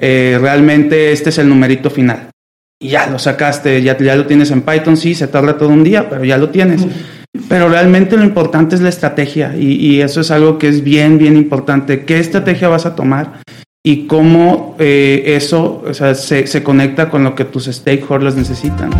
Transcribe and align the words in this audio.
eh, 0.00 0.38
realmente 0.40 1.12
este 1.12 1.30
es 1.30 1.38
el 1.38 1.48
numerito 1.48 1.90
final. 1.90 2.30
Y 2.80 2.90
ya 2.90 3.08
lo 3.08 3.18
sacaste, 3.18 3.82
ya, 3.82 3.98
ya 3.98 4.14
lo 4.14 4.26
tienes 4.26 4.50
en 4.50 4.62
Python, 4.62 4.96
sí, 4.96 5.14
se 5.14 5.26
tarda 5.26 5.58
todo 5.58 5.70
un 5.70 5.82
día, 5.82 6.08
pero 6.08 6.24
ya 6.24 6.38
lo 6.38 6.50
tienes. 6.50 6.86
Pero 7.48 7.68
realmente 7.68 8.16
lo 8.16 8.24
importante 8.24 8.74
es 8.74 8.80
la 8.80 8.88
estrategia 8.88 9.54
y, 9.56 10.00
eso 10.00 10.20
es 10.20 10.30
algo 10.30 10.58
que 10.58 10.68
es 10.68 10.82
bien, 10.82 11.18
bien 11.18 11.36
importante. 11.36 12.04
¿Qué 12.04 12.18
estrategia 12.18 12.68
vas 12.68 12.86
a 12.86 12.94
tomar? 12.94 13.40
Y 13.84 14.06
cómo 14.06 14.76
eh, 14.78 15.22
eso 15.26 15.84
se, 15.92 16.46
se 16.46 16.62
conecta 16.62 17.10
con 17.10 17.24
lo 17.24 17.34
que 17.34 17.44
tus 17.44 17.66
stakeholders 17.66 18.36
necesitan. 18.36 18.90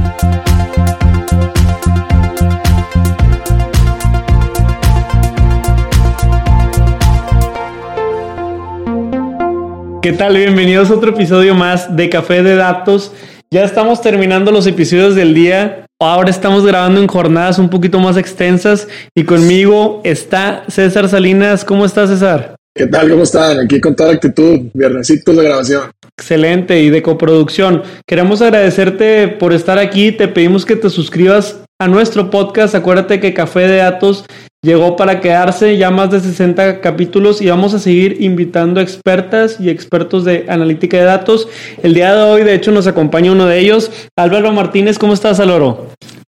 ¿Qué 10.01 10.13
tal? 10.13 10.37
Bienvenidos 10.37 10.91
a 10.91 10.95
otro 10.95 11.11
episodio 11.11 11.57
más 11.57 11.97
de 11.97 12.09
Café 12.09 12.45
de 12.45 12.55
Datos. 12.55 13.11
Ya 13.51 13.65
estamos 13.65 14.01
terminando 14.01 14.53
los 14.53 14.67
episodios 14.69 15.17
del 15.17 15.35
día. 15.35 15.87
Ahora 16.01 16.31
estamos 16.31 16.65
grabando 16.65 17.01
en 17.01 17.09
jornadas 17.09 17.59
un 17.59 17.69
poquito 17.69 17.99
más 17.99 18.17
extensas 18.17 18.87
y 19.13 19.25
conmigo 19.25 20.01
está 20.05 20.63
César 20.69 21.09
Salinas. 21.09 21.65
¿Cómo 21.65 21.85
estás, 21.85 22.11
César? 22.11 22.55
¿Qué 22.77 22.87
tal? 22.87 23.11
¿Cómo 23.11 23.25
están? 23.25 23.59
Aquí 23.59 23.81
con 23.81 23.97
toda 23.97 24.11
la 24.11 24.15
actitud, 24.15 24.61
viernesito 24.73 25.33
de 25.33 25.43
grabación. 25.43 25.91
Excelente 26.17 26.81
y 26.81 26.91
de 26.91 27.03
coproducción. 27.03 27.83
Queremos 28.07 28.41
agradecerte 28.41 29.27
por 29.27 29.53
estar 29.53 29.79
aquí. 29.79 30.13
Te 30.13 30.29
pedimos 30.29 30.65
que 30.65 30.77
te 30.77 30.91
suscribas 30.91 31.61
a 31.81 31.89
nuestro 31.89 32.31
podcast. 32.31 32.77
Acuérdate 32.77 33.19
que 33.19 33.35
Café 33.35 33.67
de 33.67 33.79
Datos 33.79 34.25
llegó 34.63 34.97
para 34.97 35.21
quedarse 35.21 35.77
ya 35.77 35.91
más 35.91 36.11
de 36.11 36.21
60 36.21 36.81
capítulos 36.81 37.41
y 37.41 37.49
vamos 37.49 37.75
a 37.75 37.79
seguir 37.79 38.17
invitando 38.21 38.81
expertas 38.81 39.59
y 39.61 39.71
expertos 39.71 40.25
de 40.25 40.47
analítica 40.49 40.97
de 40.97 41.05
datos. 41.05 41.49
El 41.83 41.95
día 41.95 42.15
de 42.15 42.23
hoy, 42.23 42.43
de 42.43 42.55
hecho, 42.55 42.73
nos 42.73 42.87
acompaña 42.87 43.33
uno 43.33 43.47
de 43.47 43.59
ellos, 43.59 43.91
Álvaro 44.17 44.53
Martínez. 44.53 44.99
¿Cómo 44.99 45.15
estás, 45.15 45.41
Álvaro? 45.41 45.89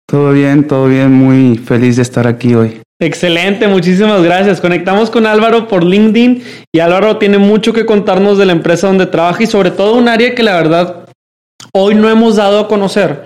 Todo 0.08 0.32
bien, 0.32 0.68
todo 0.68 0.88
bien. 0.88 1.12
Muy 1.12 1.58
feliz 1.58 1.98
de 1.98 2.02
estar 2.02 2.28
aquí 2.28 2.54
hoy. 2.56 2.82
Excelente, 3.00 3.68
muchísimas 3.68 4.24
gracias. 4.24 4.62
Conectamos 4.62 5.10
con 5.10 5.26
Álvaro 5.26 5.68
por 5.68 5.84
LinkedIn 5.84 6.44
y 6.72 6.80
Álvaro 6.80 7.18
tiene 7.18 7.38
mucho 7.38 7.74
que 7.74 7.86
contarnos 7.86 8.38
de 8.38 8.46
la 8.46 8.54
empresa 8.54 8.88
donde 8.88 9.08
trabaja 9.08 9.44
y 9.44 9.48
sobre 9.48 9.72
todo 9.72 9.96
un 9.96 10.08
área 10.08 10.34
que 10.34 10.44
la 10.44 10.56
verdad 10.56 11.06
hoy 11.74 11.96
no 11.96 12.10
hemos 12.10 12.38
dado 12.38 12.60
a 12.60 12.68
conocer 12.68 13.26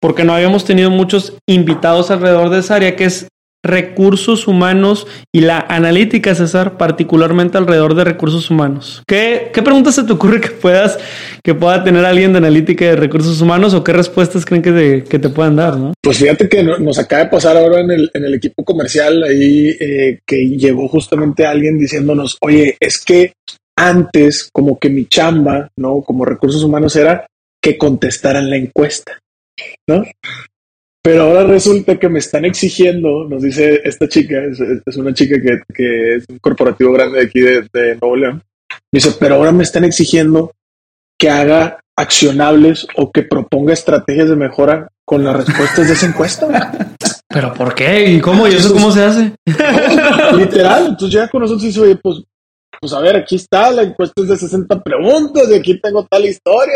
porque 0.00 0.24
no 0.24 0.34
habíamos 0.34 0.64
tenido 0.64 0.90
muchos 0.90 1.34
invitados 1.46 2.10
alrededor 2.10 2.50
de 2.50 2.58
esa 2.58 2.74
área 2.74 2.96
que 2.96 3.04
es 3.04 3.28
recursos 3.64 4.48
humanos 4.48 5.06
y 5.32 5.42
la 5.42 5.58
analítica, 5.60 6.34
César, 6.34 6.76
particularmente 6.76 7.58
alrededor 7.58 7.94
de 7.94 8.04
recursos 8.04 8.50
humanos. 8.50 9.02
¿Qué, 9.06 9.50
qué 9.52 9.62
preguntas 9.62 9.94
se 9.94 10.04
te 10.04 10.12
ocurre 10.12 10.40
que 10.40 10.50
puedas, 10.50 10.98
que 11.44 11.54
pueda 11.54 11.84
tener 11.84 12.04
alguien 12.04 12.32
de 12.32 12.38
analítica 12.38 12.84
de 12.86 12.96
recursos 12.96 13.40
humanos 13.40 13.74
o 13.74 13.84
qué 13.84 13.92
respuestas 13.92 14.44
creen 14.44 14.62
que 14.62 14.72
te, 14.72 15.04
que 15.04 15.18
te 15.18 15.28
puedan 15.28 15.56
dar? 15.56 15.76
¿no? 15.76 15.92
Pues 16.02 16.18
fíjate 16.18 16.48
que 16.48 16.62
nos 16.62 16.98
acaba 16.98 17.24
de 17.24 17.30
pasar 17.30 17.56
ahora 17.56 17.80
en 17.80 17.90
el, 17.90 18.10
en 18.14 18.24
el 18.24 18.34
equipo 18.34 18.64
comercial 18.64 19.22
ahí 19.22 19.68
eh, 19.78 20.20
que 20.26 20.36
llegó 20.36 20.88
justamente 20.88 21.46
alguien 21.46 21.78
diciéndonos, 21.78 22.38
oye, 22.40 22.76
es 22.80 22.98
que 22.98 23.32
antes 23.76 24.48
como 24.52 24.78
que 24.78 24.90
mi 24.90 25.06
chamba, 25.06 25.70
¿no? 25.76 26.02
Como 26.02 26.24
recursos 26.24 26.62
humanos 26.62 26.96
era 26.96 27.26
que 27.62 27.78
contestaran 27.78 28.50
la 28.50 28.56
encuesta, 28.56 29.18
¿no? 29.88 30.04
Pero 31.02 31.22
ahora 31.24 31.44
resulta 31.44 31.98
que 31.98 32.08
me 32.08 32.20
están 32.20 32.44
exigiendo, 32.44 33.24
nos 33.28 33.42
dice 33.42 33.80
esta 33.84 34.08
chica, 34.08 34.36
es, 34.44 34.96
una 34.96 35.12
chica 35.12 35.36
que, 35.74 36.16
es 36.16 36.24
un 36.28 36.38
corporativo 36.38 36.92
grande 36.92 37.18
de 37.18 37.26
aquí 37.26 37.40
de, 37.40 37.66
de 37.72 37.96
Nuevo 38.00 38.16
León, 38.16 38.42
dice, 38.92 39.10
pero 39.18 39.34
ahora 39.34 39.50
me 39.50 39.64
están 39.64 39.84
exigiendo 39.84 40.52
que 41.18 41.28
haga 41.28 41.80
accionables 41.96 42.86
o 42.96 43.10
que 43.10 43.22
proponga 43.22 43.72
estrategias 43.72 44.28
de 44.28 44.36
mejora 44.36 44.88
con 45.04 45.24
las 45.24 45.44
respuestas 45.44 45.88
de 45.88 45.92
esa 45.94 46.06
encuesta. 46.06 46.72
¿Pero 47.28 47.54
por 47.54 47.74
qué? 47.74 48.12
¿Y 48.12 48.20
cómo? 48.20 48.46
¿Y 48.46 48.54
eso 48.54 48.72
cómo 48.72 48.92
se 48.92 49.04
hace? 49.04 49.34
literal, 50.36 50.88
entonces 50.88 51.10
ya 51.10 51.28
con 51.28 51.40
nosotros 51.40 51.64
dice, 51.64 51.80
oye, 51.80 51.96
pues, 51.96 52.22
pues 52.80 52.92
a 52.92 53.00
ver, 53.00 53.16
aquí 53.16 53.36
está, 53.36 53.70
la 53.70 53.82
encuesta 53.82 54.22
es 54.22 54.28
de 54.28 54.36
60 54.36 54.82
preguntas 54.82 55.48
y 55.50 55.54
aquí 55.54 55.80
tengo 55.80 56.06
tal 56.06 56.26
historia. 56.26 56.74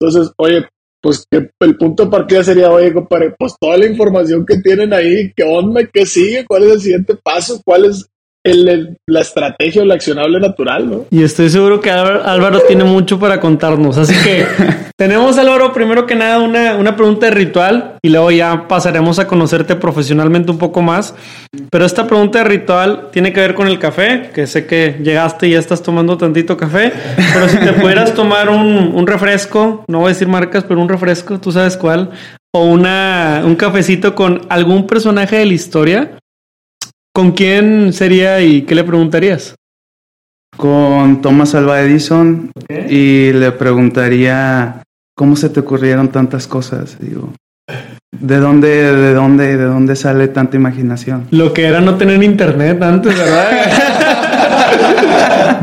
Entonces, 0.00 0.32
oye, 0.38 0.66
pues 1.06 1.24
que 1.30 1.50
el 1.60 1.76
punto 1.76 2.04
de 2.04 2.10
partida 2.10 2.42
sería, 2.42 2.68
oye, 2.68 2.92
compadre, 2.92 3.32
pues 3.38 3.54
toda 3.60 3.76
la 3.76 3.86
información 3.86 4.44
que 4.44 4.56
tienen 4.58 4.92
ahí, 4.92 5.32
qué 5.36 5.44
onda, 5.44 5.86
qué 5.86 6.04
sigue, 6.04 6.44
cuál 6.44 6.64
es 6.64 6.72
el 6.72 6.80
siguiente 6.80 7.14
paso, 7.22 7.62
cuál 7.64 7.84
es 7.84 8.10
la 8.54 9.20
estrategia 9.20 9.82
o 9.82 9.84
la 9.84 9.94
accionable 9.94 10.40
natural, 10.40 10.90
¿no? 10.90 11.04
Y 11.10 11.22
estoy 11.22 11.50
seguro 11.50 11.80
que 11.80 11.90
Álvaro 11.90 12.60
tiene 12.60 12.84
mucho 12.84 13.18
para 13.18 13.40
contarnos. 13.40 13.98
Así 13.98 14.14
que 14.22 14.46
tenemos, 14.96 15.38
Álvaro, 15.38 15.72
primero 15.72 16.06
que 16.06 16.14
nada, 16.14 16.40
una, 16.40 16.76
una 16.76 16.96
pregunta 16.96 17.26
de 17.26 17.32
ritual 17.32 17.96
y 18.02 18.08
luego 18.10 18.30
ya 18.30 18.68
pasaremos 18.68 19.18
a 19.18 19.26
conocerte 19.26 19.76
profesionalmente 19.76 20.50
un 20.50 20.58
poco 20.58 20.82
más. 20.82 21.14
Pero 21.70 21.84
esta 21.84 22.06
pregunta 22.06 22.38
de 22.38 22.44
ritual 22.44 23.08
tiene 23.12 23.32
que 23.32 23.40
ver 23.40 23.54
con 23.54 23.68
el 23.68 23.78
café, 23.78 24.30
que 24.34 24.46
sé 24.46 24.66
que 24.66 24.98
llegaste 25.02 25.48
y 25.48 25.52
ya 25.52 25.58
estás 25.58 25.82
tomando 25.82 26.16
tantito 26.16 26.56
café. 26.56 26.92
Pero 27.16 27.48
si 27.48 27.58
te 27.58 27.72
pudieras 27.72 28.14
tomar 28.14 28.48
un, 28.48 28.92
un 28.94 29.06
refresco, 29.06 29.84
no 29.88 30.00
voy 30.00 30.06
a 30.06 30.12
decir 30.12 30.28
marcas, 30.28 30.64
pero 30.64 30.80
un 30.80 30.88
refresco, 30.88 31.40
tú 31.40 31.52
sabes 31.52 31.76
cuál, 31.76 32.10
o 32.54 32.64
una, 32.64 33.42
un 33.44 33.56
cafecito 33.56 34.14
con 34.14 34.42
algún 34.48 34.86
personaje 34.86 35.36
de 35.36 35.46
la 35.46 35.52
historia, 35.52 36.18
¿Con 37.16 37.32
quién 37.32 37.94
sería 37.94 38.42
y 38.42 38.60
qué 38.66 38.74
le 38.74 38.84
preguntarías? 38.84 39.54
Con 40.54 41.22
Thomas 41.22 41.54
Alva 41.54 41.80
Edison 41.80 42.50
y 42.90 43.32
le 43.32 43.52
preguntaría 43.52 44.82
cómo 45.16 45.34
se 45.34 45.48
te 45.48 45.60
ocurrieron 45.60 46.08
tantas 46.08 46.46
cosas. 46.46 46.98
Digo, 47.00 47.32
¿de 48.12 48.36
dónde, 48.36 48.68
de 48.68 49.14
dónde, 49.14 49.56
de 49.56 49.64
dónde 49.64 49.96
sale 49.96 50.28
tanta 50.28 50.58
imaginación? 50.58 51.26
Lo 51.30 51.54
que 51.54 51.64
era 51.64 51.80
no 51.80 51.94
tener 51.94 52.22
internet 52.22 52.82
antes, 52.82 53.16
¿verdad? 53.16 53.50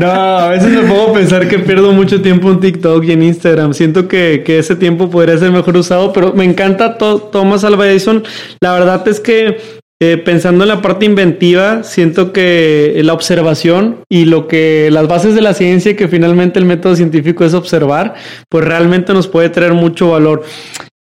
no, 0.00 0.10
a 0.10 0.48
veces 0.48 0.70
me 0.70 0.82
pongo 0.88 1.10
a 1.10 1.14
pensar 1.14 1.46
que 1.46 1.60
pierdo 1.60 1.92
mucho 1.92 2.20
tiempo 2.20 2.50
en 2.50 2.58
TikTok 2.58 3.04
y 3.04 3.12
en 3.12 3.22
Instagram. 3.22 3.74
Siento 3.74 4.08
que, 4.08 4.42
que 4.44 4.58
ese 4.58 4.74
tiempo 4.74 5.08
podría 5.08 5.38
ser 5.38 5.52
mejor 5.52 5.76
usado, 5.76 6.12
pero 6.12 6.32
me 6.32 6.42
encanta 6.42 6.98
Thomas 6.98 7.62
Alva 7.62 7.88
Edison. 7.88 8.24
La 8.60 8.72
verdad 8.72 9.06
es 9.06 9.20
que 9.20 9.83
eh, 10.00 10.16
pensando 10.18 10.64
en 10.64 10.68
la 10.68 10.82
parte 10.82 11.06
inventiva, 11.06 11.84
siento 11.84 12.32
que 12.32 13.00
la 13.04 13.12
observación 13.12 14.00
y 14.08 14.24
lo 14.24 14.48
que 14.48 14.88
las 14.90 15.06
bases 15.06 15.34
de 15.34 15.40
la 15.40 15.54
ciencia, 15.54 15.96
que 15.96 16.08
finalmente 16.08 16.58
el 16.58 16.64
método 16.64 16.96
científico 16.96 17.44
es 17.44 17.54
observar, 17.54 18.14
pues 18.48 18.64
realmente 18.64 19.14
nos 19.14 19.28
puede 19.28 19.50
traer 19.50 19.72
mucho 19.72 20.10
valor. 20.10 20.42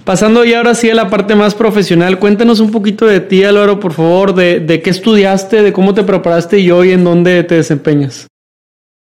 Pasando 0.03 0.43
ya 0.43 0.57
ahora 0.57 0.73
sí 0.73 0.89
a 0.89 0.95
la 0.95 1.09
parte 1.09 1.35
más 1.35 1.55
profesional, 1.55 2.19
cuéntanos 2.19 2.59
un 2.59 2.71
poquito 2.71 3.05
de 3.05 3.19
ti, 3.19 3.43
Álvaro, 3.43 3.79
por 3.79 3.93
favor, 3.93 4.33
de, 4.33 4.81
qué 4.83 4.89
estudiaste, 4.89 5.61
de 5.61 5.73
cómo 5.73 5.93
te 5.93 6.03
preparaste 6.03 6.59
y 6.59 6.71
hoy 6.71 6.91
en 6.91 7.03
dónde 7.03 7.43
te 7.43 7.55
desempeñas. 7.55 8.27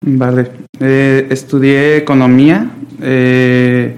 Vale, 0.04 0.50
eh, 0.80 1.26
estudié 1.30 1.96
economía, 1.96 2.70
eh, 3.02 3.96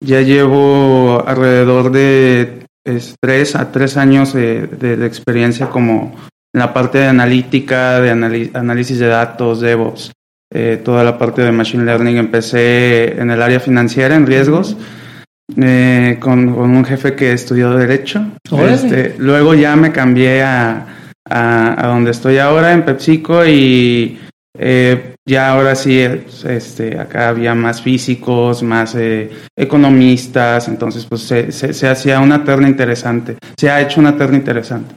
ya 0.00 0.20
llevo 0.20 1.22
alrededor 1.26 1.92
de 1.92 2.61
es 2.84 3.14
tres 3.20 3.54
a 3.54 3.70
tres 3.70 3.96
años 3.96 4.32
de, 4.32 5.06
experiencia 5.06 5.68
como 5.68 6.14
en 6.54 6.58
la 6.58 6.72
parte 6.72 6.98
de 6.98 7.06
analítica, 7.06 8.00
de 8.00 8.10
análisis 8.10 8.98
de 8.98 9.06
datos, 9.06 9.60
DevOps, 9.60 10.12
eh, 10.52 10.80
toda 10.84 11.02
la 11.02 11.16
parte 11.18 11.42
de 11.42 11.52
Machine 11.52 11.84
Learning. 11.84 12.16
Empecé 12.16 13.20
en 13.20 13.30
el 13.30 13.40
área 13.40 13.60
financiera, 13.60 14.14
en 14.14 14.26
riesgos, 14.26 14.76
eh, 15.56 16.18
con, 16.20 16.48
un 16.48 16.84
jefe 16.84 17.14
que 17.14 17.32
estudió 17.32 17.70
Derecho. 17.74 18.24
Este, 18.68 19.14
luego 19.18 19.54
ya 19.54 19.76
me 19.76 19.92
cambié 19.92 20.42
a, 20.42 20.86
a, 21.28 21.86
donde 21.86 22.10
estoy 22.10 22.38
ahora, 22.38 22.72
en 22.72 22.84
PepsiCo, 22.84 23.46
y 23.46 24.18
eh, 24.58 25.14
ya 25.26 25.50
ahora 25.50 25.74
sí, 25.74 25.98
este, 26.00 26.98
acá 26.98 27.28
había 27.28 27.54
más 27.54 27.80
físicos, 27.80 28.62
más 28.62 28.94
eh, 28.94 29.30
economistas, 29.56 30.68
entonces 30.68 31.06
pues 31.06 31.22
se, 31.22 31.52
se, 31.52 31.88
hacía 31.88 32.20
una 32.20 32.44
terna 32.44 32.68
interesante, 32.68 33.36
se 33.56 33.70
ha 33.70 33.80
hecho 33.80 34.00
una 34.00 34.16
terna 34.16 34.36
interesante. 34.36 34.94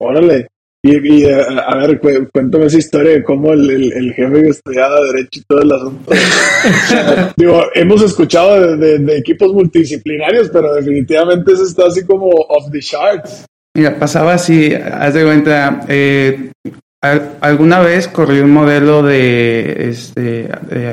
Órale, 0.00 0.46
y, 0.80 1.24
eh, 1.24 1.34
a, 1.34 1.76
ver, 1.76 2.00
cuéntame 2.32 2.66
esa 2.66 2.78
historia 2.78 3.12
de 3.12 3.24
cómo 3.24 3.52
el, 3.52 3.92
el, 3.92 4.14
jefe 4.14 4.42
que 4.42 4.48
estudiaba 4.48 4.94
Derecho 5.12 5.40
y 5.40 5.42
todo 5.42 5.62
el 5.62 5.72
asunto. 5.72 6.12
Digo, 7.36 7.62
hemos 7.74 8.02
escuchado 8.02 8.76
de, 8.76 9.18
equipos 9.18 9.52
multidisciplinarios, 9.52 10.50
pero 10.50 10.72
definitivamente 10.74 11.52
eso 11.52 11.64
está 11.64 11.86
así 11.86 12.06
como 12.06 12.28
off 12.28 12.70
the 12.70 12.78
charts. 12.78 13.44
Mira, 13.76 13.98
pasaba 13.98 14.34
así, 14.34 14.72
haz 14.72 15.14
de 15.14 15.24
cuenta, 15.24 15.80
eh, 15.88 16.52
alguna 17.00 17.80
vez 17.80 18.08
corrí 18.08 18.40
un 18.40 18.52
modelo 18.52 19.02
de, 19.02 19.88
este, 19.88 20.50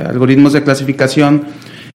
algoritmos 0.07 0.54
de 0.54 0.63
clasificación 0.63 1.46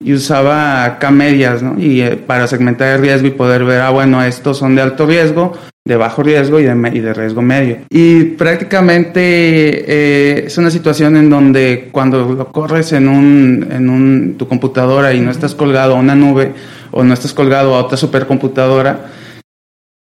y 0.00 0.12
usaba 0.12 0.99
K-medias, 1.00 1.62
¿no? 1.62 1.78
Y 1.78 2.02
eh, 2.02 2.16
para 2.16 2.46
segmentar 2.46 2.94
el 2.94 3.02
riesgo 3.02 3.26
y 3.26 3.32
poder 3.32 3.64
ver, 3.64 3.81
ah, 3.81 3.90
bueno, 3.90 4.22
estos 4.22 4.56
son 4.56 4.76
de 4.76 4.82
alto 4.82 5.06
riesgo, 5.06 5.55
de 5.84 5.96
bajo 5.96 6.22
riesgo 6.22 6.60
y 6.60 6.64
de, 6.64 7.14
riesgo 7.14 7.43
medio. 7.43 7.78
Y 7.90 8.25
prácticamente 8.25 9.20
eh, 9.20 10.44
es 10.46 10.56
una 10.56 10.70
situación 10.70 11.16
en 11.16 11.28
donde 11.28 11.88
cuando 11.90 12.32
lo 12.32 12.52
corres 12.52 12.93
en, 12.93 13.08
un, 13.08 13.66
en 13.70 13.90
un, 13.90 14.34
tu 14.38 14.46
computadora 14.46 15.12
y 15.14 15.20
no 15.20 15.32
estás 15.32 15.55
colgado 15.55 15.96
a 15.96 15.99
una 15.99 16.14
nube 16.14 16.52
o 16.93 17.02
no 17.02 17.12
estás 17.12 17.34
colgado 17.34 17.75
a 17.75 17.81
otra 17.81 17.96
supercomputadora, 17.96 19.06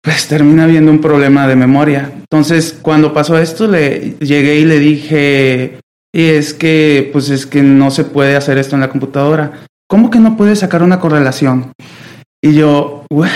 pues 0.07 0.25
termina 0.25 0.63
habiendo 0.63 0.89
un 0.89 1.01
problema 1.01 1.49
de 1.49 1.57
memoria. 1.57 2.09
Entonces, 2.15 2.79
cuando 2.81 3.13
pasó 3.13 3.37
esto, 3.37 3.67
le 3.67 4.15
llegué 4.21 4.57
y 4.57 4.63
le 4.63 4.79
dije, 4.79 5.81
y 6.15 6.23
es 6.27 6.53
que, 6.53 7.09
pues 7.11 7.29
es 7.29 7.45
que 7.45 7.61
no 7.61 7.91
se 7.91 8.05
puede 8.05 8.37
hacer 8.37 8.57
esto 8.57 8.75
en 8.75 8.79
la 8.79 8.89
computadora. 8.89 9.65
¿Cómo 9.85 10.09
que 10.09 10.19
no 10.19 10.37
puedes 10.37 10.59
sacar 10.59 10.81
una 10.81 11.01
correlación? 11.01 11.73
Y 12.41 12.53
yo, 12.53 13.05
what? 13.11 13.27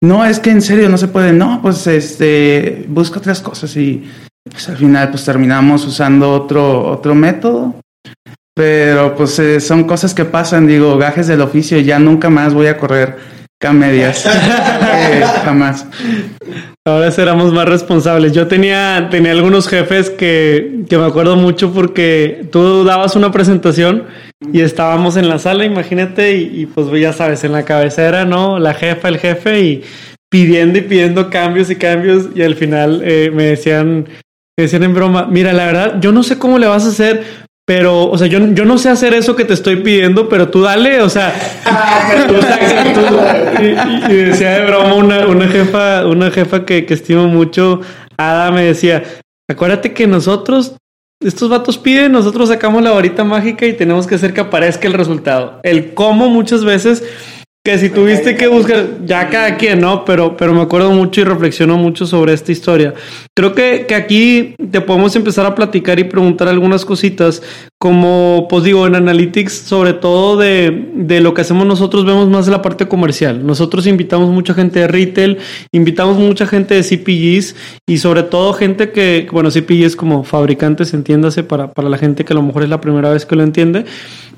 No, 0.00 0.24
es 0.24 0.38
que 0.38 0.50
en 0.50 0.62
serio 0.62 0.88
no 0.88 0.96
se 0.96 1.08
puede. 1.08 1.32
No, 1.32 1.60
pues 1.60 1.84
este, 1.88 2.86
busca 2.86 3.18
otras 3.18 3.40
cosas 3.40 3.76
y 3.76 4.08
pues 4.48 4.68
al 4.68 4.76
final 4.76 5.10
pues 5.10 5.24
terminamos 5.24 5.84
usando 5.84 6.30
otro, 6.30 6.86
otro 6.86 7.16
método. 7.16 7.74
Pero 8.54 9.16
pues 9.16 9.36
eh, 9.40 9.58
son 9.58 9.82
cosas 9.82 10.14
que 10.14 10.24
pasan, 10.24 10.68
digo, 10.68 10.96
gajes 10.98 11.26
del 11.26 11.40
oficio, 11.40 11.80
ya 11.80 11.98
nunca 11.98 12.30
más 12.30 12.54
voy 12.54 12.68
a 12.68 12.78
correr 12.78 13.39
Camedias. 13.60 14.24
eh, 14.26 15.22
jamás. 15.44 15.86
Ahora 16.86 17.10
seramos 17.10 17.52
más 17.52 17.68
responsables. 17.68 18.32
Yo 18.32 18.48
tenía, 18.48 19.08
tenía 19.10 19.32
algunos 19.32 19.68
jefes 19.68 20.08
que, 20.08 20.84
que 20.88 20.96
me 20.96 21.04
acuerdo 21.04 21.36
mucho 21.36 21.70
porque 21.70 22.46
tú 22.50 22.84
dabas 22.84 23.16
una 23.16 23.30
presentación 23.30 24.06
y 24.50 24.62
estábamos 24.62 25.18
en 25.18 25.28
la 25.28 25.38
sala, 25.38 25.66
imagínate, 25.66 26.38
y, 26.38 26.64
pues 26.64 26.86
ya 26.98 27.12
sabes, 27.12 27.44
en 27.44 27.52
la 27.52 27.66
cabecera, 27.66 28.24
¿no? 28.24 28.58
La 28.58 28.72
jefa, 28.72 29.08
el 29.08 29.18
jefe, 29.18 29.60
y 29.60 29.82
pidiendo 30.30 30.78
y 30.78 30.82
pidiendo 30.82 31.28
cambios 31.28 31.70
y 31.70 31.76
cambios, 31.76 32.28
y 32.34 32.42
al 32.42 32.54
final 32.54 33.02
eh, 33.04 33.30
me 33.32 33.44
decían, 33.44 34.08
me 34.56 34.62
decían 34.62 34.84
en 34.84 34.94
broma, 34.94 35.26
mira, 35.30 35.52
la 35.52 35.66
verdad, 35.66 36.00
yo 36.00 36.12
no 36.12 36.22
sé 36.22 36.38
cómo 36.38 36.58
le 36.58 36.66
vas 36.66 36.86
a 36.86 36.88
hacer, 36.88 37.22
pero, 37.70 38.10
o 38.10 38.18
sea, 38.18 38.26
yo, 38.26 38.40
yo 38.52 38.64
no 38.64 38.78
sé 38.78 38.88
hacer 38.88 39.14
eso 39.14 39.36
que 39.36 39.44
te 39.44 39.54
estoy 39.54 39.76
pidiendo, 39.76 40.28
pero 40.28 40.48
tú 40.48 40.62
dale, 40.62 41.02
o 41.02 41.08
sea, 41.08 41.32
y, 44.10 44.12
decía 44.12 44.58
de 44.58 44.66
broma 44.66 44.94
una, 44.94 45.28
una 45.28 45.46
jefa, 45.46 46.04
una 46.04 46.32
jefa 46.32 46.64
que, 46.64 46.84
que 46.84 46.94
estimo 46.94 47.28
mucho, 47.28 47.80
Ada 48.16 48.50
me 48.50 48.64
decía, 48.64 49.04
acuérdate 49.48 49.92
que 49.92 50.08
nosotros, 50.08 50.74
estos 51.22 51.48
vatos 51.48 51.78
piden, 51.78 52.10
nosotros 52.10 52.48
sacamos 52.48 52.82
la 52.82 52.90
varita 52.90 53.22
mágica 53.22 53.64
y 53.66 53.74
tenemos 53.74 54.08
que 54.08 54.16
hacer 54.16 54.34
que 54.34 54.40
aparezca 54.40 54.88
el 54.88 54.94
resultado. 54.94 55.60
El 55.62 55.94
cómo 55.94 56.28
muchas 56.28 56.64
veces 56.64 57.04
que 57.62 57.76
si 57.76 57.90
tuviste 57.90 58.36
que 58.38 58.46
buscar, 58.46 59.04
ya 59.04 59.28
cada 59.28 59.58
quien, 59.58 59.80
¿no? 59.80 60.02
Pero, 60.06 60.34
pero 60.34 60.54
me 60.54 60.62
acuerdo 60.62 60.92
mucho 60.92 61.20
y 61.20 61.24
reflexiono 61.24 61.76
mucho 61.76 62.06
sobre 62.06 62.32
esta 62.32 62.52
historia. 62.52 62.94
Creo 63.36 63.54
que, 63.54 63.84
que 63.86 63.94
aquí 63.94 64.54
te 64.70 64.80
podemos 64.80 65.14
empezar 65.14 65.44
a 65.44 65.54
platicar 65.54 65.98
y 65.98 66.04
preguntar 66.04 66.48
algunas 66.48 66.86
cositas, 66.86 67.42
como, 67.78 68.46
pues 68.48 68.64
digo, 68.64 68.86
en 68.86 68.94
Analytics, 68.94 69.52
sobre 69.52 69.92
todo 69.92 70.38
de, 70.38 70.88
de 70.94 71.20
lo 71.20 71.34
que 71.34 71.42
hacemos 71.42 71.66
nosotros, 71.66 72.06
vemos 72.06 72.30
más 72.30 72.48
la 72.48 72.62
parte 72.62 72.88
comercial. 72.88 73.46
Nosotros 73.46 73.86
invitamos 73.86 74.30
mucha 74.30 74.54
gente 74.54 74.80
de 74.80 74.88
retail, 74.88 75.36
invitamos 75.70 76.16
mucha 76.16 76.46
gente 76.46 76.74
de 76.74 76.82
CPGs 76.82 77.56
y 77.86 77.98
sobre 77.98 78.22
todo 78.22 78.54
gente 78.54 78.90
que, 78.90 79.28
bueno, 79.30 79.50
CPGs 79.50 79.96
como 79.96 80.24
fabricantes, 80.24 80.94
entiéndase, 80.94 81.42
para, 81.42 81.70
para 81.72 81.90
la 81.90 81.98
gente 81.98 82.24
que 82.24 82.32
a 82.32 82.36
lo 82.36 82.42
mejor 82.42 82.62
es 82.62 82.70
la 82.70 82.80
primera 82.80 83.10
vez 83.10 83.26
que 83.26 83.36
lo 83.36 83.42
entiende. 83.42 83.84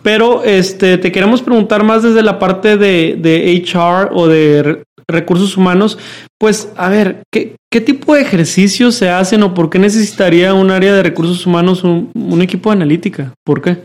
Pero 0.02 0.42
este, 0.42 0.98
te 0.98 1.12
queremos 1.12 1.42
preguntar 1.42 1.84
más 1.84 2.02
desde 2.02 2.22
la 2.22 2.38
parte 2.40 2.76
de, 2.76 3.11
de 3.16 3.64
HR 3.64 4.10
o 4.12 4.28
de 4.28 4.82
recursos 5.08 5.56
humanos. 5.56 5.98
Pues, 6.38 6.70
a 6.76 6.88
ver, 6.88 7.22
¿qué, 7.32 7.56
¿qué, 7.70 7.80
tipo 7.80 8.14
de 8.14 8.22
ejercicios 8.22 8.94
se 8.94 9.10
hacen 9.10 9.42
o 9.42 9.54
por 9.54 9.70
qué 9.70 9.78
necesitaría 9.78 10.54
un 10.54 10.70
área 10.70 10.92
de 10.92 11.02
recursos 11.02 11.46
humanos 11.46 11.84
un, 11.84 12.10
un 12.14 12.42
equipo 12.42 12.70
de 12.70 12.76
analítica? 12.76 13.34
¿Por 13.44 13.62
qué? 13.62 13.78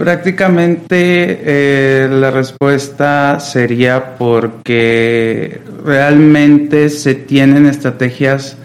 Prácticamente 0.00 1.40
eh, 1.42 2.08
la 2.10 2.30
respuesta 2.30 3.38
sería 3.38 4.16
porque 4.16 5.60
realmente 5.84 6.88
se 6.88 7.14
tienen 7.14 7.66
estrategias 7.66 8.56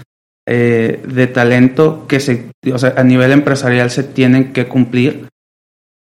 eh, 0.48 1.02
de 1.06 1.28
talento 1.28 2.06
que 2.08 2.22
se, 2.22 2.52
a 2.96 3.04
nivel 3.04 3.34
empresarial 3.34 3.92
se 3.92 4.04
tienen 4.04 4.54
que 4.54 4.68
cumplir 4.68 5.28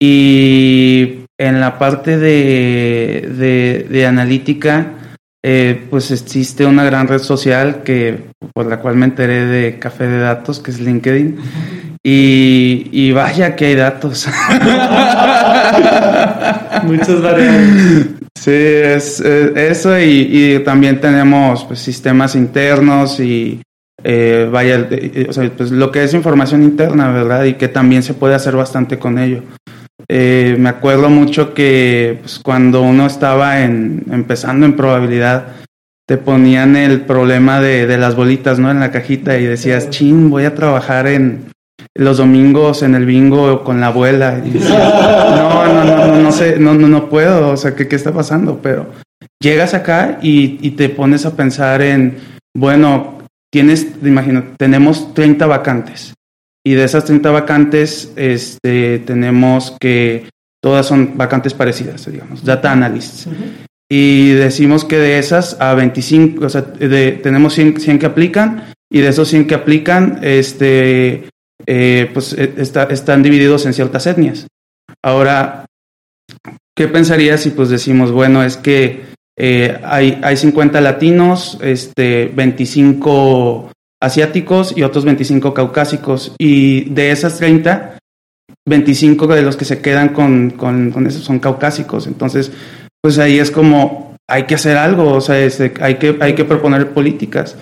y 0.05 1.25
en 1.39 1.61
la 1.61 1.79
parte 1.79 2.19
de, 2.19 3.87
de, 3.91 4.07
analítica, 4.07 4.93
eh, 5.43 5.87
pues 5.91 6.11
existe 6.11 6.67
una 6.67 6.85
gran 6.85 7.09
red 7.09 7.21
social 7.21 7.83
que 7.85 8.25
por 8.53 8.67
la 8.67 8.81
cual 8.81 8.97
me 8.97 9.07
enteré 9.07 9.47
de 9.47 9.79
café 9.79 10.07
de 10.07 10.19
datos, 10.19 10.61
que 10.61 10.71
es 10.73 10.81
LinkedIn. 10.81 11.39
Y, 12.03 12.89
y 12.93 13.13
vaya 13.13 13.57
que 13.57 13.65
hay 13.67 13.77
datos. 13.77 14.29
Muchas 16.83 17.23
variables. 17.23 18.09
Sí, 18.39 18.51
es, 18.51 19.21
eso 19.21 19.99
y, 19.99 20.29
y, 20.31 20.59
también 20.59 21.01
tenemos 21.01 21.65
pues, 21.65 21.79
sistemas 21.79 22.35
internos 22.35 23.21
y 23.21 23.63
eh, 24.03 24.47
vaya, 24.53 24.87
o 25.29 25.33
sea, 25.33 25.51
pues 25.57 25.71
lo 25.71 25.91
que 25.91 26.05
es 26.05 26.13
información 26.13 26.63
interna, 26.63 27.11
¿verdad? 27.11 27.45
Y 27.45 27.55
que 27.55 27.69
también 27.69 28.03
se 28.03 28.13
puede 28.13 28.35
hacer 28.35 28.55
bastante 28.55 28.99
con 28.99 29.19
ello. 29.19 29.43
Eh, 30.09 30.57
me 30.59 30.69
acuerdo 30.69 31.09
mucho 31.09 31.55
que 31.55 32.19
pues, 32.21 32.39
cuando 32.39 32.83
uno 32.83 33.07
estaba 33.07 33.63
en, 33.63 34.05
empezando 34.11 34.67
en 34.67 34.77
probabilidad, 34.77 35.49
te 36.07 36.19
ponían 36.19 36.77
el 36.77 37.03
problema 37.03 37.61
de, 37.61 37.97
las 37.97 38.15
bolitas, 38.15 38.59
¿no? 38.59 38.71
En 38.71 38.81
la 38.81 38.91
cajita 38.91 39.39
y 39.39 39.45
decías, 39.45 39.91
chin, 39.91 40.29
voy 40.29 40.45
a 40.45 40.55
trabajar 40.55 41.07
en 41.07 41.47
los 41.95 42.19
domingos 42.19 42.83
en 42.83 42.95
el 42.95 43.07
bingo 43.07 43.65
con 43.65 43.81
la 43.81 43.87
abuela. 43.87 44.43
Y 44.45 44.51
no, 44.51 45.67
no, 45.67 45.85
no, 45.85 46.07
no, 46.07 46.17
no 46.19 46.33
sé, 46.33 46.59
no, 46.59 46.75
no, 46.75 46.89
no 46.89 47.09
puedo, 47.09 47.51
o 47.51 47.57
sea, 47.57 47.75
¿qué, 47.75 47.89
qué 47.89 47.97
está 47.97 48.13
pasando? 48.13 48.61
Pero 48.63 48.87
llegas 49.41 49.73
acá 49.73 50.19
y, 50.21 50.59
y 50.61 50.73
te 50.73 50.91
pones 50.91 51.25
a 51.25 51.35
pensar 51.35 51.81
en, 51.81 52.19
bueno, 52.55 53.19
tienes, 53.51 53.87
imagino, 54.03 54.45
tenemos 54.59 55.15
30 55.15 55.47
vacantes 55.47 56.15
y 56.67 56.75
de 56.75 56.85
esas 56.85 57.05
30 57.05 57.31
vacantes, 57.31 58.13
este, 58.17 58.99
tenemos 59.01 59.77
que 59.79 60.31
todas 60.63 60.87
son 60.87 61.19
vacantes 61.19 61.53
parecidas, 61.53 62.11
digamos, 62.11 62.43
data 62.43 62.73
analysts. 62.73 63.29
Y 63.91 64.31
decimos 64.31 64.87
que 64.87 64.97
de 64.97 65.19
esas 65.19 65.61
a 65.61 65.75
25, 65.75 66.47
o 66.47 66.49
sea, 66.49 66.65
tenemos 66.65 67.53
100, 67.53 67.99
que 67.99 68.07
aplican 68.07 68.73
y 68.91 69.01
de 69.01 69.09
esos 69.09 69.29
100 69.29 69.47
que 69.47 69.55
aplican, 69.55 70.21
este, 70.23 71.29
eh, 71.67 72.11
pues 72.15 72.33
e, 72.33 72.55
están 72.57 73.23
divididos 73.23 73.67
en 73.67 73.75
ciertas 73.75 74.07
etnias. 74.07 74.47
Ahora, 75.03 75.67
¿qué 76.75 76.89
pensarías 76.89 77.43
si 77.43 77.51
pues 77.51 77.69
decimos, 77.69 78.11
bueno, 78.11 78.43
es 78.43 78.57
que 78.57 79.03
eh, 79.37 79.79
hay, 79.85 80.19
hay 80.23 80.39
50 80.39 80.81
latinos, 80.81 81.59
este, 81.61 82.33
25 82.35 83.71
asiáticos 84.05 84.77
y 84.77 84.83
otros 84.83 85.05
25 85.05 85.55
caucásicos. 85.55 86.35
Y 86.39 86.91
de 86.91 87.11
esas 87.11 87.39
30, 87.39 87.99
25 88.67 89.27
de 89.27 89.43
los 89.43 89.57
que 89.57 89.65
se 89.65 89.81
quedan 89.81 90.11
con, 90.11 90.51
con, 90.51 90.91
con 90.91 91.07
eso 91.07 91.21
son 91.21 91.39
caucásicos. 91.39 92.07
Entonces, 92.07 92.53
pues 93.03 93.19
ahí 93.19 93.39
es 93.39 93.51
como, 93.51 94.17
hay 94.29 94.45
que 94.45 94.55
hacer 94.55 94.77
algo, 94.77 95.13
o 95.13 95.21
sea, 95.21 95.39
este, 95.41 95.75
hay, 95.81 95.97
que, 95.97 96.17
hay 96.21 96.35
que 96.35 96.45
proponer 96.45 96.93
políticas. 96.93 97.57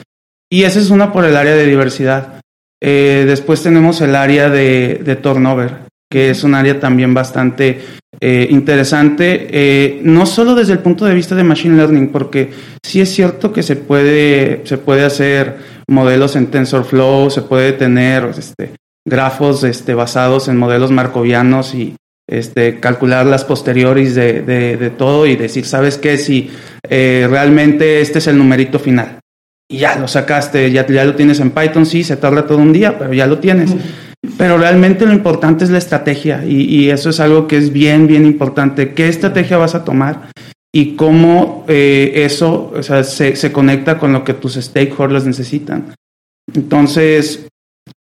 Y 0.51 0.65
esa 0.65 0.79
es 0.79 0.91
una 0.91 1.13
por 1.13 1.25
el 1.25 1.37
área 1.37 1.55
de 1.55 1.67
diversidad. 1.67 2.41
Eh, 2.83 3.25
después 3.27 3.63
tenemos 3.63 4.01
el 4.01 4.15
área 4.17 4.51
de, 4.51 5.01
de, 5.05 5.17
turnover, 5.17 5.87
que 6.11 6.31
es 6.31 6.45
un 6.45 6.55
área 6.55 6.79
también 6.79 7.15
bastante 7.15 7.81
eh, 8.21 8.47
interesante, 8.51 9.49
eh, 9.51 10.01
no 10.05 10.27
solo 10.27 10.55
desde 10.55 10.75
el 10.75 10.79
punto 10.81 11.05
de 11.05 11.15
vista 11.15 11.35
de 11.35 11.43
Machine 11.43 11.77
Learning, 11.77 12.09
porque 12.09 12.51
sí 12.85 13.01
es 13.01 13.13
cierto 13.13 13.53
que 13.53 13.63
se 13.63 13.77
puede, 13.77 14.63
se 14.65 14.79
puede 14.79 15.05
hacer 15.05 15.57
modelos 15.89 16.37
en 16.37 16.47
TensorFlow, 16.49 17.31
se 17.31 17.43
puede 17.43 17.73
tener 17.73 18.25
este, 18.37 18.77
grafos 19.07 19.65
este, 19.65 19.95
basados 19.95 20.49
en 20.49 20.57
modelos 20.57 20.91
marcovianos 20.91 21.75
y 21.75 21.97
este, 22.29 22.81
calcular 22.81 23.27
las 23.27 23.45
posteriores 23.45 24.15
de, 24.15 24.43
de, 24.43 24.91
todo 24.91 25.27
y 25.27 25.37
decir, 25.37 25.67
¿sabes 25.67 25.99
qué? 25.99 26.17
Si 26.19 26.51
eh, 26.89 27.27
realmente 27.29 28.01
este 28.01 28.21
es 28.21 28.27
el 28.27 28.39
numerito 28.39 28.79
final. 28.79 29.19
Y 29.69 29.79
ya 29.79 29.97
lo 29.99 30.07
sacaste, 30.07 30.71
ya, 30.71 30.87
ya 30.87 31.05
lo 31.05 31.15
tienes 31.15 31.41
en 31.41 31.51
Python, 31.51 31.87
sí, 31.87 32.05
se 32.05 32.17
tarda 32.17 32.47
todo 32.47 32.59
un 32.59 32.73
día, 32.73 32.99
pero 32.99 33.13
ya 33.13 33.27
lo 33.27 33.39
tienes. 33.39 33.75
Pero 34.39 34.57
realmente 34.57 35.05
lo 35.05 35.13
importante 35.13 35.65
es 35.65 35.71
la 35.71 35.79
estrategia 35.79 36.45
y, 36.47 36.63
y, 36.63 36.91
eso 36.91 37.11
es 37.11 37.19
algo 37.19 37.49
que 37.49 37.57
es 37.57 37.73
bien, 37.73 38.07
bien 38.07 38.25
importante. 38.25 38.95
¿Qué 38.95 39.09
estrategia 39.09 39.57
vas 39.57 39.75
a 39.75 39.85
tomar? 39.85 40.31
Y 40.75 40.97
cómo 40.97 41.65
eh, 41.69 42.13
eso 42.25 42.73
o 42.75 42.83
sea, 42.83 43.05
se, 43.05 43.37
se, 43.37 43.53
conecta 43.53 43.99
con 43.99 44.13
lo 44.13 44.25
que 44.25 44.35
tus 44.35 44.55
stakeholders 44.55 45.27
necesitan. 45.27 45.95
Entonces, 46.55 47.47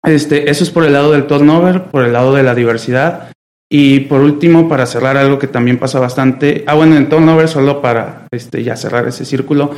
este, 0.04 0.50
eso 0.50 0.64
es 0.64 0.70
por 0.70 0.86
el 0.86 0.94
lado 0.94 1.12
del 1.12 1.28
turnover, 1.28 1.86
por 1.86 2.06
el 2.06 2.14
lado 2.14 2.34
de 2.34 2.44
la 2.44 2.56
diversidad. 2.56 3.32
Y 3.74 4.02
por 4.02 4.22
último, 4.22 4.68
para 4.68 4.86
cerrar 4.86 5.16
algo 5.16 5.40
que 5.40 5.48
también 5.48 5.80
pasa 5.80 6.00
bastante, 6.00 6.64
ah 6.68 6.74
bueno, 6.74 6.98
en 6.98 7.08
turnover, 7.08 7.48
solo 7.48 7.82
para 7.82 8.28
este, 8.32 8.64
ya 8.64 8.76
cerrar 8.76 9.08
ese 9.08 9.24
círculo, 9.24 9.72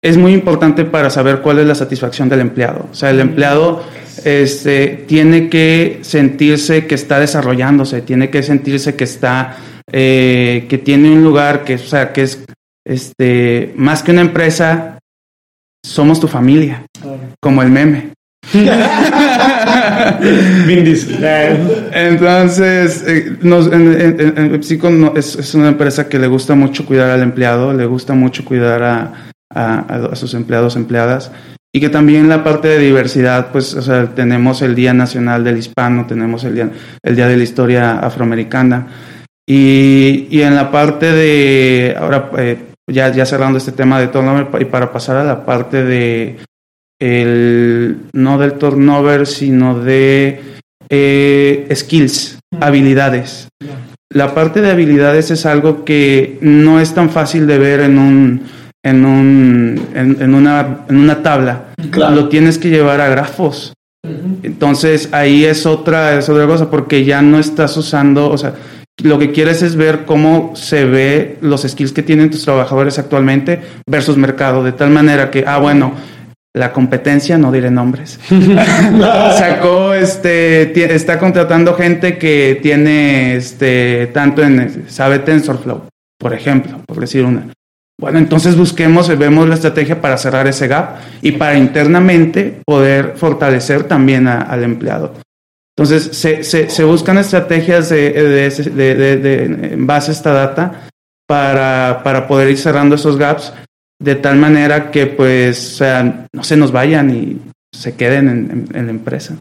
es 0.00 0.16
muy 0.16 0.32
importante 0.32 0.84
para 0.84 1.10
saber 1.10 1.40
cuál 1.40 1.58
es 1.58 1.66
la 1.66 1.74
satisfacción 1.74 2.28
del 2.28 2.40
empleado. 2.40 2.88
O 2.90 2.94
sea, 2.94 3.10
el 3.10 3.20
empleado 3.20 3.82
este, 4.24 5.04
tiene 5.08 5.48
que 5.48 5.98
sentirse 6.02 6.86
que 6.86 6.94
está 6.94 7.18
desarrollándose, 7.18 8.02
tiene 8.02 8.30
que 8.30 8.42
sentirse 8.42 8.94
que 8.94 9.04
está, 9.04 9.56
eh, 9.92 10.66
que 10.68 10.78
tiene 10.78 11.10
un 11.10 11.22
lugar, 11.22 11.64
que, 11.64 11.74
o 11.74 11.78
sea, 11.78 12.12
que 12.12 12.22
es 12.22 12.44
este, 12.84 13.72
más 13.76 14.02
que 14.02 14.10
una 14.10 14.22
empresa, 14.22 14.98
somos 15.84 16.18
tu 16.18 16.28
familia, 16.28 16.86
como 17.40 17.62
el 17.62 17.70
meme. 17.70 18.12
Entonces, 21.92 23.04
eh, 23.06 23.36
en, 23.42 24.60
es, 25.16 25.54
una 25.54 25.68
empresa 25.68 26.08
que 26.08 26.18
le 26.18 26.26
gusta 26.26 26.54
mucho 26.54 26.84
cuidar 26.84 27.10
al 27.10 27.22
empleado, 27.22 27.72
le 27.72 27.86
gusta 27.86 28.14
mucho 28.14 28.44
cuidar 28.44 28.82
a, 28.82 29.12
a, 29.54 30.16
sus 30.16 30.34
empleados, 30.34 30.76
empleadas, 30.76 31.30
y 31.74 31.80
que 31.80 31.88
también 31.88 32.28
la 32.28 32.44
parte 32.44 32.68
de 32.68 32.78
diversidad, 32.78 33.50
pues, 33.52 33.74
o 33.74 33.82
sea, 33.82 34.06
tenemos 34.14 34.60
el 34.62 34.74
Día 34.74 34.92
Nacional 34.92 35.44
del 35.44 35.58
Hispano, 35.58 36.06
tenemos 36.06 36.44
el 36.44 36.54
Día, 36.54 36.70
el 37.02 37.16
día 37.16 37.28
de 37.28 37.36
la 37.36 37.42
Historia 37.44 37.98
Afroamericana, 37.98 38.88
y, 39.54 40.28
y 40.30 40.40
en 40.40 40.54
la 40.54 40.70
parte 40.70 41.12
de, 41.12 41.94
ahora, 41.98 42.30
eh, 42.38 42.56
ya, 42.90 43.12
ya 43.12 43.26
cerrando 43.26 43.58
este 43.58 43.72
tema 43.72 44.00
de 44.00 44.08
turnover, 44.08 44.48
y 44.62 44.64
para 44.64 44.90
pasar 44.92 45.16
a 45.16 45.24
la 45.24 45.44
parte 45.44 45.84
de 45.84 46.38
el, 46.98 47.98
no 48.14 48.38
del 48.38 48.54
turnover, 48.54 49.26
sino 49.26 49.78
de 49.78 50.40
eh, 50.88 51.68
skills, 51.74 52.38
habilidades. 52.60 53.48
La 54.10 54.34
parte 54.34 54.62
de 54.62 54.70
habilidades 54.70 55.30
es 55.30 55.44
algo 55.44 55.84
que 55.84 56.38
no 56.40 56.80
es 56.80 56.94
tan 56.94 57.10
fácil 57.10 57.46
de 57.46 57.58
ver 57.58 57.80
en 57.80 57.98
un 57.98 58.42
en 58.82 59.04
un 59.04 59.88
en, 59.94 60.34
una, 60.34 60.86
en 60.88 60.96
una 60.96 61.22
tabla. 61.22 61.74
Lo 61.94 62.30
tienes 62.30 62.56
que 62.56 62.70
llevar 62.70 63.02
a 63.02 63.08
grafos. 63.08 63.74
Entonces 64.42 65.10
ahí 65.12 65.44
es 65.44 65.66
otra, 65.66 66.18
es 66.18 66.28
otra 66.28 66.46
cosa 66.46 66.70
porque 66.70 67.04
ya 67.04 67.20
no 67.22 67.38
estás 67.38 67.76
usando, 67.76 68.30
o 68.30 68.38
sea, 68.38 68.54
lo 69.02 69.18
que 69.18 69.32
quieres 69.32 69.62
es 69.62 69.76
ver 69.76 70.04
cómo 70.04 70.52
se 70.54 70.84
ve 70.84 71.38
los 71.40 71.62
skills 71.62 71.92
que 71.92 72.02
tienen 72.02 72.30
tus 72.30 72.44
trabajadores 72.44 72.98
actualmente 72.98 73.60
versus 73.86 74.16
mercado, 74.16 74.62
de 74.62 74.72
tal 74.72 74.90
manera 74.90 75.30
que, 75.30 75.44
ah, 75.46 75.58
bueno, 75.58 75.94
la 76.54 76.72
competencia, 76.72 77.38
no 77.38 77.50
diré 77.50 77.70
nombres, 77.70 78.20
sacó, 79.38 79.94
este, 79.94 80.94
está 80.94 81.18
contratando 81.18 81.74
gente 81.74 82.18
que 82.18 82.58
tiene, 82.62 83.36
este, 83.36 84.08
tanto 84.12 84.42
en, 84.42 84.84
sabe 84.88 85.18
TensorFlow, 85.20 85.84
por 86.18 86.34
ejemplo, 86.34 86.80
por 86.86 87.00
decir 87.00 87.24
una. 87.24 87.46
Bueno, 87.98 88.18
entonces 88.18 88.56
busquemos, 88.56 89.16
vemos 89.16 89.48
la 89.48 89.54
estrategia 89.54 90.00
para 90.00 90.18
cerrar 90.18 90.46
ese 90.46 90.66
gap 90.66 90.96
y 91.22 91.32
para 91.32 91.56
internamente 91.56 92.60
poder 92.66 93.14
fortalecer 93.16 93.84
también 93.84 94.26
al 94.26 94.64
empleado. 94.64 95.12
Entonces, 95.76 96.16
se, 96.16 96.42
se, 96.44 96.84
buscan 96.84 97.16
estrategias 97.16 97.88
de, 97.88 98.10
de, 98.10 99.16
de, 99.16 99.44
en 99.44 99.86
base 99.86 100.10
a 100.10 100.14
esta 100.14 100.32
data 100.32 100.88
para, 101.26 102.02
para 102.04 102.28
poder 102.28 102.50
ir 102.50 102.58
cerrando 102.58 102.96
esos 102.96 103.16
gaps 103.16 103.54
de 103.98 104.16
tal 104.16 104.36
manera 104.36 104.90
que 104.90 105.06
pues 105.06 105.80
no 106.32 106.44
se 106.44 106.56
nos 106.56 106.72
vayan 106.72 107.10
y 107.10 107.40
se 107.72 107.94
queden 107.94 108.68
en, 108.74 108.86
la 108.86 108.90
empresa. 108.90 109.38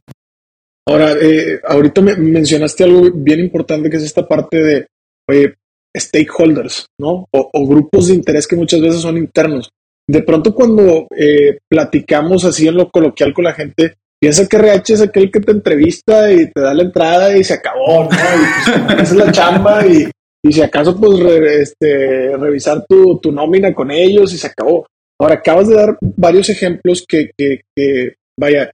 Ahora, 0.87 1.13
eh, 1.13 1.59
ahorita 1.63 2.01
me 2.01 2.15
mencionaste 2.15 2.83
algo 2.83 3.11
bien 3.13 3.39
importante 3.39 3.89
que 3.89 3.97
es 3.97 4.03
esta 4.03 4.27
parte 4.27 4.87
de 5.27 5.55
stakeholders, 5.97 6.85
¿no? 6.99 7.27
O, 7.31 7.67
grupos 7.67 8.07
de 8.07 8.15
interés 8.15 8.47
que 8.47 8.55
muchas 8.55 8.81
veces 8.81 9.01
son 9.01 9.17
internos. 9.17 9.69
De 10.07 10.23
pronto 10.23 10.53
cuando 10.53 11.07
eh, 11.15 11.59
platicamos 11.69 12.45
así 12.45 12.67
en 12.67 12.75
lo 12.75 12.89
coloquial 12.89 13.33
con 13.33 13.45
la 13.45 13.53
gente, 13.53 13.95
piensa 14.21 14.47
que 14.47 14.57
RH 14.57 14.93
es 14.93 15.01
aquel 15.01 15.31
que 15.31 15.39
te 15.39 15.51
entrevista 15.51 16.31
y 16.31 16.51
te 16.51 16.61
da 16.61 16.73
la 16.73 16.83
entrada 16.83 17.35
y 17.35 17.43
se 17.43 17.55
acabó, 17.55 18.03
¿no? 18.03 18.09
Y 18.11 18.95
pues, 18.95 19.11
es 19.11 19.15
la 19.17 19.31
chamba 19.31 19.85
y, 19.87 20.07
y 20.43 20.53
si 20.53 20.61
acaso, 20.61 20.95
pues, 20.99 21.19
este, 21.19 22.37
revisar 22.37 22.85
tu, 22.87 23.19
tu, 23.19 23.31
nómina 23.31 23.73
con 23.73 23.89
ellos 23.89 24.31
y 24.33 24.37
se 24.37 24.47
acabó. 24.47 24.85
Ahora, 25.19 25.35
acabas 25.35 25.67
de 25.67 25.75
dar 25.75 25.97
varios 26.01 26.49
ejemplos 26.49 27.03
que, 27.07 27.31
que, 27.35 27.61
que, 27.75 28.13
vaya, 28.39 28.71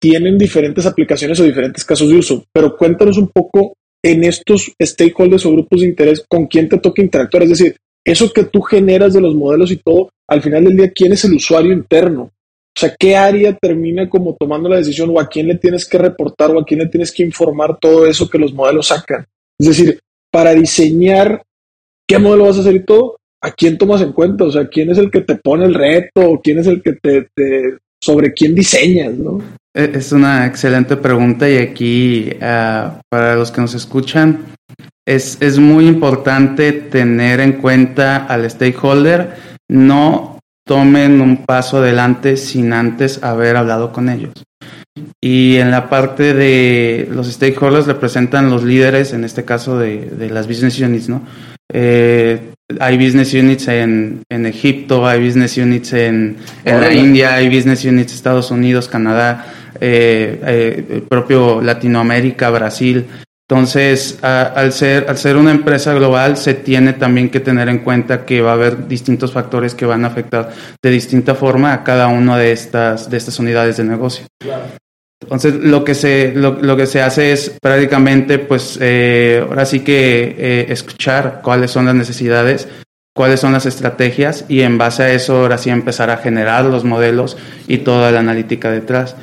tienen 0.00 0.38
diferentes 0.38 0.86
aplicaciones 0.86 1.40
o 1.40 1.44
diferentes 1.44 1.84
casos 1.84 2.08
de 2.08 2.16
uso, 2.16 2.44
pero 2.52 2.76
cuéntanos 2.76 3.18
un 3.18 3.28
poco 3.28 3.74
en 4.04 4.22
estos 4.24 4.72
stakeholders 4.80 5.46
o 5.46 5.52
grupos 5.52 5.80
de 5.80 5.86
interés 5.86 6.24
con 6.28 6.46
quién 6.46 6.68
te 6.68 6.78
toca 6.78 7.02
interactuar. 7.02 7.44
Es 7.44 7.50
decir, 7.50 7.76
eso 8.06 8.32
que 8.32 8.44
tú 8.44 8.60
generas 8.60 9.14
de 9.14 9.20
los 9.20 9.34
modelos 9.34 9.70
y 9.70 9.76
todo, 9.76 10.10
al 10.28 10.42
final 10.42 10.64
del 10.64 10.76
día, 10.76 10.92
¿quién 10.94 11.12
es 11.12 11.24
el 11.24 11.34
usuario 11.34 11.72
interno? 11.72 12.30
O 12.76 12.80
sea, 12.80 12.94
¿qué 12.98 13.16
área 13.16 13.52
termina 13.54 14.08
como 14.08 14.34
tomando 14.34 14.68
la 14.68 14.78
decisión 14.78 15.10
o 15.12 15.20
a 15.20 15.28
quién 15.28 15.46
le 15.46 15.56
tienes 15.56 15.88
que 15.88 15.96
reportar 15.96 16.50
o 16.50 16.58
a 16.58 16.64
quién 16.64 16.80
le 16.80 16.88
tienes 16.88 17.12
que 17.12 17.22
informar 17.22 17.78
todo 17.78 18.04
eso 18.06 18.28
que 18.28 18.38
los 18.38 18.52
modelos 18.52 18.88
sacan? 18.88 19.24
Es 19.58 19.68
decir, 19.68 20.00
para 20.32 20.52
diseñar 20.52 21.40
qué 22.08 22.18
modelo 22.18 22.46
vas 22.46 22.56
a 22.56 22.60
hacer 22.60 22.74
y 22.74 22.84
todo, 22.84 23.16
¿a 23.40 23.52
quién 23.52 23.78
tomas 23.78 24.02
en 24.02 24.12
cuenta? 24.12 24.44
O 24.44 24.50
sea, 24.50 24.66
¿quién 24.66 24.90
es 24.90 24.98
el 24.98 25.10
que 25.10 25.20
te 25.20 25.36
pone 25.36 25.66
el 25.66 25.74
reto? 25.74 26.40
¿Quién 26.42 26.58
es 26.58 26.66
el 26.66 26.82
que 26.82 26.94
te, 26.94 27.28
sobre 28.02 28.32
quién 28.32 28.56
diseñas, 28.56 29.14
no? 29.14 29.40
E, 29.72 29.92
es 29.94 30.10
una 30.10 30.44
excelente 30.44 30.96
pregunta 30.96 31.48
y 31.48 31.58
aquí, 31.58 32.30
ah, 32.40 33.00
para 33.08 33.36
los 33.36 33.52
que 33.52 33.60
nos 33.60 33.74
escuchan, 33.74 34.46
es, 35.06 35.40
es 35.40 35.58
muy 35.60 35.86
importante 35.86 36.72
tener 36.72 37.38
en 37.38 37.52
cuenta 37.52 38.26
al 38.26 38.50
stakeholder. 38.50 39.34
No 39.68 40.33
tomen 40.66 41.20
un 41.20 41.44
paso 41.44 41.78
adelante 41.78 42.36
sin 42.36 42.72
antes 42.72 43.22
haber 43.22 43.56
hablado 43.56 43.92
con 43.92 44.08
ellos. 44.08 44.32
Y 45.20 45.56
en 45.56 45.70
la 45.70 45.88
parte 45.88 46.34
de 46.34 47.08
los 47.10 47.32
stakeholders 47.32 47.86
representan 47.86 48.50
los 48.50 48.62
líderes, 48.62 49.12
en 49.12 49.24
este 49.24 49.44
caso 49.44 49.78
de, 49.78 50.06
de 50.10 50.30
las 50.30 50.46
business 50.46 50.78
units, 50.80 51.08
¿no? 51.08 51.22
Eh, 51.72 52.52
hay 52.78 52.96
business 52.96 53.34
units 53.34 53.68
en, 53.68 54.22
en, 54.28 54.46
Egipto, 54.46 55.06
hay 55.06 55.24
business 55.24 55.56
units 55.56 55.92
en, 55.92 56.36
en 56.64 56.80
la 56.80 56.92
India, 56.92 57.34
hay 57.34 57.48
business 57.48 57.84
units 57.84 58.12
en 58.12 58.16
Estados 58.16 58.50
Unidos, 58.50 58.88
Canadá, 58.88 59.46
eh, 59.80 60.40
eh, 60.46 61.02
propio 61.08 61.60
Latinoamérica, 61.60 62.50
Brasil. 62.50 63.06
Entonces, 63.48 64.18
al, 64.22 64.72
ser, 64.72 65.04
al 65.06 65.18
ser 65.18 65.36
una 65.36 65.50
empresa 65.50 65.92
global, 65.92 66.38
se 66.38 66.54
tiene 66.54 66.94
también 66.94 67.28
que 67.28 67.40
tener 67.40 67.68
en 67.68 67.80
cuenta 67.80 68.24
que 68.24 68.40
va 68.40 68.52
a 68.52 68.54
haber 68.54 68.88
distintos 68.88 69.32
factores 69.32 69.74
que 69.74 69.84
van 69.84 70.04
a 70.04 70.08
afectar 70.08 70.50
de 70.82 70.90
distinta 70.90 71.34
forma 71.34 71.74
a 71.74 71.84
cada 71.84 72.08
una 72.08 72.38
de 72.38 72.52
estas, 72.52 73.10
de 73.10 73.18
estas 73.18 73.38
unidades 73.38 73.76
de 73.76 73.84
negocio. 73.84 74.26
Entonces, 75.22 75.54
lo 75.54 75.84
que 75.84 75.94
se, 75.94 76.32
lo, 76.34 76.76
que 76.76 76.86
se 76.86 77.02
hace 77.02 77.32
es 77.32 77.54
prácticamente, 77.60 78.38
pues, 78.38 78.78
eh, 78.80 79.44
ahora 79.46 79.66
sí 79.66 79.80
que 79.80 80.36
eh, 80.38 80.66
escuchar 80.70 81.40
cuáles 81.42 81.70
son 81.70 81.84
las 81.84 81.94
necesidades, 81.94 82.68
cuáles 83.14 83.40
son 83.40 83.52
las 83.52 83.66
estrategias 83.66 84.46
y 84.48 84.62
en 84.62 84.78
base 84.78 85.02
a 85.02 85.12
eso, 85.12 85.36
ahora 85.36 85.58
sí 85.58 85.68
empezar 85.68 86.08
a 86.08 86.16
generar 86.16 86.64
los 86.64 86.84
modelos 86.84 87.36
y 87.66 87.78
toda 87.78 88.10
la 88.10 88.20
analítica 88.20 88.70
detrás. 88.70 89.16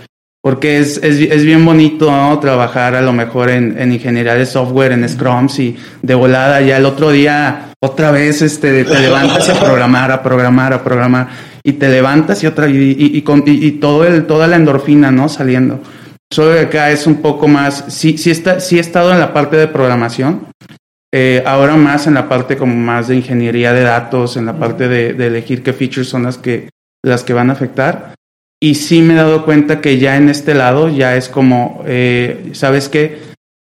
Porque 0.44 0.80
es, 0.80 0.98
es, 0.98 1.20
es 1.20 1.46
bien 1.46 1.64
bonito 1.64 2.10
trabajar 2.40 2.96
a 2.96 3.02
lo 3.02 3.14
mejor 3.14 3.52
en, 3.52 3.78
en, 3.78 3.94
ingeniería 3.94 4.34
de 4.34 4.48
software, 4.48 4.92
en 4.92 5.08
Scrums 5.08 5.60
y 5.60 5.78
de 6.02 6.16
volada 6.16 6.62
ya 6.62 6.78
el 6.78 6.86
otro 6.86 7.12
día 7.12 7.72
otra 7.80 8.10
vez 8.10 8.42
este, 8.42 8.84
te 8.84 9.00
levantas 9.02 9.50
a 9.50 9.60
programar, 9.60 10.12
a 10.12 10.24
programar, 10.24 10.74
a 10.74 10.84
programar 10.84 11.28
y 11.64 11.74
te 11.74 11.90
levantas 11.90 12.44
y 12.44 12.48
otra 12.48 12.68
y, 12.68 12.76
y, 12.76 13.24
y, 13.24 13.72
todo 13.74 14.06
el, 14.06 14.26
toda 14.26 14.48
la 14.48 14.56
endorfina 14.56 15.12
no 15.12 15.30
saliendo. 15.30 15.80
Solo 16.32 16.54
que 16.54 16.62
acá 16.62 16.92
es 16.92 17.06
un 17.06 17.22
poco 17.22 17.48
más, 17.48 17.86
sí, 17.90 18.18
sí, 18.18 18.32
está, 18.32 18.60
sí 18.60 18.78
he 18.78 18.82
estado 18.82 19.12
en 19.12 19.20
la 19.20 19.34
parte 19.34 19.58
de 19.58 19.68
programación, 19.68 20.48
eh, 21.14 21.44
ahora 21.46 21.76
más 21.76 22.08
en 22.08 22.14
la 22.14 22.30
parte 22.30 22.56
como 22.56 22.74
más 22.76 23.10
de 23.10 23.18
ingeniería 23.18 23.74
de 23.74 23.82
datos, 23.82 24.38
en 24.38 24.46
la 24.46 24.58
parte 24.58 24.88
de, 24.88 25.14
de 25.14 25.28
elegir 25.28 25.62
qué 25.62 25.74
features 25.74 26.08
son 26.08 26.24
las 26.24 26.38
que, 26.38 26.70
las 27.04 27.24
que 27.24 27.34
van 27.34 27.50
a 27.50 27.54
afectar 27.54 28.16
y 28.64 28.76
sí 28.76 29.02
me 29.02 29.14
he 29.16 29.18
dado 29.18 29.44
cuenta 29.44 29.82
que 29.82 29.98
ya 29.98 30.18
en 30.18 30.30
este 30.30 30.54
lado 30.54 30.88
ya 30.88 31.16
es 31.16 31.30
como, 31.30 31.84
eh, 31.88 32.52
¿sabes 32.54 32.90
qué? 32.90 33.18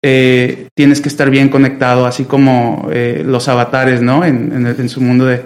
Eh, 0.02 0.68
tienes 0.76 1.00
que 1.00 1.08
estar 1.08 1.28
bien 1.28 1.48
conectado, 1.48 2.06
así 2.06 2.24
como 2.24 2.88
eh, 2.92 3.24
los 3.26 3.48
avatares, 3.48 4.00
¿no? 4.00 4.24
En, 4.24 4.64
en, 4.66 4.88
su 4.88 5.00
mundo 5.00 5.26
de, 5.26 5.42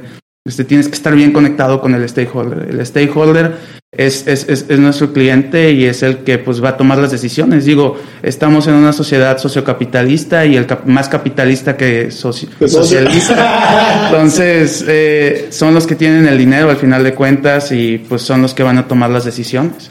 este, 0.47 0.65
tienes 0.65 0.89
que 0.89 0.95
estar 0.95 1.15
bien 1.15 1.33
conectado 1.33 1.81
con 1.81 1.95
el 1.95 2.07
stakeholder. 2.07 2.69
El 2.69 2.85
stakeholder 2.85 3.57
es, 3.93 4.27
es, 4.29 4.47
es, 4.49 4.79
nuestro 4.79 5.13
cliente 5.13 5.73
y 5.73 5.85
es 5.85 6.05
el 6.05 6.19
que 6.19 6.39
pues, 6.39 6.63
va 6.63 6.71
a 6.71 6.77
tomar 6.77 6.99
las 6.99 7.11
decisiones. 7.11 7.65
Digo, 7.65 7.97
estamos 8.23 8.69
en 8.69 8.75
una 8.75 8.93
sociedad 8.93 9.39
sociocapitalista 9.39 10.47
y 10.47 10.57
el 10.57 10.67
más 10.87 11.09
capitalista 11.09 11.77
que 11.77 12.11
socialista. 12.13 14.07
Entonces, 14.07 14.85
eh, 14.87 15.49
son 15.51 15.75
los 15.75 15.89
que 15.89 15.97
tienen 15.97 16.27
el 16.27 16.39
dinero 16.39 16.71
al 16.71 16.77
final 16.77 17.03
de 17.03 17.15
cuentas 17.15 17.73
y 17.73 17.99
pues 17.99 18.23
son 18.23 18.43
los 18.43 18.55
que 18.55 18.63
van 18.63 18.79
a 18.79 18.87
tomar 18.87 19.11
las 19.11 19.25
decisiones. 19.25 19.91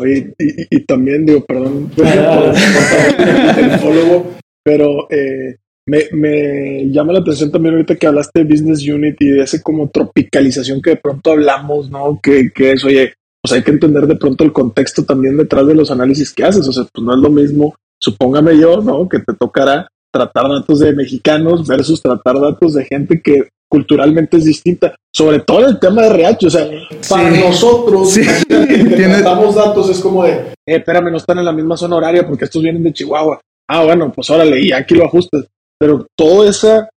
Oye, 0.00 0.34
y, 0.38 0.84
también 0.84 1.26
digo, 1.26 1.44
perdón, 1.44 1.90
pero 4.64 5.10
eh, 5.10 5.56
me, 5.86 6.04
me, 6.12 6.90
llama 6.90 7.12
la 7.12 7.20
atención 7.20 7.50
también 7.50 7.74
ahorita 7.74 7.96
que 7.96 8.06
hablaste 8.06 8.42
de 8.42 8.50
Business 8.50 8.86
Unit 8.86 9.16
y 9.20 9.28
de 9.28 9.42
ese 9.42 9.62
como 9.62 9.90
tropicalización 9.90 10.80
que 10.80 10.90
de 10.90 10.96
pronto 10.96 11.32
hablamos, 11.32 11.90
¿no? 11.90 12.18
Que, 12.22 12.50
que 12.50 12.72
es, 12.72 12.84
oye, 12.84 13.12
pues 13.42 13.52
hay 13.52 13.62
que 13.62 13.72
entender 13.72 14.06
de 14.06 14.16
pronto 14.16 14.44
el 14.44 14.52
contexto 14.52 15.04
también 15.04 15.36
detrás 15.36 15.66
de 15.66 15.74
los 15.74 15.90
análisis 15.90 16.32
que 16.32 16.44
haces, 16.44 16.66
o 16.66 16.72
sea, 16.72 16.84
pues 16.92 17.04
no 17.04 17.14
es 17.14 17.20
lo 17.20 17.30
mismo, 17.30 17.74
supóngame 18.00 18.58
yo, 18.58 18.80
¿no? 18.80 19.08
Que 19.08 19.18
te 19.18 19.34
tocará 19.34 19.88
tratar 20.12 20.48
datos 20.48 20.80
de 20.80 20.94
mexicanos 20.94 21.66
versus 21.66 22.02
tratar 22.02 22.40
datos 22.40 22.74
de 22.74 22.84
gente 22.84 23.20
que 23.20 23.48
culturalmente 23.70 24.36
es 24.36 24.44
distinta, 24.44 24.94
sobre 25.14 25.40
todo 25.40 25.68
el 25.68 25.78
tema 25.78 26.02
de 26.02 26.08
RH, 26.08 26.46
o 26.46 26.50
sea, 26.50 26.68
para 27.08 27.30
nosotros 27.30 28.14
que 28.48 29.08
tratamos 29.08 29.54
datos 29.54 29.88
es 29.90 30.00
como 30.00 30.24
de, 30.24 30.32
eh, 30.32 30.54
espérame, 30.66 31.10
no 31.10 31.16
están 31.16 31.38
en 31.38 31.44
la 31.44 31.52
misma 31.52 31.76
zona 31.76 31.96
horaria 31.96 32.26
porque 32.26 32.46
estos 32.46 32.62
vienen 32.62 32.82
de 32.82 32.92
Chihuahua. 32.92 33.40
Ah, 33.68 33.84
bueno, 33.84 34.12
pues 34.12 34.28
órale, 34.30 34.60
y 34.60 34.72
aquí 34.72 34.96
lo 34.96 35.06
ajustas. 35.06 35.46
Pero 35.78 36.04
toda 36.16 36.50
esa 36.50 36.88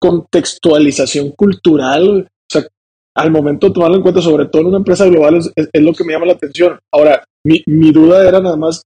contextualización 0.00 1.32
cultural, 1.32 2.26
o 2.26 2.50
sea, 2.50 2.66
al 3.14 3.30
momento 3.30 3.68
de 3.68 3.74
tomarlo 3.74 3.96
en 3.96 4.02
cuenta, 4.02 4.22
sobre 4.22 4.46
todo 4.46 4.62
en 4.62 4.68
una 4.68 4.78
empresa 4.78 5.04
global, 5.04 5.36
es, 5.36 5.52
es 5.54 5.82
lo 5.82 5.92
que 5.92 6.04
me 6.04 6.14
llama 6.14 6.26
la 6.26 6.32
atención. 6.32 6.78
Ahora, 6.90 7.22
mi, 7.44 7.62
mi 7.66 7.92
duda 7.92 8.26
era 8.26 8.40
nada 8.40 8.56
más, 8.56 8.82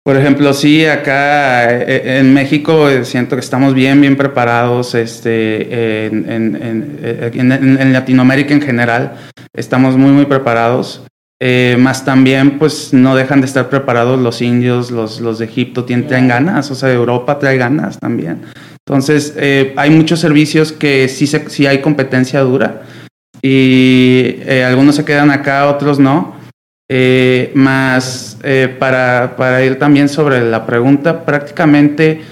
por 0.02 0.16
ejemplo, 0.16 0.54
sí, 0.54 0.86
acá 0.86 1.70
eh, 1.78 2.20
en 2.20 2.32
México 2.32 2.88
siento 3.04 3.36
que 3.36 3.40
estamos 3.40 3.74
bien, 3.74 4.00
bien 4.00 4.16
preparados. 4.16 4.94
Este, 4.94 6.06
en, 6.06 6.24
en, 6.32 7.92
Latinoamérica 7.92 8.54
en 8.54 8.62
general 8.62 9.12
estamos 9.54 9.96
muy, 9.96 10.10
muy 10.10 10.26
preparados. 10.26 11.02
Eh, 11.40 11.76
más 11.78 12.04
también, 12.04 12.58
pues 12.58 12.92
no 12.92 13.14
dejan 13.14 13.40
de 13.40 13.46
estar 13.46 13.68
preparados 13.68 14.18
los 14.18 14.42
indios, 14.42 14.90
los, 14.90 15.20
los 15.20 15.38
de 15.38 15.44
Egipto 15.44 15.84
tienen, 15.84 16.08
traen 16.08 16.26
ganas, 16.26 16.70
o 16.70 16.74
sea, 16.74 16.92
Europa 16.92 17.38
trae 17.38 17.56
ganas 17.56 17.98
también. 18.00 18.42
Entonces, 18.86 19.36
hay 19.76 19.90
muchos 19.90 20.18
servicios 20.18 20.72
que 20.72 21.08
sí, 21.08 21.26
se, 21.26 21.48
sí 21.50 21.66
hay 21.66 21.80
competencia 21.80 22.40
dura 22.40 22.82
y 23.42 24.40
algunos 24.64 24.96
se 24.96 25.04
quedan 25.04 25.30
acá, 25.30 25.68
otros 25.68 25.98
no. 25.98 26.38
Eh, 26.90 27.50
más 27.54 28.38
eh, 28.42 28.74
para, 28.78 29.36
para, 29.36 29.62
ir 29.62 29.78
también 29.78 30.08
sobre 30.08 30.40
la 30.48 30.64
pregunta, 30.64 31.26
prácticamente 31.26 32.22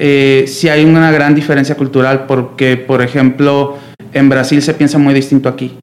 eh, 0.00 0.46
sí 0.48 0.70
hay 0.70 0.86
una 0.86 1.12
gran 1.12 1.34
diferencia 1.34 1.74
cultural 1.74 2.24
porque, 2.26 2.78
por 2.78 3.02
ejemplo, 3.02 3.76
en 4.14 4.30
Brasil 4.30 4.62
se 4.62 4.72
piensa 4.72 4.96
muy 4.96 5.12
distinto 5.12 5.50
aquí. 5.50 5.78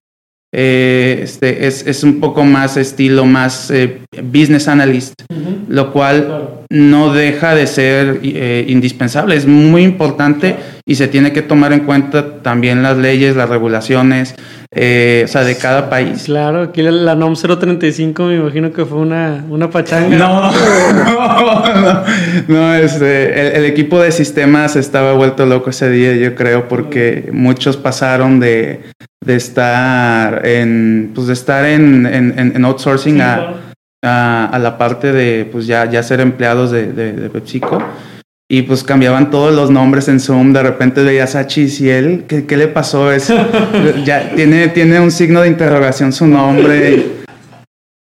Eh, 0.55 1.21
este, 1.23 1.65
es, 1.65 1.85
es, 1.87 2.03
un 2.03 2.19
poco 2.19 2.43
más 2.43 2.77
estilo, 2.77 3.25
más 3.25 3.73
business 4.21 4.67
analyst, 4.67 5.23
lo 5.67 5.91
cual 5.91 6.61
no 6.69 7.11
deja 7.11 7.55
de 7.55 7.65
ser 7.65 8.19
indispensable, 8.67 9.35
es 9.35 9.47
muy 9.47 9.81
importante 9.81 10.55
y 10.85 10.95
se 10.95 11.07
tiene 11.07 11.31
que 11.31 11.41
tomar 11.41 11.71
en 11.71 11.81
cuenta 11.81 12.41
también 12.41 12.83
las 12.83 12.97
leyes, 12.97 13.37
las 13.37 13.47
regulaciones, 13.47 14.35
eh, 14.71 15.21
o 15.23 15.27
sea, 15.29 15.45
de 15.45 15.55
cada 15.55 15.89
país. 15.89 16.23
Claro, 16.25 16.63
aquí 16.63 16.81
la, 16.81 17.15
NOM 17.15 17.35
035 17.35 18.23
me 18.25 18.35
imagino 18.35 18.73
que 18.73 18.83
fue 18.83 18.97
una, 18.97 19.45
una 19.49 19.69
pachanga. 19.69 20.17
No, 20.17 20.51
no, 20.51 22.03
no, 22.49 22.75
este, 22.75 23.57
el, 23.57 23.63
equipo 23.63 24.01
de 24.01 24.11
sistemas 24.11 24.75
estaba 24.75 25.13
vuelto 25.13 25.45
loco 25.45 25.69
ese 25.69 25.89
día, 25.89 26.15
yo 26.15 26.35
creo, 26.35 26.67
porque 26.67 27.29
muchos 27.31 27.77
pasaron 27.77 28.41
de, 28.41 28.81
de 29.25 29.35
estar 29.35 30.45
en, 30.45 31.11
pues 31.15 31.27
de 31.27 31.33
estar 31.33 31.65
en, 31.65 32.05
en, 32.05 32.65
outsourcing 32.65 33.21
a, 33.21 33.53
a, 34.01 34.59
la 34.59 34.77
parte 34.77 35.13
de, 35.13 35.47
pues 35.49 35.65
ya, 35.65 35.89
ya 35.89 36.03
ser 36.03 36.19
empleados 36.19 36.71
de, 36.71 36.91
de, 36.91 37.13
de 37.13 37.29
PepsiCo 37.29 37.81
y 38.53 38.61
pues 38.61 38.83
cambiaban 38.83 39.31
todos 39.31 39.51
los 39.51 39.71
nombres 39.71 40.07
en 40.07 40.19
Zoom. 40.19 40.53
De 40.53 40.61
repente 40.61 41.01
veías 41.01 41.33
a 41.33 41.47
Chisiel. 41.47 42.25
¿Qué, 42.27 42.45
¿Qué 42.45 42.55
le 42.55 42.67
pasó? 42.67 43.11
eso? 43.11 43.35
ya 44.05 44.29
tiene, 44.35 44.67
tiene 44.67 44.99
un 44.99 45.09
signo 45.09 45.41
de 45.41 45.47
interrogación 45.47 46.13
su 46.13 46.27
nombre. 46.27 47.23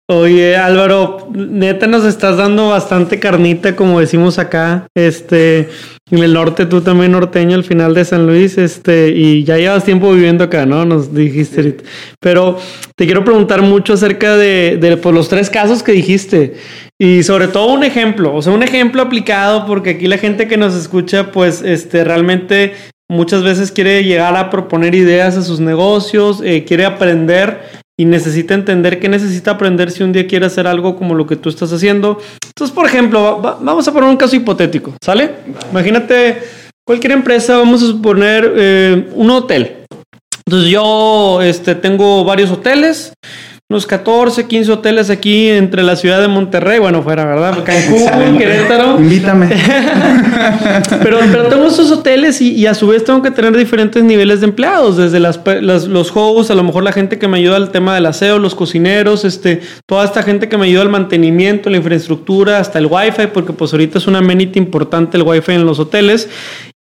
Oye, 0.09 0.57
Álvaro, 0.57 1.29
neta 1.33 1.87
nos 1.87 2.05
estás 2.05 2.39
dando 2.39 2.71
bastante 2.71 3.21
carnita, 3.21 3.77
como 3.77 4.01
decimos 4.01 4.41
acá. 4.41 4.89
Este, 4.97 5.69
en 6.11 6.19
el 6.19 6.33
norte, 6.35 6.67
tú 6.67 6.81
también 6.81 7.13
norteño, 7.13 7.55
al 7.55 7.63
final 7.63 7.95
de 7.95 8.05
San 8.05 8.27
Luis, 8.27 8.59
este, 8.59 9.11
y 9.11 9.45
ya 9.45 9.59
llevas 9.59 9.85
tiempo 9.85 10.13
viviendo 10.13 10.43
acá, 10.43 10.67
¿no? 10.67 10.85
Nos 10.85 11.15
dijiste 11.15 11.77
Pero 12.21 12.59
te 12.97 13.07
quiero 13.07 13.25
preguntar 13.25 13.63
mucho 13.63 13.93
acerca 13.93 14.37
de, 14.37 14.77
de 14.81 14.97
pues, 14.97 15.15
los 15.15 15.29
tres 15.29 15.49
casos 15.49 15.85
que 15.85 15.93
dijiste. 15.93 16.55
Y 17.03 17.25
sobre 17.25 17.49
todo 17.49 17.67
un 17.73 17.83
ejemplo, 17.83 18.33
o 18.33 18.41
sea, 18.43 18.53
un 18.53 18.63
ejemplo 18.63 19.03
aplicado, 19.03 19.67
porque 19.67 19.91
aquí 19.91 20.07
la 20.07 20.19
gente 20.19 20.47
que 20.47 20.57
nos 20.57 20.73
escucha, 20.73 21.33
pues, 21.33 21.61
este, 21.61 22.05
realmente 22.05 22.75
muchas 23.11 23.43
veces 23.43 23.73
quiere 23.73 24.05
llegar 24.05 24.37
a 24.37 24.51
proponer 24.51 24.95
ideas 24.95 25.37
a 25.37 25.43
sus 25.43 25.59
negocios, 25.59 26.41
eh, 26.45 26.63
quiere 26.63 26.85
aprender 26.85 27.61
y 27.99 28.05
necesita 28.05 28.55
entender 28.55 29.01
qué 29.01 29.09
necesita 29.09 29.51
aprender 29.51 29.91
si 29.91 30.05
un 30.05 30.13
día 30.13 30.29
quiere 30.29 30.47
hacer 30.47 30.69
algo 30.69 30.95
como 30.95 31.17
lo 31.17 31.27
que 31.27 31.35
tú 31.35 31.49
estás 31.49 31.73
haciendo. 31.73 32.21
Entonces, 32.47 32.73
por 32.73 32.87
ejemplo, 32.87 33.41
vamos 33.61 33.89
a 33.89 33.93
poner 33.93 34.09
un 34.09 34.17
caso 34.17 34.37
hipotético, 34.37 34.95
¿sale? 35.05 35.29
Imagínate 35.73 36.41
cualquier 36.87 37.15
empresa, 37.15 37.59
vamos 37.59 37.83
a 37.83 37.87
suponer 37.87 38.55
eh, 38.57 39.09
un 39.17 39.29
hotel. 39.29 39.79
Entonces 40.47 40.71
yo 40.71 41.43
este, 41.43 41.75
tengo 41.75 42.25
varios 42.25 42.53
hoteles 42.53 43.13
unos 43.71 43.87
14, 43.87 44.47
15 44.49 44.71
hoteles 44.71 45.09
aquí 45.09 45.49
entre 45.49 45.83
la 45.83 45.97
ciudad 45.97 46.21
de 46.21 46.29
Monterrey, 46.29 46.79
bueno, 46.79 47.03
fuera, 47.03 47.25
¿verdad? 47.25 47.65
Cancún, 47.65 48.37
Querétaro. 48.37 49.01
Invítame. 49.01 49.49
pero, 51.03 51.21
pero 51.31 51.45
tengo 51.45 51.69
esos 51.69 51.91
hoteles 51.91 52.43
y, 52.43 52.67
a 52.67 52.75
su 52.75 52.89
vez 52.89 53.03
tengo 53.03 53.23
que 53.23 53.31
tener 53.31 53.57
diferentes 53.57 54.05
niveles 54.05 54.41
de 54.41 54.47
empleados, 54.49 54.99
desde 54.99 55.21
las, 55.21 55.41
los 55.63 56.13
hosts, 56.15 56.51
a 56.51 56.55
lo 56.55 56.63
mejor 56.65 56.85
la 56.85 56.93
gente 56.93 57.19
que 57.19 57.29
me 57.29 57.39
ayuda 57.39 57.57
al 57.57 57.71
tema 57.71 57.95
del 57.95 58.05
aseo, 58.05 58.39
los 58.39 58.55
cocineros, 58.55 59.25
este, 59.25 59.63
toda 59.87 60.05
esta 60.05 60.23
gente 60.23 60.51
que 60.51 60.59
me 60.59 60.67
ayuda 60.67 60.83
al 60.83 60.91
mantenimiento, 60.91 61.71
la 61.71 61.79
infraestructura, 61.79 62.59
hasta 62.59 62.79
el 62.79 62.87
wifi, 62.87 63.29
porque 63.33 63.55
pues 63.55 63.73
ahorita 63.73 63.97
es 63.97 64.07
una 64.07 64.19
amenity 64.19 64.59
importante 64.59 65.17
el 65.17 65.23
wifi 65.23 65.53
en 65.53 65.65
los 65.65 65.79
hoteles. 65.79 66.29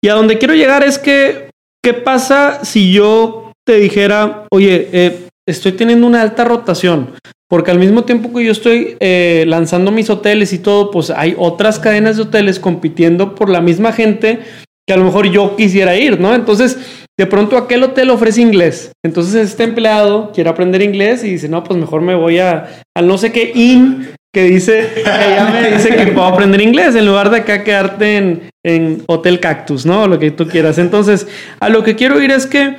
Y 0.03 0.09
a 0.09 0.13
donde 0.15 0.37
quiero 0.37 0.55
llegar 0.55 0.83
es 0.83 0.99
que, 0.99 1.51
¿qué 1.81 1.93
pasa 1.93 2.65
si 2.65 2.91
yo 2.91 3.53
te 3.65 3.77
dijera, 3.77 4.45
oye, 4.51 4.89
eh, 4.91 5.27
estoy 5.51 5.73
teniendo 5.73 6.07
una 6.07 6.21
alta 6.21 6.43
rotación, 6.43 7.11
porque 7.49 7.71
al 7.71 7.79
mismo 7.79 8.03
tiempo 8.03 8.33
que 8.33 8.45
yo 8.45 8.51
estoy 8.51 8.95
eh, 8.99 9.45
lanzando 9.47 9.91
mis 9.91 10.09
hoteles 10.09 10.53
y 10.53 10.59
todo, 10.59 10.91
pues 10.91 11.09
hay 11.09 11.35
otras 11.37 11.79
cadenas 11.79 12.17
de 12.17 12.23
hoteles 12.23 12.59
compitiendo 12.59 13.35
por 13.35 13.49
la 13.49 13.61
misma 13.61 13.91
gente 13.91 14.39
que 14.87 14.93
a 14.93 14.97
lo 14.97 15.05
mejor 15.05 15.29
yo 15.29 15.55
quisiera 15.55 15.95
ir, 15.95 16.19
¿no? 16.19 16.33
Entonces, 16.33 16.77
de 17.17 17.27
pronto 17.27 17.57
aquel 17.57 17.83
hotel 17.83 18.09
ofrece 18.09 18.41
inglés. 18.41 18.91
Entonces 19.05 19.35
este 19.35 19.63
empleado 19.63 20.31
quiere 20.33 20.49
aprender 20.49 20.81
inglés 20.81 21.23
y 21.23 21.31
dice, 21.31 21.49
no, 21.49 21.63
pues 21.63 21.79
mejor 21.79 22.01
me 22.01 22.15
voy 22.15 22.39
a, 22.39 22.81
al 22.95 23.07
no 23.07 23.17
sé 23.17 23.31
qué 23.31 23.51
in 23.53 24.07
que 24.33 24.43
dice, 24.45 24.89
que 24.95 25.03
ya 25.03 25.51
me 25.51 25.95
que 25.95 26.11
puedo 26.13 26.25
aprender 26.25 26.61
inglés 26.61 26.95
en 26.95 27.05
lugar 27.05 27.29
de 27.29 27.37
acá 27.37 27.63
quedarte 27.63 28.17
en, 28.17 28.49
en 28.65 29.03
Hotel 29.07 29.39
Cactus, 29.39 29.85
¿no? 29.85 30.07
Lo 30.07 30.19
que 30.19 30.31
tú 30.31 30.47
quieras. 30.47 30.77
Entonces, 30.77 31.27
a 31.59 31.69
lo 31.69 31.83
que 31.83 31.95
quiero 31.95 32.21
ir 32.21 32.31
es 32.31 32.45
que 32.45 32.75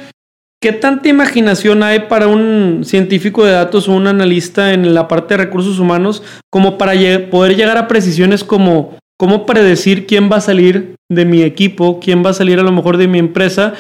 ¿Qué 0.63 0.71
tanta 0.71 1.09
imaginación 1.09 1.83
hay 1.83 2.07
para 2.09 2.29
un 2.29 2.83
científico 2.85 3.45
de 3.45 3.51
datos 3.51 3.89
o 3.89 3.93
un 3.95 4.07
analista 4.07 4.73
en 4.73 4.95
la 4.95 5.09
parte 5.09 5.35
de 5.35 5.43
recursos 5.43 5.81
humanos 5.81 6.23
como 6.51 6.79
para 6.79 6.93
poder 7.33 7.57
llegar 7.57 7.79
a 7.79 7.89
precisiones 7.89 8.45
como 8.45 8.97
cómo 9.19 9.45
predecir 9.45 10.07
quién 10.07 10.31
va 10.31 10.37
a 10.37 10.41
salir 10.41 10.95
de 11.11 11.25
mi 11.25 11.43
equipo, 11.43 11.99
quién 11.99 12.25
va 12.25 12.31
a 12.31 12.35
salir 12.35 12.61
a 12.61 12.63
lo 12.63 12.71
mejor 12.71 12.97
de 12.97 13.09
mi 13.09 13.19
empresa? 13.19 13.75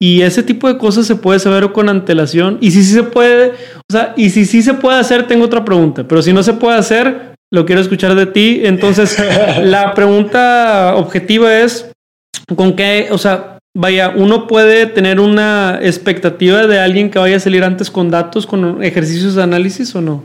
Y 0.00 0.22
ese 0.22 0.44
tipo 0.44 0.68
de 0.68 0.78
cosas 0.78 1.08
se 1.08 1.16
puede 1.16 1.40
saber 1.40 1.72
con 1.72 1.88
antelación. 1.88 2.58
Y 2.60 2.70
si 2.70 2.84
sí 2.84 2.92
se 2.92 3.02
puede, 3.02 3.54
o 3.88 3.92
sea, 3.92 4.14
y 4.16 4.30
si 4.30 4.44
sí 4.44 4.62
se 4.62 4.74
puede 4.74 5.00
hacer, 5.00 5.26
tengo 5.26 5.44
otra 5.44 5.64
pregunta. 5.64 6.06
Pero 6.06 6.22
si 6.22 6.32
no 6.32 6.44
se 6.44 6.52
puede 6.52 6.78
hacer, 6.78 7.34
lo 7.52 7.66
quiero 7.66 7.80
escuchar 7.80 8.14
de 8.14 8.26
ti. 8.26 8.60
Entonces, 8.62 9.16
la 9.64 9.92
pregunta 9.92 10.94
objetiva 10.94 11.58
es, 11.58 11.90
¿con 12.54 12.76
qué, 12.76 13.08
o 13.10 13.18
sea, 13.18 13.57
vaya, 13.78 14.12
uno 14.14 14.48
puede 14.48 14.86
tener 14.86 15.20
una 15.20 15.78
expectativa 15.80 16.66
de 16.66 16.80
alguien 16.80 17.10
que 17.10 17.18
vaya 17.18 17.36
a 17.36 17.40
salir 17.40 17.62
antes 17.62 17.90
con 17.90 18.10
datos, 18.10 18.46
con 18.46 18.82
ejercicios 18.82 19.36
de 19.36 19.42
análisis 19.42 19.94
o 19.94 20.00
no? 20.00 20.24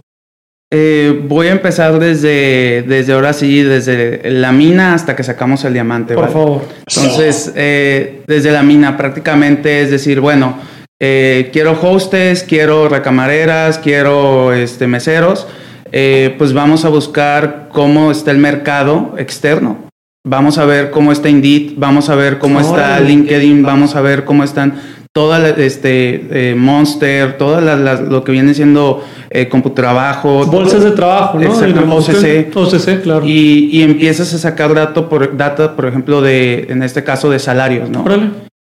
Eh, 0.72 1.24
voy 1.28 1.48
a 1.48 1.52
empezar 1.52 2.00
desde, 2.00 2.84
desde 2.88 3.14
ahora 3.14 3.32
sí, 3.34 3.62
desde 3.62 4.32
la 4.32 4.52
mina 4.52 4.96
hasta 4.96 5.16
que 5.16 5.24
sacamos 5.24 5.64
el 5.66 5.74
diamante. 5.74 6.16
Por 6.16 6.32
favor. 6.32 6.62
Entonces, 6.88 7.54
eh, 7.56 8.24
desde 8.26 8.52
la 8.52 8.64
mina 8.64 8.98
prácticamente 8.98 9.82
es 9.82 9.92
decir, 9.92 10.20
bueno, 10.20 10.58
eh, 11.00 11.52
quiero 11.54 11.78
hostes, 11.80 12.44
quiero 12.44 12.90
recamareras, 12.90 13.78
quiero 13.78 14.52
este, 14.52 14.88
meseros, 14.88 15.46
pues 15.92 16.54
vamos 16.54 16.86
a 16.86 16.90
buscar 16.90 17.70
cómo 17.72 18.10
está 18.10 18.32
el 18.32 18.40
mercado 18.40 19.14
externo. 19.20 19.93
Vamos 20.26 20.58
a 20.58 20.64
ver 20.64 20.90
cómo 20.90 21.12
está 21.12 21.28
Indeed, 21.28 21.74
vamos 21.76 22.10
a 22.10 22.16
ver 22.16 22.40
cómo 22.40 22.62
está 22.62 22.98
LinkedIn, 23.02 23.62
vamos 23.62 23.94
a 23.98 24.00
ver 24.00 24.24
cómo 24.24 24.46
están 24.46 24.76
todas 25.12 25.58
este 25.58 26.52
eh, 26.52 26.56
Monster, 26.56 27.38
todo 27.38 27.60
lo 27.60 28.24
que 28.24 28.32
viene 28.32 28.54
siendo 28.54 29.04
eh, 29.30 29.50
computrabajo. 29.50 30.46
Bolsas 30.46 30.82
de 30.86 30.92
trabajo, 30.92 31.38
¿no? 31.38 31.46
Exacto, 31.46 31.96
OCC. 31.98 32.56
OCC, 32.56 33.02
claro. 33.04 33.26
Y, 33.26 33.70
y, 33.74 33.84
empiezas 33.84 34.34
a 34.34 34.38
sacar 34.38 34.74
dato 34.74 35.10
por, 35.10 35.36
data, 35.36 35.76
por 35.76 35.88
ejemplo, 35.88 36.22
de, 36.22 36.68
en 36.70 36.84
este 36.84 37.04
caso, 37.04 37.30
de 37.30 37.40
salarios, 37.40 37.90
¿no? 37.90 38.06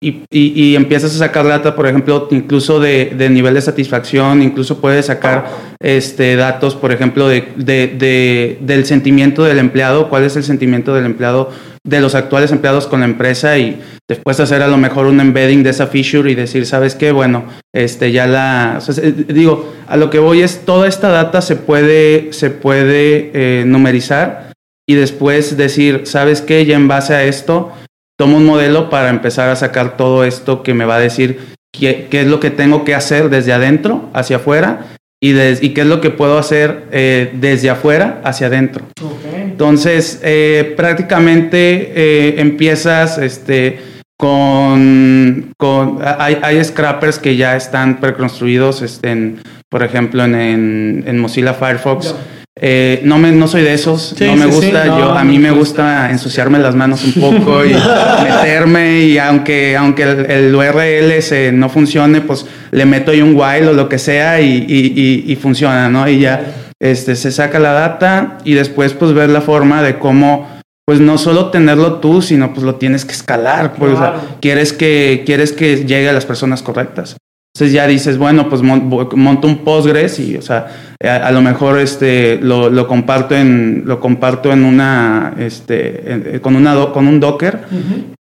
Y, 0.02 0.24
y, 0.30 0.76
empiezas 0.76 1.16
a 1.16 1.18
sacar 1.18 1.48
data, 1.48 1.74
por 1.76 1.88
ejemplo, 1.88 2.28
incluso 2.30 2.82
de, 2.82 3.14
de, 3.18 3.30
nivel 3.30 3.54
de 3.54 3.62
satisfacción, 3.62 4.44
incluso 4.44 4.80
puedes 4.82 5.06
sacar 5.06 5.48
este, 5.80 6.36
datos, 6.36 6.76
por 6.76 6.92
ejemplo, 6.92 7.30
de, 7.30 7.42
de, 7.56 8.58
del 8.60 8.86
sentimiento 8.86 9.46
del 9.46 9.58
empleado, 9.58 10.10
cuál 10.10 10.26
es 10.26 10.36
el 10.36 10.44
sentimiento 10.44 10.94
del 10.94 11.06
empleado, 11.06 11.50
de 11.86 12.02
los 12.02 12.14
actuales 12.14 12.52
empleados 12.52 12.88
con 12.88 13.00
la 13.00 13.06
empresa 13.06 13.58
y 13.58 13.80
después 14.08 14.40
hacer 14.40 14.62
a 14.64 14.68
lo 14.68 14.78
mejor 14.78 15.06
un 15.06 15.20
embedding 15.22 15.64
de 15.64 15.70
esa 15.70 15.88
feature 15.88 16.30
y 16.30 16.36
decir, 16.36 16.66
¿sabes 16.66 16.94
qué? 16.94 17.12
Bueno, 17.12 17.46
este, 17.74 18.12
ya 18.12 18.28
la... 18.28 18.80
digo, 19.30 19.74
a 19.88 19.96
lo 19.96 20.10
que 20.10 20.20
voy 20.20 20.42
es, 20.42 20.66
toda 20.66 20.88
esta 20.88 21.10
data 21.10 21.42
se 21.42 21.56
puede, 21.56 22.34
se 22.34 22.50
puede 22.50 23.32
eh, 23.34 23.64
numerizar 23.66 24.52
y 24.88 24.96
después 24.96 25.58
decir, 25.58 26.02
¿sabes 26.04 26.42
qué? 26.42 26.66
Ya 26.66 26.76
en 26.76 26.88
base 26.88 27.14
a 27.14 27.24
esto 27.24 27.72
tomo 28.18 28.38
un 28.38 28.46
modelo 28.46 28.90
para 28.90 29.10
empezar 29.10 29.50
a 29.50 29.56
sacar 29.56 29.98
todo 29.98 30.24
esto 30.24 30.64
que 30.64 30.74
me 30.74 30.86
va 30.86 30.96
a 30.96 31.00
decir 31.00 31.40
qué, 31.72 32.08
es 32.12 32.28
lo 32.28 32.40
que 32.40 32.50
tengo 32.50 32.84
que 32.84 32.96
hacer 32.96 33.30
desde 33.30 33.54
adentro 33.54 34.10
hacia 34.14 34.38
afuera 34.38 34.98
y, 35.22 35.38
y 35.38 35.70
qué 35.74 35.82
es 35.82 35.88
lo 35.88 36.02
que 36.02 36.12
puedo 36.12 36.38
hacer 36.38 36.86
eh, 36.92 37.32
desde 37.34 37.70
afuera 37.70 38.22
hacia 38.24 38.48
adentro. 38.48 38.86
Entonces, 39.34 40.20
eh, 40.24 40.74
prácticamente 40.76 41.92
eh, 41.96 42.36
empiezas 42.42 43.18
este, 43.18 43.80
con, 44.18 45.54
con 45.58 46.00
hay, 46.04 46.38
hay, 46.42 46.64
scrappers 46.64 47.20
que 47.20 47.36
ya 47.36 47.56
están 47.56 48.00
preconstruidos, 48.00 48.82
este, 48.82 49.36
por 49.70 49.84
ejemplo, 49.84 50.24
en, 50.24 51.04
en, 51.06 51.20
Mozilla 51.20 51.54
Firefox. 51.54 52.16
Eh, 52.58 53.02
no, 53.04 53.18
me, 53.18 53.34
no 53.34 53.50
soy 53.50 53.64
de 53.64 53.74
esos, 53.74 54.16
no 54.18 54.36
me 54.38 54.46
gusta. 54.46 54.86
yo, 54.86 55.12
a 55.12 55.26
mí 55.26 55.40
me 55.40 55.52
gusta 55.52 56.10
ensuciarme 56.10 56.58
las 56.58 56.74
manos 56.74 57.04
un 57.04 57.14
poco 57.22 57.66
y 57.66 57.74
meterme 58.24 59.02
y 59.02 59.18
aunque, 59.18 59.76
aunque 59.76 60.04
el, 60.04 60.56
URL 60.56 61.22
se, 61.22 61.52
no 61.52 61.68
funcione, 61.68 62.22
pues 62.22 62.46
le 62.72 62.86
meto 62.86 63.12
ahí 63.12 63.22
un 63.22 63.36
while 63.36 63.68
o 63.68 63.74
lo 63.74 63.90
que 63.90 64.00
sea 64.00 64.40
y, 64.40 64.66
y, 64.70 65.26
y, 65.30 65.36
funciona, 65.36 65.90
¿no? 65.90 66.08
Y 66.08 66.20
ya 66.20 66.72
este, 66.80 67.18
se 67.18 67.34
saca 67.34 67.60
la 67.60 67.74
data 67.74 68.38
y 68.46 68.54
después 68.54 68.94
pues 68.94 69.14
ver 69.14 69.30
la 69.30 69.42
forma 69.42 69.82
de 69.82 70.00
cómo 70.00 70.48
pues 70.86 71.02
no 71.02 71.18
solo 71.18 71.50
tenerlo 71.50 71.96
tú, 71.96 72.22
sino 72.22 72.54
pues 72.54 72.64
lo 72.64 72.76
tienes 72.76 73.04
que 73.04 73.14
escalar, 73.14 73.74
pues, 73.74 73.98
quieres 74.40 74.72
que 74.72 75.24
quieres 75.26 75.52
que 75.52 75.84
llegue 75.84 76.08
a 76.08 76.14
las 76.14 76.26
personas 76.26 76.62
correctas. 76.62 77.18
Entonces 77.56 77.72
ya 77.72 77.88
dices, 77.88 78.18
bueno, 78.18 78.50
pues 78.50 78.62
monto 78.62 79.48
un 79.48 79.60
Postgres 79.64 80.20
y, 80.20 80.36
o 80.36 80.42
sea, 80.42 80.68
a, 81.02 81.32
lo 81.32 81.42
mejor 81.42 81.80
este, 81.80 82.38
lo, 82.42 82.70
lo, 82.70 82.86
comparto 82.86 83.34
en, 83.34 83.84
lo 83.86 84.02
comparto 84.02 84.52
en 84.52 84.66
una, 84.66 85.34
este, 85.40 86.42
con, 86.42 86.58
una 86.58 86.76
con 86.92 87.08
un 87.08 87.22
Docker 87.22 87.62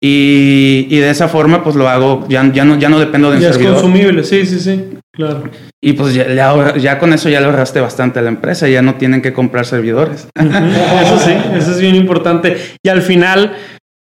y, 0.01 0.87
y, 0.89 0.99
de 0.99 1.11
esa 1.11 1.27
forma 1.27 1.65
pues 1.65 1.75
lo 1.75 1.89
hago, 1.89 2.25
ya, 2.29 2.49
ya, 2.53 2.65
no, 2.65 2.79
ya 2.79 2.89
no 2.89 3.01
dependo 3.01 3.33
de 3.33 3.39
un 3.39 3.43
ya 3.43 3.51
es 3.51 3.59
consumible, 3.59 4.23
sí, 4.23 4.47
sí, 4.47 4.61
sí, 4.61 4.85
claro. 5.11 5.43
Y 5.83 5.95
pues 5.95 6.15
ya, 6.15 6.77
ya, 6.77 6.99
con 7.01 7.13
eso 7.13 7.29
ya 7.29 7.41
lo 7.41 7.47
ahorraste 7.47 7.81
bastante 7.81 8.21
a 8.21 8.23
la 8.23 8.29
empresa, 8.29 8.69
ya 8.69 8.83
no 8.83 8.95
tienen 8.95 9.21
que 9.21 9.33
comprar 9.33 9.67
servidores. 9.67 10.29
Eso 10.37 11.19
sí, 11.19 11.33
eso 11.57 11.73
es 11.73 11.81
bien 11.81 11.97
importante. 11.97 12.57
Y 12.85 12.89
al 12.89 13.03
final 13.03 13.57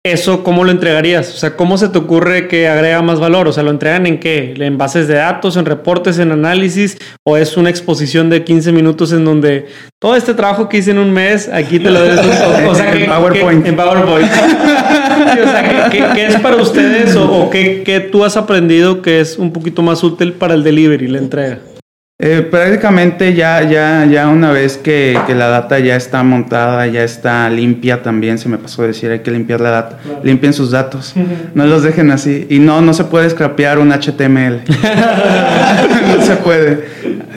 ¿Eso 0.05 0.43
cómo 0.43 0.65
lo 0.65 0.73
entregarías? 0.73 1.33
O 1.33 1.37
sea, 1.37 1.55
¿cómo 1.55 1.79
se 1.79 1.89
te 1.89 1.97
ocurre 1.97 2.49
que 2.49 2.67
agrega 2.67 3.03
más 3.03 3.21
valor? 3.21 3.47
O 3.47 3.53
sea, 3.53 3.63
¿lo 3.63 3.71
entregan 3.71 4.05
en 4.07 4.19
qué? 4.19 4.53
¿En 4.57 4.77
bases 4.77 5.07
de 5.07 5.15
datos, 5.15 5.57
en 5.57 5.65
reportes, 5.65 6.19
en 6.19 6.33
análisis? 6.33 6.99
¿O 7.23 7.37
es 7.37 7.57
una 7.57 7.71
exposición 7.71 8.29
de 8.29 8.43
15 8.43 8.73
minutos 8.73 9.13
en 9.13 9.25
donde 9.25 9.69
todo 10.01 10.17
este 10.17 10.35
trabajo 10.35 10.69
que 10.69 10.79
hice 10.79 10.91
en 10.91 10.99
un 10.99 11.13
mes, 11.13 11.49
aquí 11.49 11.79
te 11.79 11.93
lo 11.93 12.03
des? 12.03 12.19
O, 12.69 12.75
sea, 12.75 12.93
en 12.93 13.07
PowerPoint. 13.07 13.65
En 13.65 13.77
PowerPoint. 13.77 14.29
o 14.29 15.51
sea, 15.51 15.89
¿qué, 15.89 16.27
es 16.27 16.37
para 16.41 16.57
ustedes 16.57 17.15
o, 17.15 17.49
qué, 17.51 17.85
qué 17.85 18.01
tú 18.01 18.25
has 18.25 18.37
aprendido 18.37 19.03
que 19.03 19.21
es 19.21 19.39
un 19.39 19.53
poquito 19.53 19.83
más 19.83 20.03
útil 20.03 20.33
para 20.33 20.55
el 20.55 20.65
delivery, 20.65 21.07
la 21.07 21.19
entrega? 21.19 21.59
Eh, 22.25 22.47
prácticamente 22.49 23.35
ya, 23.35 23.69
ya, 23.69 24.07
ya 24.07 24.29
una 24.29 24.53
vez 24.53 24.77
que, 24.77 25.19
que, 25.27 25.35
la 25.35 25.49
data 25.49 25.81
ya 25.81 25.97
está 25.97 26.23
montada, 26.23 26.87
ya 26.87 27.03
está 27.03 27.51
limpia 27.51 28.01
también, 28.01 28.39
se 28.39 28.49
me 28.49 28.59
pasó 28.59 28.85
a 28.85 28.87
decir, 28.87 29.11
hay 29.11 29.19
que 29.21 29.33
limpiar 29.33 29.61
la 29.61 29.71
data. 29.71 29.99
Limpien 30.23 30.53
sus 30.53 30.71
datos, 30.71 31.15
no 31.53 31.67
los 31.67 31.83
dejen 31.83 32.13
así. 32.13 32.47
Y 32.49 32.61
no, 32.61 32.81
no 32.81 32.95
se 32.95 33.03
puede 33.03 33.29
scrapear 33.29 33.81
un 33.81 33.91
HTML. 33.91 34.61
no 36.17 36.25
se 36.25 36.37
puede. 36.37 36.85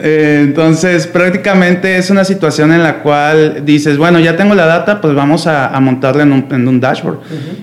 Eh, 0.04 0.42
entonces, 0.44 1.08
prácticamente 1.08 1.96
es 1.96 2.10
una 2.10 2.24
situación 2.24 2.72
en 2.72 2.84
la 2.84 3.02
cual 3.02 3.64
dices, 3.64 3.98
bueno, 3.98 4.20
ya 4.20 4.36
tengo 4.36 4.54
la 4.54 4.66
data, 4.66 5.00
pues 5.00 5.16
vamos 5.16 5.48
a, 5.48 5.76
montarla 5.80 6.22
en 6.22 6.32
un, 6.32 6.80
dashboard. 6.80 7.18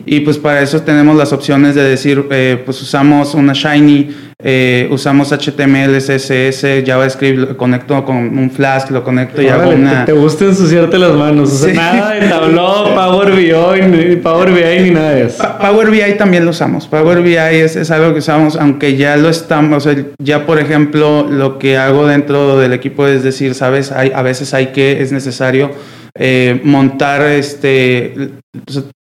Y 0.06 0.20
pues 0.20 0.38
para 0.38 0.60
eso 0.60 0.82
tenemos 0.82 1.16
las 1.16 1.32
opciones 1.32 1.74
de 1.74 1.84
decir, 1.84 2.26
eh, 2.32 2.62
pues 2.66 2.82
usamos 2.82 3.34
una 3.34 3.54
Shiny, 3.54 4.33
eh, 4.46 4.90
usamos 4.92 5.32
HTML, 5.32 5.98
CSS, 6.00 6.84
JavaScript, 6.86 7.38
lo 7.40 7.58
conecto 7.58 8.04
con 8.04 8.38
un 8.38 8.52
Flask, 8.52 8.92
lo 8.92 9.02
conecto 9.02 9.42
y 9.42 9.48
hago 9.48 9.70
una... 9.70 10.04
Te, 10.04 10.12
gusta 10.12 10.44
ensuciarte 10.44 11.00
las 11.00 11.14
manos, 11.14 11.66
nada 11.74 12.12
de 12.12 12.28
Tableau, 12.28 12.94
Power 12.94 13.32
BI, 13.32 14.18
Power 14.18 14.52
BI 14.52 14.84
ni 14.84 14.90
nada 14.92 15.12
de 15.12 15.28
eso. 15.28 15.44
Power 15.62 15.90
BI 15.90 16.18
también 16.18 16.44
lo 16.44 16.52
usamos, 16.52 16.88
Power 16.88 17.22
BI 17.22 17.36
es, 17.36 17.78
es 17.78 17.90
algo 17.90 18.12
que 18.12 18.20
usamos, 18.20 18.58
aunque 18.58 18.98
ya 18.98 19.16
lo 19.16 19.30
estamos, 19.30 19.88
ya 20.20 20.46
por 20.46 20.60
ejemplo, 20.60 21.26
lo 21.30 21.58
que 21.58 21.78
hago 21.78 22.06
dentro 22.06 22.60
del 22.60 22.74
equipo 22.74 23.08
es 23.08 23.24
decir, 23.24 23.56
sabes, 23.56 23.94
hay, 23.94 24.12
a 24.14 24.24
veces 24.24 24.54
hay 24.54 24.68
que, 24.68 25.02
es 25.02 25.14
necesario 25.14 25.72
eh, 26.20 26.60
montar 26.66 27.22
este 27.22 28.32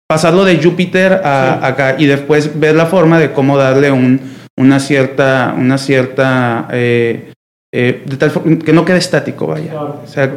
pasarlo 0.09 0.43
de 0.43 0.57
Jupyter 0.57 1.21
a 1.23 1.67
acá 1.67 1.95
y 1.99 2.07
después 2.07 2.59
ver 2.59 2.75
la 2.75 2.87
forma 2.87 3.19
de 3.19 3.31
cómo 3.31 3.57
darle 3.57 3.91
un 3.91 4.38
una 4.59 4.79
cierta, 4.81 5.55
una 5.57 5.77
cierta 5.77 6.67
eh, 6.71 7.31
eh, 7.73 8.03
de 8.05 8.17
tal 8.17 8.31
que 8.59 8.73
no 8.73 8.83
quede 8.83 8.97
estático, 8.97 9.47
vaya. 9.47 9.73
o 9.81 10.05
sea, 10.05 10.33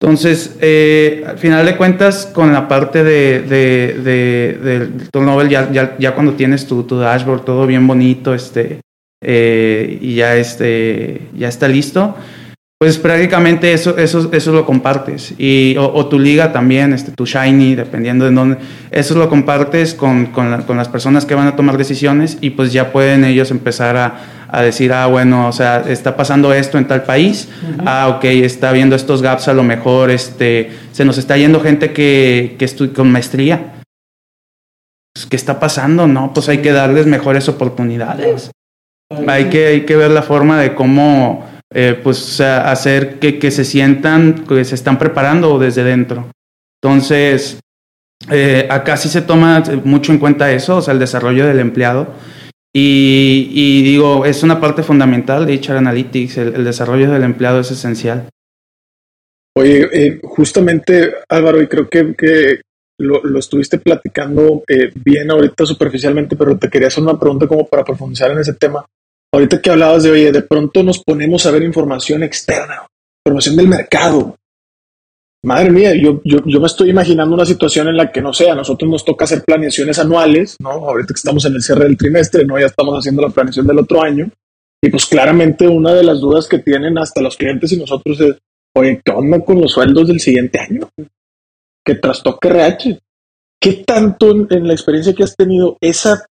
entonces, 0.00 0.56
eh, 0.60 1.24
al 1.26 1.38
final 1.38 1.66
de 1.66 1.76
cuentas, 1.76 2.30
con 2.32 2.52
la 2.52 2.68
parte 2.68 3.02
de, 3.02 3.42
de, 3.42 4.00
de, 4.00 4.88
del 5.12 5.24
Nobel, 5.24 5.48
ya, 5.48 5.72
ya, 5.72 5.96
ya, 5.98 6.14
cuando 6.14 6.34
tienes 6.34 6.66
tu, 6.66 6.84
tu, 6.84 6.98
dashboard 6.98 7.42
todo 7.42 7.66
bien 7.66 7.84
bonito, 7.86 8.32
este, 8.32 8.80
y 9.20 10.14
ya, 10.14 10.36
este, 10.36 11.22
ya 11.34 11.48
está 11.48 11.66
listo, 11.66 12.14
pues 12.82 12.98
prácticamente 12.98 13.72
eso, 13.72 13.96
eso, 13.96 14.28
eso 14.32 14.50
lo 14.50 14.66
compartes. 14.66 15.34
Y, 15.38 15.76
o, 15.78 16.04
tu 16.06 16.18
liga 16.18 16.52
también, 16.52 16.92
este, 16.92 17.12
tu 17.12 17.26
Shiny, 17.26 17.76
dependiendo 17.76 18.24
de 18.24 18.32
dónde, 18.32 18.56
eso 18.90 19.16
lo 19.16 19.28
compartes 19.28 19.94
con, 19.94 20.26
con, 20.26 20.62
con, 20.62 20.76
las 20.76 20.88
personas 20.88 21.24
que 21.24 21.36
van 21.36 21.46
a 21.46 21.54
tomar 21.54 21.78
decisiones 21.78 22.38
y 22.40 22.50
pues 22.50 22.72
ya 22.72 22.90
pueden 22.90 23.24
ellos 23.24 23.52
empezar 23.52 23.96
a, 23.96 24.46
a, 24.48 24.62
decir, 24.62 24.92
ah, 24.92 25.06
bueno, 25.06 25.46
o 25.46 25.52
sea, 25.52 25.84
está 25.86 26.16
pasando 26.16 26.52
esto 26.52 26.76
en 26.76 26.88
tal 26.88 27.04
país, 27.04 27.48
ah, 27.86 28.16
ok, 28.16 28.24
está 28.24 28.72
viendo 28.72 28.96
estos 28.96 29.22
gaps, 29.22 29.46
a 29.46 29.54
lo 29.54 29.62
mejor 29.62 30.10
este, 30.10 30.72
se 30.90 31.04
nos 31.04 31.18
está 31.18 31.36
yendo 31.36 31.60
gente 31.60 31.92
que, 31.92 32.56
que 32.58 32.66
con 32.88 33.12
maestría. 33.12 33.74
Pues, 35.14 35.26
¿Qué 35.26 35.36
está 35.36 35.60
pasando? 35.60 36.08
No, 36.08 36.32
pues 36.34 36.48
hay 36.48 36.58
que 36.58 36.72
darles 36.72 37.06
mejores 37.06 37.48
oportunidades. 37.48 38.50
Hay 39.28 39.50
que, 39.50 39.68
hay 39.68 39.86
que 39.86 39.94
ver 39.94 40.10
la 40.10 40.22
forma 40.22 40.58
de 40.60 40.74
cómo 40.74 41.51
eh, 41.74 41.98
pues 42.02 42.40
hacer 42.40 43.18
que, 43.18 43.38
que, 43.38 43.50
se 43.50 43.64
sientan 43.64 44.44
que 44.46 44.64
se 44.64 44.74
están 44.74 44.98
preparando 44.98 45.58
desde 45.58 45.84
dentro. 45.84 46.30
Entonces, 46.82 47.60
eh, 48.30 48.66
acá 48.70 48.96
sí 48.96 49.08
se 49.08 49.22
toma 49.22 49.62
mucho 49.84 50.12
en 50.12 50.18
cuenta 50.18 50.52
eso, 50.52 50.76
o 50.76 50.82
sea, 50.82 50.92
el 50.92 51.00
desarrollo 51.00 51.46
del 51.46 51.60
empleado. 51.60 52.14
Y, 52.74 53.82
digo, 53.82 54.24
es 54.24 54.42
una 54.42 54.60
parte 54.60 54.82
fundamental 54.82 55.46
de 55.46 55.54
HR 55.54 55.76
Analytics, 55.76 56.38
el, 56.38 56.64
desarrollo 56.64 57.10
del 57.10 57.22
empleado 57.22 57.60
es 57.60 57.70
esencial. 57.70 58.28
Oye, 59.54 59.88
eh, 59.92 60.20
justamente 60.22 61.14
Álvaro, 61.28 61.60
y 61.60 61.66
creo 61.66 61.88
que, 61.88 62.14
que 62.16 62.62
lo, 62.98 63.22
lo, 63.22 63.38
estuviste 63.38 63.78
platicando 63.78 64.62
bien 65.04 65.30
ahorita 65.30 65.66
superficialmente, 65.66 66.34
pero 66.34 66.56
te 66.56 66.70
quería 66.70 66.88
hacer 66.88 67.02
una 67.02 67.20
pregunta 67.20 67.46
como 67.46 67.66
para 67.66 67.84
profundizar 67.84 68.30
en 68.30 68.38
ese 68.38 68.54
tema. 68.54 68.86
Ahorita 69.34 69.62
que 69.62 69.70
hablabas 69.70 70.02
de, 70.02 70.10
oye, 70.10 70.30
de 70.30 70.42
pronto 70.42 70.82
nos 70.82 71.02
ponemos 71.02 71.46
a 71.46 71.50
ver 71.50 71.62
información 71.62 72.22
externa, 72.22 72.86
información 73.24 73.56
del 73.56 73.68
mercado. 73.68 74.36
Madre 75.44 75.70
mía, 75.70 75.94
yo, 75.94 76.20
yo, 76.24 76.38
yo 76.44 76.60
me 76.60 76.66
estoy 76.66 76.90
imaginando 76.90 77.34
una 77.34 77.46
situación 77.46 77.88
en 77.88 77.96
la 77.96 78.12
que, 78.12 78.20
no 78.20 78.32
sé, 78.32 78.48
a 78.50 78.54
nosotros 78.54 78.88
nos 78.90 79.04
toca 79.04 79.24
hacer 79.24 79.42
planeaciones 79.42 79.98
anuales, 79.98 80.56
¿no? 80.60 80.70
Ahorita 80.70 81.14
que 81.14 81.18
estamos 81.18 81.44
en 81.46 81.54
el 81.54 81.62
cierre 81.62 81.84
del 81.84 81.96
trimestre, 81.96 82.44
¿no? 82.44 82.60
Ya 82.60 82.66
estamos 82.66 82.96
haciendo 82.96 83.22
la 83.22 83.30
planeación 83.30 83.66
del 83.66 83.78
otro 83.78 84.02
año. 84.02 84.30
Y 84.84 84.90
pues 84.90 85.06
claramente 85.06 85.66
una 85.66 85.94
de 85.94 86.04
las 86.04 86.20
dudas 86.20 86.46
que 86.46 86.58
tienen 86.58 86.98
hasta 86.98 87.22
los 87.22 87.36
clientes 87.36 87.72
y 87.72 87.76
nosotros 87.76 88.20
es, 88.20 88.36
oye, 88.76 89.00
¿qué 89.04 89.12
onda 89.12 89.40
con 89.40 89.60
los 89.60 89.72
sueldos 89.72 90.08
del 90.08 90.20
siguiente 90.20 90.58
año? 90.58 90.88
Que 91.84 91.94
trastoque 91.94 92.48
RH. 92.48 93.00
¿Qué 93.60 93.84
tanto 93.86 94.30
en, 94.30 94.66
la 94.66 94.74
experiencia 94.74 95.14
que 95.14 95.22
has 95.22 95.36
tenido 95.36 95.76
esa, 95.80 96.26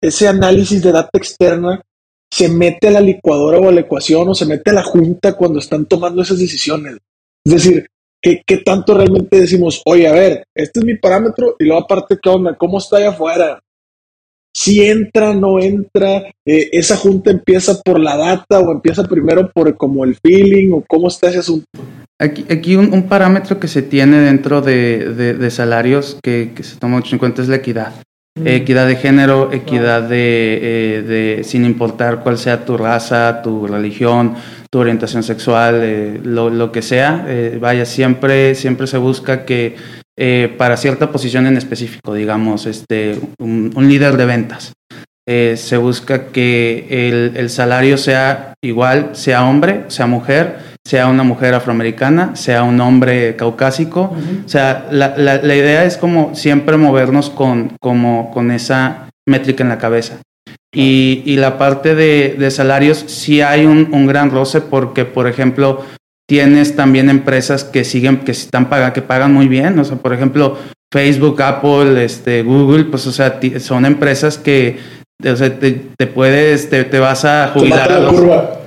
ese 0.00 0.28
análisis 0.28 0.82
de 0.82 0.92
data 0.92 1.10
externa 1.18 1.82
se 2.30 2.48
mete 2.48 2.88
a 2.88 2.92
la 2.92 3.00
licuadora 3.00 3.58
o 3.58 3.68
a 3.68 3.72
la 3.72 3.80
ecuación 3.80 4.28
o 4.28 4.34
se 4.34 4.46
mete 4.46 4.70
a 4.70 4.74
la 4.74 4.82
junta 4.82 5.34
cuando 5.34 5.58
están 5.58 5.86
tomando 5.86 6.22
esas 6.22 6.38
decisiones. 6.38 6.98
Es 7.44 7.52
decir, 7.52 7.86
¿qué, 8.20 8.42
qué 8.46 8.58
tanto 8.58 8.94
realmente 8.94 9.40
decimos, 9.40 9.82
oye, 9.86 10.06
a 10.06 10.12
ver, 10.12 10.44
este 10.54 10.80
es 10.80 10.84
mi 10.84 10.96
parámetro 10.96 11.56
y 11.58 11.64
luego 11.64 11.82
aparte, 11.82 12.18
¿qué 12.22 12.28
onda? 12.28 12.54
¿Cómo 12.56 12.78
está 12.78 12.98
allá 12.98 13.10
afuera? 13.10 13.60
Si 14.54 14.84
entra, 14.84 15.34
no 15.34 15.60
entra, 15.60 16.24
eh, 16.44 16.68
esa 16.72 16.96
junta 16.96 17.30
empieza 17.30 17.80
por 17.80 18.00
la 18.00 18.16
data 18.16 18.58
o 18.58 18.72
empieza 18.72 19.04
primero 19.04 19.50
por 19.52 19.76
como 19.76 20.04
el 20.04 20.16
feeling 20.16 20.72
o 20.72 20.84
cómo 20.86 21.08
está 21.08 21.28
ese 21.28 21.38
asunto. 21.38 21.66
Aquí, 22.18 22.44
aquí 22.50 22.74
un, 22.74 23.04
parámetro 23.04 23.60
que 23.60 23.68
se 23.68 23.82
tiene 23.82 24.18
dentro 24.18 24.60
de, 24.60 25.48
salarios 25.50 26.18
que, 26.22 26.50
que, 26.56 26.64
se 26.64 26.76
toma 26.76 26.96
mucho 26.96 27.14
en 27.14 27.20
cuenta 27.20 27.42
es 27.42 27.48
la 27.48 27.56
equidad. 27.56 27.92
Equidad 28.44 28.86
de 28.86 28.96
género, 28.96 29.52
equidad 29.52 30.02
de, 30.02 30.58
eh, 30.62 31.02
de, 31.02 31.44
sin 31.44 31.64
importar 31.64 32.20
cuál 32.20 32.38
sea 32.38 32.64
tu 32.64 32.76
raza, 32.76 33.42
tu 33.42 33.66
religión, 33.66 34.34
tu 34.70 34.78
orientación 34.78 35.22
sexual, 35.22 35.80
eh, 35.82 36.20
lo, 36.22 36.72
que 36.72 36.82
sea. 36.82 37.24
Eh, 37.26 37.58
vaya, 37.60 37.84
siempre, 37.84 38.54
siempre 38.54 38.86
se 38.86 38.98
busca 38.98 39.44
que 39.44 39.76
para 40.56 40.76
cierta 40.76 41.12
posición 41.12 41.46
en 41.46 41.56
específico, 41.56 42.12
digamos, 42.12 42.66
este, 42.66 43.20
un, 43.38 43.72
líder 43.88 44.16
de 44.16 44.26
ventas, 44.26 44.72
se 45.26 45.76
busca 45.76 46.26
que 46.26 47.32
el 47.38 47.50
salario 47.50 47.96
sea 47.96 48.54
igual, 48.60 49.10
sea 49.12 49.44
hombre, 49.44 49.84
sea 49.86 50.06
mujer, 50.06 50.67
sea 50.88 51.06
una 51.06 51.22
mujer 51.22 51.52
afroamericana, 51.52 52.34
sea 52.34 52.62
un 52.62 52.80
hombre 52.80 53.36
caucásico. 53.36 54.16
O 54.46 54.48
sea, 54.48 54.88
la, 54.90 55.18
la, 55.18 55.36
la, 55.36 55.54
idea 55.54 55.84
es 55.84 55.98
como 55.98 56.34
siempre 56.34 56.78
movernos 56.78 57.28
con, 57.28 57.76
como, 57.78 58.30
con 58.30 58.50
esa 58.50 59.10
métrica 59.26 59.62
en 59.62 59.68
la 59.68 59.76
cabeza. 59.76 60.22
Y, 60.72 61.22
y 61.26 61.36
la 61.36 61.58
parte 61.58 61.94
de, 61.94 62.36
de, 62.38 62.50
salarios, 62.50 63.04
sí 63.06 63.42
hay 63.42 63.66
un, 63.66 63.90
un, 63.92 64.06
gran 64.06 64.30
roce 64.30 64.62
porque, 64.62 65.04
por 65.04 65.28
ejemplo, 65.28 65.84
tienes 66.26 66.74
también 66.74 67.10
empresas 67.10 67.64
que 67.64 67.84
siguen, 67.84 68.20
que 68.20 68.32
están 68.32 68.66
que 68.94 69.02
pagan 69.02 69.34
muy 69.34 69.46
bien. 69.46 69.78
O 69.78 69.84
sea, 69.84 69.98
por 69.98 70.14
ejemplo, 70.14 70.56
Facebook, 70.90 71.42
Apple, 71.42 72.02
este, 72.02 72.42
Google, 72.42 72.84
pues, 72.84 73.06
o 73.06 73.12
sea, 73.12 73.38
son 73.60 73.84
empresas 73.84 74.38
que 74.38 74.78
o 75.24 75.36
sea, 75.36 75.58
te, 75.58 75.72
te 75.96 76.06
puedes, 76.06 76.70
te, 76.70 76.84
te, 76.84 77.00
vas 77.00 77.24
a 77.24 77.48
jubilar. 77.48 77.90
A 77.90 77.98
los... 77.98 78.14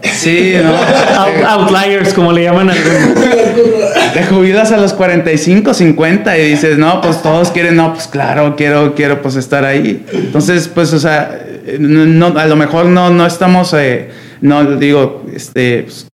Sí, 0.04 0.54
¿no? 0.62 1.48
Outliers, 1.48 2.14
como 2.14 2.34
le 2.34 2.44
llaman 2.44 2.70
algunos. 2.70 3.26
te 4.14 4.26
jubilas 4.26 4.74
a 4.74 4.78
los 4.78 4.92
45, 4.92 5.74
50 5.74 6.38
y 6.38 6.50
dices, 6.50 6.78
no, 6.78 7.00
pues 7.00 7.22
todos 7.22 7.52
quieren, 7.52 7.78
no, 7.78 7.94
pues 7.94 8.08
claro, 8.08 8.58
quiero, 8.58 8.96
quiero 8.96 9.22
pues 9.22 9.38
estar 9.38 9.64
ahí. 9.64 10.06
Entonces, 10.12 10.68
pues, 10.68 10.92
o 10.92 11.00
sea, 11.00 11.42
no, 11.80 12.38
a 12.38 12.46
lo 12.48 12.58
mejor 12.58 12.88
no, 12.88 13.10
no 13.12 13.26
estamos, 13.26 13.74
eh, 13.74 14.10
no 14.42 14.76
digo, 14.76 15.24
este, 15.34 15.84
pues, 15.84 16.11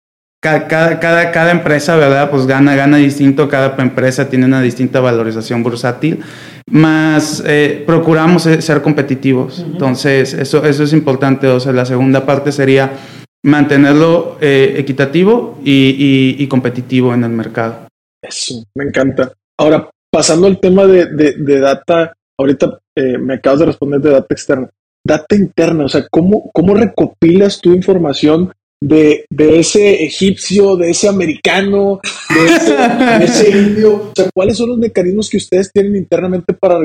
cada, 0.42 0.98
cada, 0.98 1.30
cada, 1.30 1.50
empresa, 1.52 1.96
¿verdad? 1.96 2.28
Pues 2.28 2.46
gana, 2.46 2.74
gana 2.74 2.96
distinto, 2.96 3.48
cada 3.48 3.76
empresa 3.80 4.28
tiene 4.28 4.46
una 4.46 4.60
distinta 4.60 4.98
valorización 4.98 5.62
bursátil, 5.62 6.20
más 6.68 7.42
eh, 7.46 7.84
procuramos 7.86 8.42
ser 8.42 8.82
competitivos. 8.82 9.60
Entonces, 9.60 10.34
eso, 10.34 10.64
eso 10.64 10.82
es 10.82 10.92
importante. 10.92 11.46
O 11.46 11.60
sea, 11.60 11.72
la 11.72 11.84
segunda 11.84 12.26
parte 12.26 12.50
sería 12.50 12.92
mantenerlo 13.44 14.36
eh, 14.40 14.74
equitativo 14.78 15.60
y, 15.64 16.36
y, 16.36 16.46
competitivo 16.48 17.14
en 17.14 17.22
el 17.22 17.30
mercado. 17.30 17.86
Eso, 18.20 18.64
me 18.74 18.84
encanta. 18.84 19.32
Ahora, 19.58 19.90
pasando 20.10 20.48
al 20.48 20.58
tema 20.58 20.86
de, 20.86 21.06
de, 21.06 21.60
data, 21.60 22.14
ahorita 22.36 22.80
eh, 22.96 23.16
me 23.18 23.34
acabas 23.34 23.60
de 23.60 23.66
responder 23.66 24.00
de 24.00 24.10
data 24.10 24.34
externa. 24.34 24.68
Data 25.04 25.36
interna, 25.36 25.84
o 25.84 25.88
sea, 25.88 26.06
¿cómo, 26.10 26.50
cómo 26.52 26.74
recopilas 26.74 27.60
tu 27.60 27.72
información 27.72 28.52
de, 28.82 29.24
de, 29.30 29.60
ese 29.60 30.02
egipcio, 30.02 30.76
de 30.76 30.90
ese 30.90 31.08
americano, 31.08 32.00
de 32.28 33.24
ese, 33.24 33.50
indio? 33.56 33.94
O 33.94 34.12
sea, 34.14 34.28
¿cuáles 34.34 34.56
son 34.56 34.70
los 34.70 34.78
mecanismos 34.78 35.30
que 35.30 35.36
ustedes 35.36 35.70
tienen 35.72 35.94
internamente 35.94 36.52
para 36.52 36.78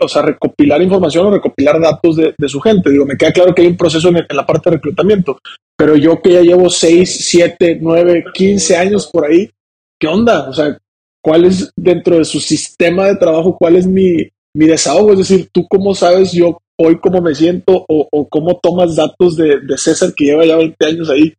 o 0.00 0.08
sea, 0.08 0.22
recopilar 0.22 0.82
información 0.82 1.26
o 1.26 1.30
recopilar 1.30 1.80
datos 1.80 2.16
de, 2.16 2.34
de, 2.36 2.48
su 2.48 2.60
gente? 2.60 2.90
Digo, 2.90 3.06
me 3.06 3.16
queda 3.16 3.32
claro 3.32 3.54
que 3.54 3.62
hay 3.62 3.68
un 3.68 3.76
proceso 3.76 4.10
en, 4.10 4.16
en, 4.18 4.36
la 4.36 4.44
parte 4.44 4.68
de 4.68 4.76
reclutamiento, 4.76 5.38
pero 5.76 5.96
yo 5.96 6.20
que 6.20 6.34
ya 6.34 6.42
llevo 6.42 6.68
6, 6.68 7.26
7, 7.28 7.78
9, 7.80 8.24
15 8.34 8.76
años 8.76 9.08
por 9.10 9.24
ahí, 9.24 9.50
¿qué 9.98 10.08
onda? 10.08 10.48
O 10.48 10.52
sea, 10.52 10.76
¿cuál 11.22 11.46
es 11.46 11.72
dentro 11.74 12.18
de 12.18 12.24
su 12.26 12.38
sistema 12.38 13.06
de 13.06 13.16
trabajo, 13.16 13.56
cuál 13.58 13.76
es 13.76 13.86
mi, 13.86 14.28
mi 14.54 14.66
desahogo? 14.66 15.12
Es 15.12 15.20
decir, 15.20 15.48
¿tú 15.50 15.66
cómo 15.68 15.94
sabes 15.94 16.32
yo 16.32 16.58
hoy 16.82 16.98
cómo 16.98 17.20
me 17.20 17.34
siento 17.34 17.84
o, 17.88 18.08
o 18.10 18.28
cómo 18.28 18.58
tomas 18.62 18.96
datos 18.96 19.36
de, 19.36 19.60
de, 19.60 19.76
César 19.78 20.12
que 20.16 20.24
lleva 20.24 20.44
ya 20.44 20.56
20 20.56 20.86
años 20.86 21.10
ahí. 21.10 21.34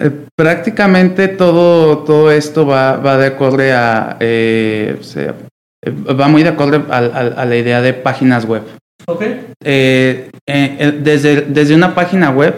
Eh, 0.00 0.10
prácticamente 0.36 1.28
todo, 1.28 1.98
todo 2.04 2.30
esto 2.30 2.66
va, 2.66 2.96
va 2.98 3.16
de 3.16 3.26
acorde 3.28 3.72
a, 3.72 4.16
eh, 4.20 4.96
o 5.00 5.02
sea, 5.02 5.34
eh, 5.82 5.90
va 5.90 6.28
muy 6.28 6.42
de 6.42 6.50
acuerdo 6.50 6.86
a, 6.90 6.98
a- 6.98 7.42
a 7.42 7.44
la 7.46 7.56
idea 7.56 7.80
de 7.80 7.94
páginas 7.94 8.44
web. 8.44 8.62
Eh, 9.64 10.30
eh, 10.46 11.00
desde, 11.02 11.42
desde 11.42 11.74
una 11.74 11.94
página 11.94 12.30
web, 12.30 12.54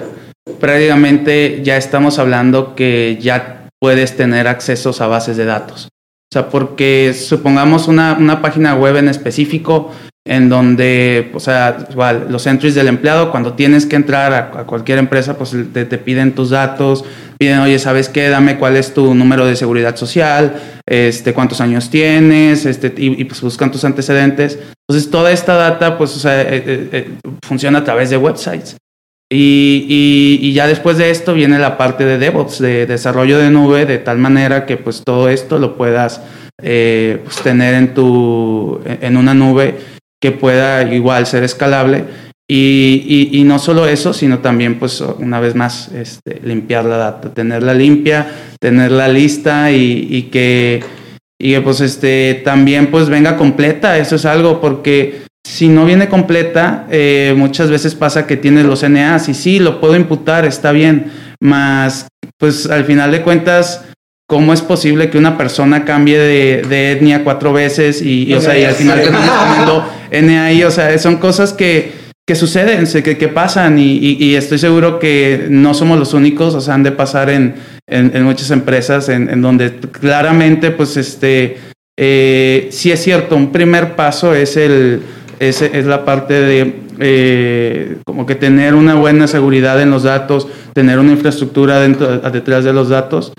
prácticamente 0.59 1.61
ya 1.63 1.77
estamos 1.77 2.19
hablando 2.19 2.75
que 2.75 3.19
ya 3.21 3.69
puedes 3.81 4.17
tener 4.17 4.49
accesos 4.49 5.01
a 5.01 5.07
bases 5.07 5.37
de 5.37 5.45
datos. 5.45 5.85
O 5.87 6.33
sea, 6.35 6.49
porque 6.51 7.15
supongamos 7.15 7.89
una, 7.89 8.17
una 8.19 8.43
página 8.43 8.75
web 8.75 8.97
en 8.97 9.09
específico 9.09 9.93
en 10.29 10.51
donde, 10.51 11.31
o 11.33 11.41
sea, 11.41 11.89
los 12.29 12.47
entries 12.47 12.75
del 12.75 12.89
empleado, 12.89 13.31
cuando 13.31 13.55
tienes 13.55 13.87
que 13.87 13.97
entrar 13.97 14.35
a, 14.35 14.65
cualquier 14.65 14.99
empresa, 14.99 15.39
pues 15.39 15.57
te, 15.73 15.87
piden 15.87 16.35
tus 16.35 16.51
datos, 16.51 17.03
piden, 17.39 17.61
oye, 17.61 17.79
¿sabes 17.79 18.11
qué? 18.11 18.29
Dame 18.29 18.59
cuál 18.59 18.77
es 18.77 18.93
tu 18.93 19.15
número 19.15 19.47
de 19.47 19.57
seguridad 19.57 19.97
social, 19.97 20.61
este, 20.87 21.33
cuántos 21.33 21.63
años 21.63 21.89
tienes, 21.89 22.67
este, 22.67 22.93
y, 22.99 23.25
pues 23.25 23.41
buscan 23.41 23.73
tus 23.73 23.85
antecedentes. 23.85 24.59
Entonces, 24.87 25.11
toda 25.11 25.33
esta 25.33 25.55
data, 25.55 25.97
pues, 25.97 26.15
o 26.15 26.19
sea, 26.19 26.43
eh, 26.43 26.47
eh, 26.51 26.89
eh, 26.93 27.11
funciona 27.43 27.79
a 27.79 27.85
través 27.85 28.11
de 28.11 28.19
websites. 28.19 28.77
Y, 29.31 30.39
y, 30.43 30.53
ya 30.53 30.67
después 30.67 30.99
de 30.99 31.11
esto 31.11 31.33
viene 31.33 31.59
la 31.59 31.79
parte 31.79 32.05
de 32.05 32.19
DevOps, 32.19 32.59
de 32.59 32.85
desarrollo 32.85 33.39
de 33.39 33.51
nube, 33.51 33.87
de 33.87 33.99
tal 33.99 34.19
manera 34.19 34.67
que 34.67 34.77
pues 34.77 35.03
todo 35.05 35.29
esto 35.29 35.59
lo 35.59 35.77
puedas 35.77 36.23
pues, 36.57 37.37
tener 37.43 37.75
en, 37.75 37.93
tu, 37.93 38.81
en 38.87 39.19
una 39.19 39.35
nube 39.35 39.98
que 40.21 40.33
pueda 40.33 40.83
igual 40.95 41.27
ser 41.27 41.43
escalable. 41.43 42.05
Y, 42.51 43.29
y, 43.31 43.45
no 43.45 43.59
solo 43.59 43.87
eso, 43.87 44.15
sino 44.15 44.39
también, 44.39 44.79
pues, 44.79 45.03
una 45.03 45.39
vez 45.39 45.55
más, 45.55 45.89
este, 45.93 46.41
limpiar 46.43 46.87
la 46.87 46.97
data, 46.97 47.35
tenerla 47.35 47.75
limpia, 47.75 48.27
tenerla 48.59 49.07
lista 49.07 49.71
y, 49.71 50.09
y 50.11 50.23
que, 50.31 50.83
que, 51.39 51.61
pues, 51.61 51.83
este, 51.83 52.41
también, 52.45 52.91
pues, 52.91 53.11
venga 53.11 53.37
completa. 53.37 53.99
Eso 53.99 54.17
es 54.17 54.25
algo 54.25 54.63
porque 54.63 55.25
si 55.47 55.69
no 55.69 55.85
viene 55.85 56.09
completa, 56.09 56.87
eh, 56.91 57.35
muchas 57.37 57.71
veces 57.71 57.95
pasa 57.95 58.27
que 58.27 58.39
tienes 58.39 58.65
los 58.65 58.83
NAs 58.83 59.29
y 59.29 59.35
sí, 59.35 59.59
lo 59.59 59.79
puedo 59.79 59.95
imputar, 59.95 60.47
está 60.47 60.73
bien, 60.73 61.13
más 61.41 62.09
pues 62.39 62.67
al 62.71 62.85
final 62.85 63.11
de 63.11 63.23
cuentas, 63.23 63.85
¿cómo 64.29 64.53
es 64.53 64.61
posible 64.61 65.09
que 65.11 65.19
una 65.19 65.39
persona 65.39 65.85
cambie 65.85 66.19
de, 66.19 66.63
de 66.69 66.93
etnia 66.93 67.25
cuatro 67.25 67.53
veces 67.53 68.03
y, 68.03 68.25
y, 68.25 68.35
o 68.35 68.41
sea, 68.41 68.59
y 68.59 68.65
al 68.65 68.75
final 68.75 69.01
NAI? 70.13 70.63
O 70.65 70.71
sea, 70.71 70.97
son 70.99 71.17
cosas 71.17 71.53
que, 71.55 71.93
que 72.27 72.35
suceden, 72.35 72.87
que, 72.87 73.17
que 73.17 73.29
pasan 73.29 73.79
y, 73.79 73.97
y, 73.97 74.23
y, 74.23 74.35
estoy 74.37 74.59
seguro 74.59 74.99
que 74.99 75.47
no 75.49 75.73
somos 75.73 75.99
los 75.99 76.13
únicos, 76.13 76.55
o 76.55 76.61
sea, 76.61 76.75
han 76.75 76.83
de 76.83 76.93
pasar 76.93 77.31
en, 77.31 77.55
en, 77.87 78.13
en 78.15 78.23
muchas 78.25 78.51
empresas 78.51 79.09
en, 79.09 79.31
en, 79.31 79.41
donde 79.41 79.77
claramente, 79.77 80.71
pues, 80.71 80.99
este, 80.99 81.57
eh, 81.99 82.69
sí 82.71 82.93
es 82.93 83.03
cierto, 83.03 83.35
un 83.35 83.51
primer 83.51 83.97
paso 83.97 84.35
es 84.35 84.59
el 84.59 85.03
es, 85.41 85.63
es 85.63 85.87
la 85.87 86.05
parte 86.05 86.35
de 86.35 86.75
eh, 86.99 87.97
como 88.05 88.27
que 88.27 88.35
tener 88.35 88.75
una 88.75 88.95
buena 88.95 89.27
seguridad 89.27 89.81
en 89.81 89.91
los 89.91 90.03
datos, 90.03 90.49
tener 90.75 90.99
una 90.99 91.13
infraestructura 91.13 91.81
dentro, 91.81 92.19
detrás 92.19 92.65
de 92.65 92.73
los 92.73 92.89
datos. 92.89 93.33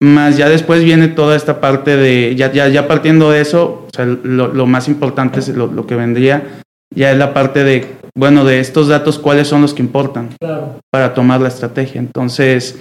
Más 0.00 0.36
ya 0.36 0.48
después 0.48 0.84
viene 0.84 1.08
toda 1.08 1.36
esta 1.36 1.60
parte 1.60 1.96
de, 1.96 2.36
ya, 2.36 2.52
ya, 2.52 2.68
ya 2.68 2.86
partiendo 2.86 3.30
de 3.30 3.40
eso, 3.40 3.86
o 3.86 3.90
sea, 3.92 4.04
lo, 4.04 4.48
lo, 4.48 4.66
más 4.66 4.86
importante 4.86 5.40
es 5.40 5.48
lo, 5.48 5.66
lo, 5.66 5.86
que 5.86 5.96
vendría, 5.96 6.60
ya 6.94 7.10
es 7.10 7.18
la 7.18 7.34
parte 7.34 7.64
de, 7.64 7.84
bueno, 8.14 8.44
de 8.44 8.60
estos 8.60 8.86
datos, 8.86 9.18
cuáles 9.18 9.48
son 9.48 9.62
los 9.62 9.74
que 9.74 9.82
importan 9.82 10.28
claro. 10.38 10.78
para 10.90 11.14
tomar 11.14 11.40
la 11.40 11.48
estrategia. 11.48 12.00
Entonces, 12.00 12.78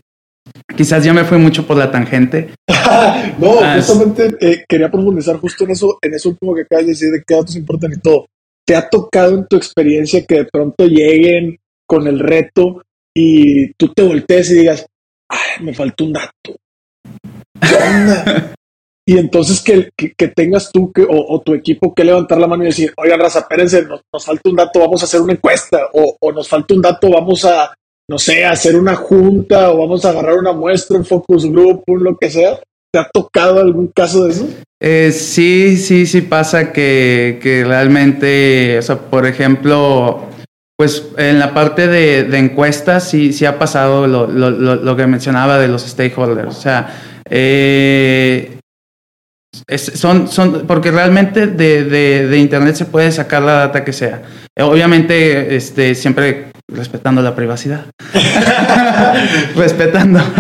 quizás 0.76 1.04
ya 1.04 1.12
me 1.12 1.24
fui 1.24 1.40
mucho 1.40 1.66
por 1.66 1.78
la 1.78 1.90
tangente. 1.90 2.52
no, 3.40 3.62
ah, 3.62 3.74
justamente 3.78 4.38
eh, 4.40 4.64
quería 4.70 4.92
profundizar 4.92 5.38
justo 5.38 5.64
en 5.64 5.72
eso, 5.72 5.98
en 6.02 6.14
eso 6.14 6.30
último 6.30 6.54
que 6.54 6.62
acabas 6.62 6.86
de 6.86 6.92
decir, 6.92 7.10
de 7.12 7.24
qué 7.26 7.34
datos 7.34 7.56
importan 7.56 7.94
y 7.94 8.00
todo. 8.00 8.28
¿Te 8.64 8.76
ha 8.76 8.88
tocado 8.88 9.34
en 9.34 9.48
tu 9.48 9.56
experiencia 9.56 10.24
que 10.24 10.36
de 10.36 10.46
pronto 10.46 10.86
lleguen 10.86 11.58
con 11.88 12.06
el 12.06 12.20
reto 12.20 12.84
y 13.16 13.74
tú 13.74 13.92
te 13.92 14.04
voltees 14.04 14.52
y 14.52 14.56
digas, 14.56 14.86
Ay, 15.30 15.64
me 15.66 15.74
faltó 15.74 16.06
un 16.06 16.14
dato? 16.14 16.56
Y 19.10 19.18
entonces 19.18 19.62
que, 19.62 19.90
que, 19.96 20.28
tengas 20.28 20.70
tú 20.70 20.92
que, 20.92 21.08
o, 21.10 21.42
tu 21.42 21.54
equipo 21.54 21.94
que 21.94 22.04
levantar 22.04 22.38
la 22.40 22.48
mano 22.48 22.64
y 22.64 22.68
decir, 22.68 22.92
oigan, 22.98 23.22
raza, 23.22 23.40
espérense, 23.40 23.84
nos, 23.84 24.02
nos, 24.12 24.26
falta 24.26 24.50
un 24.50 24.58
dato, 24.58 24.82
vamos 24.82 25.02
a 25.02 25.06
hacer 25.06 25.22
una 25.22 25.32
encuesta, 25.32 25.80
o, 25.94 26.18
o, 26.20 26.32
nos 26.34 26.50
falta 26.50 26.74
un 26.74 26.82
dato, 26.82 27.10
vamos 27.10 27.46
a, 27.46 27.74
no 28.10 28.20
sé, 28.20 28.44
hacer 28.44 28.76
una 28.76 28.96
junta, 28.96 29.72
o 29.72 29.78
vamos 29.78 30.04
a 30.04 30.10
agarrar 30.10 30.38
una 30.38 30.52
muestra, 30.52 30.98
un 30.98 31.06
focus 31.06 31.50
group, 31.50 31.84
un 31.88 32.04
lo 32.04 32.18
que 32.18 32.30
sea. 32.30 32.60
¿Te 32.92 33.00
ha 33.00 33.10
tocado 33.10 33.62
algún 33.62 33.88
caso 33.88 34.26
de 34.26 34.32
eso? 34.32 34.48
Eh, 34.82 35.14
sí, 35.14 35.78
sí, 35.78 36.06
sí 36.06 36.20
pasa 36.20 36.74
que, 36.74 37.40
que, 37.42 37.64
realmente, 37.64 38.78
o 38.78 38.82
sea, 38.82 38.98
por 38.98 39.26
ejemplo, 39.26 40.26
pues 40.78 41.08
en 41.18 41.40
la 41.40 41.54
parte 41.54 41.88
de, 41.88 42.24
de 42.26 42.38
encuestas 42.38 43.10
sí, 43.10 43.32
sí 43.32 43.46
ha 43.46 43.58
pasado 43.58 44.06
lo, 44.06 44.28
lo, 44.28 44.52
lo, 44.52 44.96
que 44.96 45.08
mencionaba 45.08 45.58
de 45.60 45.70
los 45.70 45.84
stakeholders. 45.84 46.58
O 46.58 46.62
sea, 46.62 47.17
eh, 47.30 48.60
es, 49.68 49.92
son, 49.96 50.28
son, 50.28 50.68
porque 50.68 50.92
realmente 50.92 51.48
de, 51.48 51.84
de, 51.84 52.38
Internet 52.38 52.76
se 52.76 52.86
puede 52.86 53.12
sacar 53.12 53.42
la 53.42 53.54
data 53.54 53.84
que 53.84 53.94
sea. 53.94 54.22
Obviamente, 54.60 55.56
este, 55.56 55.96
siempre 55.96 56.52
respetando 56.72 57.22
la 57.22 57.36
privacidad. 57.36 57.86
respetando. 59.56 60.20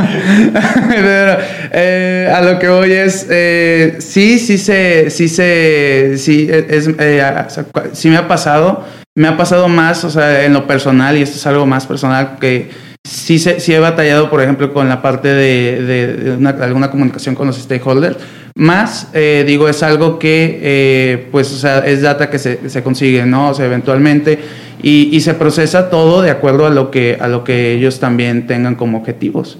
Eh, 1.69 2.32
a 2.34 2.41
lo 2.41 2.58
que 2.60 2.69
voy 2.69 2.91
es, 2.93 3.28
eh, 3.30 3.97
sí, 4.00 4.39
sí 4.39 4.58
se, 4.58 5.10
sí 5.10 5.28
se, 5.28 6.17
sí, 6.17 6.47
es, 6.50 6.89
eh, 6.97 7.45
sí 7.91 8.10
me 8.10 8.17
ha 8.17 8.28
pasado, 8.28 8.86
me 9.15 9.28
ha 9.28 9.36
pasado 9.36 9.67
más, 9.67 10.04
o 10.06 10.10
sea, 10.10 10.45
en 10.45 10.54
lo 10.54 10.65
personal, 10.65 11.17
y 11.17 11.21
esto 11.21 11.36
es 11.36 11.45
algo 11.45 11.65
más 11.65 11.86
personal, 11.86 12.38
que 12.39 12.71
sí, 13.08 13.39
sí 13.39 13.74
he 13.74 13.80
batallado, 13.80 14.30
por 14.30 14.41
ejemplo, 14.41 14.74
con 14.74 14.89
la 14.89 15.02
parte 15.02 15.30
de, 15.30 15.82
de, 15.84 16.08
de 16.13 16.32
una, 16.32 16.50
alguna 16.50 16.91
comunicación 16.91 17.36
con 17.36 17.48
los 17.48 17.58
stakeholders, 17.58 18.17
más, 18.56 19.10
eh, 19.13 19.43
digo, 19.48 19.70
es 19.70 19.84
algo 19.84 20.17
que, 20.17 20.60
eh, 20.62 21.28
pues, 21.32 21.54
o 21.54 21.58
sea, 21.58 21.80
es 21.80 22.02
data 22.02 22.30
que 22.30 22.39
se, 22.39 22.70
se 22.70 22.84
consigue, 22.84 23.26
¿no? 23.26 23.50
O 23.50 23.54
sea, 23.54 23.65
eventualmente, 23.65 24.39
y, 24.82 25.15
y, 25.15 25.22
se 25.22 25.36
procesa 25.36 25.89
todo 25.89 26.22
de 26.22 26.32
acuerdo 26.32 26.65
a 26.65 26.70
lo, 26.70 26.89
que, 26.89 27.17
a 27.20 27.28
lo 27.28 27.43
que 27.43 27.74
ellos 27.74 28.00
también 28.00 28.48
tengan 28.48 28.76
como 28.76 28.98
objetivos. 28.98 29.60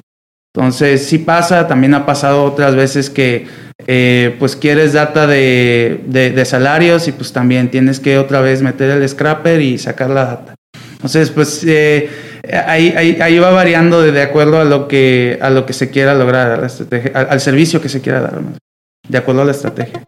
Entonces, 0.56 1.06
sí 1.06 1.20
pasa, 1.20 1.68
también 1.68 1.94
ha 1.94 2.08
pasado 2.08 2.44
otras 2.44 2.76
veces 2.76 3.12
que, 3.12 3.46
eh, 3.86 4.36
pues, 4.40 4.56
quieres 4.56 4.94
data 4.94 5.28
de, 5.28 6.02
de, 6.08 6.32
de, 6.32 6.46
salarios 6.46 7.08
y 7.08 7.12
pues 7.12 7.32
también 7.32 7.70
tienes 7.70 8.00
que 8.00 8.18
otra 8.18 8.42
vez 8.42 8.64
meter 8.64 8.90
el 8.90 9.08
scrapper 9.08 9.62
y 9.62 9.78
sacar 9.78 10.10
la 10.10 10.26
data. 10.26 10.56
Entonces, 10.94 11.30
pues, 11.30 11.64
eh, 11.68 12.10
ahí, 12.54 12.94
ahí, 12.96 13.18
ahí, 13.22 13.40
va 13.40 13.52
variando 13.52 14.02
de, 14.02 14.12
de, 14.12 14.22
acuerdo 14.22 14.60
a 14.60 14.66
lo, 14.66 14.88
que, 14.88 15.40
a 15.42 15.50
lo 15.50 15.66
que 15.66 15.74
se 15.74 15.90
quiera 15.90 16.14
lograr, 16.14 16.52
a 16.52 16.58
la 16.58 16.68
estrategia, 16.68 17.12
al, 17.14 17.28
al 17.32 17.42
servicio 17.42 17.82
que 17.82 17.90
se 17.90 18.02
quiera 18.02 18.22
dar. 18.22 18.40
de 19.08 19.18
acuerdo 19.18 19.42
a 19.42 19.46
la 19.46 19.52
estrategia. 19.52 20.04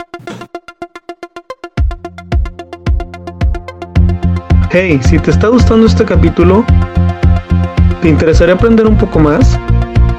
Hey, 4.71 4.99
si 5.01 5.17
te 5.17 5.31
está 5.31 5.47
gustando 5.47 5.87
este 5.87 6.05
capítulo, 6.05 6.63
¿te 8.03 8.09
interesaría 8.09 8.53
aprender 8.53 8.85
un 8.85 8.97
poco 8.97 9.17
más? 9.17 9.59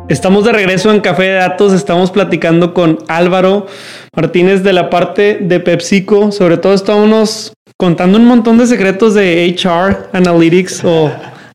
Estamos 0.08 0.44
de 0.44 0.52
regreso 0.52 0.92
en 0.92 1.00
Café 1.00 1.22
de 1.24 1.34
Datos, 1.34 1.72
estamos 1.72 2.10
platicando 2.10 2.74
con 2.74 2.98
Álvaro 3.08 3.66
Martínez 4.14 4.62
de 4.62 4.74
la 4.74 4.90
parte 4.90 5.38
de 5.40 5.60
PepsiCo, 5.60 6.30
sobre 6.30 6.58
todo 6.58 6.74
estamos 6.74 7.54
contando 7.78 8.18
un 8.18 8.26
montón 8.26 8.58
de 8.58 8.66
secretos 8.66 9.14
de 9.14 9.54
HR, 9.56 10.10
Analytics 10.12 10.84
o 10.84 11.10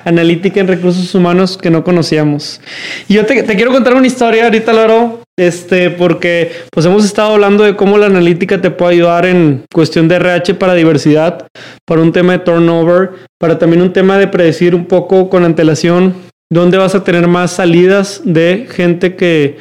analítica 0.06 0.60
en 0.60 0.68
recursos 0.68 1.14
humanos 1.14 1.58
que 1.58 1.70
no 1.70 1.84
conocíamos. 1.84 2.62
Y 3.08 3.16
yo 3.16 3.26
te, 3.26 3.44
te 3.44 3.56
quiero 3.56 3.72
contar 3.72 3.96
una 3.96 4.08
historia 4.08 4.46
ahorita, 4.46 4.74
Laro, 4.74 5.22
este, 5.38 5.90
porque 5.90 6.52
pues 6.72 6.86
hemos 6.86 7.06
estado 7.06 7.34
hablando 7.34 7.64
de 7.64 7.76
cómo 7.76 7.98
la 7.98 8.08
analítica 8.08 8.62
te 8.62 8.72
puede 8.72 8.96
ayudar 8.96 9.26
en 9.26 9.64
cuestión 9.74 10.08
de 10.08 10.16
RH 10.16 10.56
para 10.56 10.74
diversidad, 10.74 11.48
para 11.86 12.02
un 12.02 12.12
tema 12.12 12.34
de 12.34 12.40
turnover, 12.40 13.12
para 13.40 13.60
también 13.60 13.82
un 13.82 13.94
tema 13.94 14.18
de 14.18 14.28
predecir 14.28 14.74
un 14.74 14.86
poco 14.86 15.30
con 15.30 15.44
antelación 15.44 16.30
¿Dónde 16.52 16.80
vas 16.80 16.96
a 16.96 17.04
tener 17.04 17.28
más 17.28 17.52
salidas 17.52 18.22
de 18.26 18.68
gente 18.72 19.16
que, 19.16 19.58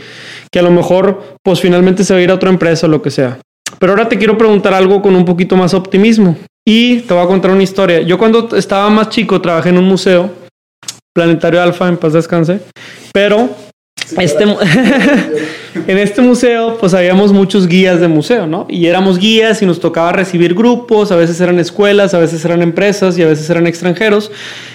que 0.50 0.58
a 0.58 0.62
lo 0.62 0.70
mejor 0.70 1.36
pues 1.42 1.60
finalmente 1.60 2.02
se 2.02 2.14
va 2.14 2.20
a 2.20 2.22
ir 2.22 2.30
a 2.30 2.34
otra 2.34 2.48
empresa 2.48 2.86
o 2.86 2.88
lo 2.88 3.02
que 3.02 3.10
sea? 3.10 3.38
Pero 3.78 3.92
ahora 3.92 4.08
te 4.08 4.16
quiero 4.16 4.38
preguntar 4.38 4.72
algo 4.72 5.02
con 5.02 5.14
un 5.14 5.26
poquito 5.26 5.54
más 5.54 5.74
optimismo. 5.74 6.38
Y 6.70 7.00
te 7.00 7.14
voy 7.14 7.22
a 7.22 7.26
contar 7.26 7.50
una 7.50 7.62
historia. 7.62 8.02
Yo 8.02 8.18
cuando 8.18 8.54
estaba 8.54 8.90
más 8.90 9.08
chico 9.08 9.40
trabajé 9.40 9.70
en 9.70 9.78
un 9.78 9.86
museo, 9.86 10.30
Planetario 11.14 11.62
Alfa, 11.62 11.88
en 11.88 11.96
paz 11.96 12.12
descanse, 12.12 12.60
pero 13.10 13.48
este, 14.18 14.44
en 15.86 15.96
este 15.96 16.20
museo, 16.20 16.76
pues 16.76 16.92
habíamos 16.92 17.32
muchos 17.32 17.68
guías 17.68 18.00
de 18.00 18.08
museo, 18.08 18.46
¿no? 18.46 18.66
Y 18.68 18.84
éramos 18.84 19.18
guías 19.18 19.62
y 19.62 19.64
nos 19.64 19.80
tocaba 19.80 20.12
recibir 20.12 20.52
grupos, 20.52 21.10
a 21.10 21.16
veces 21.16 21.40
eran 21.40 21.58
escuelas, 21.58 22.12
a 22.12 22.18
veces 22.18 22.44
eran 22.44 22.60
empresas 22.60 23.16
y 23.16 23.22
a 23.22 23.26
veces 23.28 23.48
eran 23.48 23.66
extranjeros. 23.66 24.30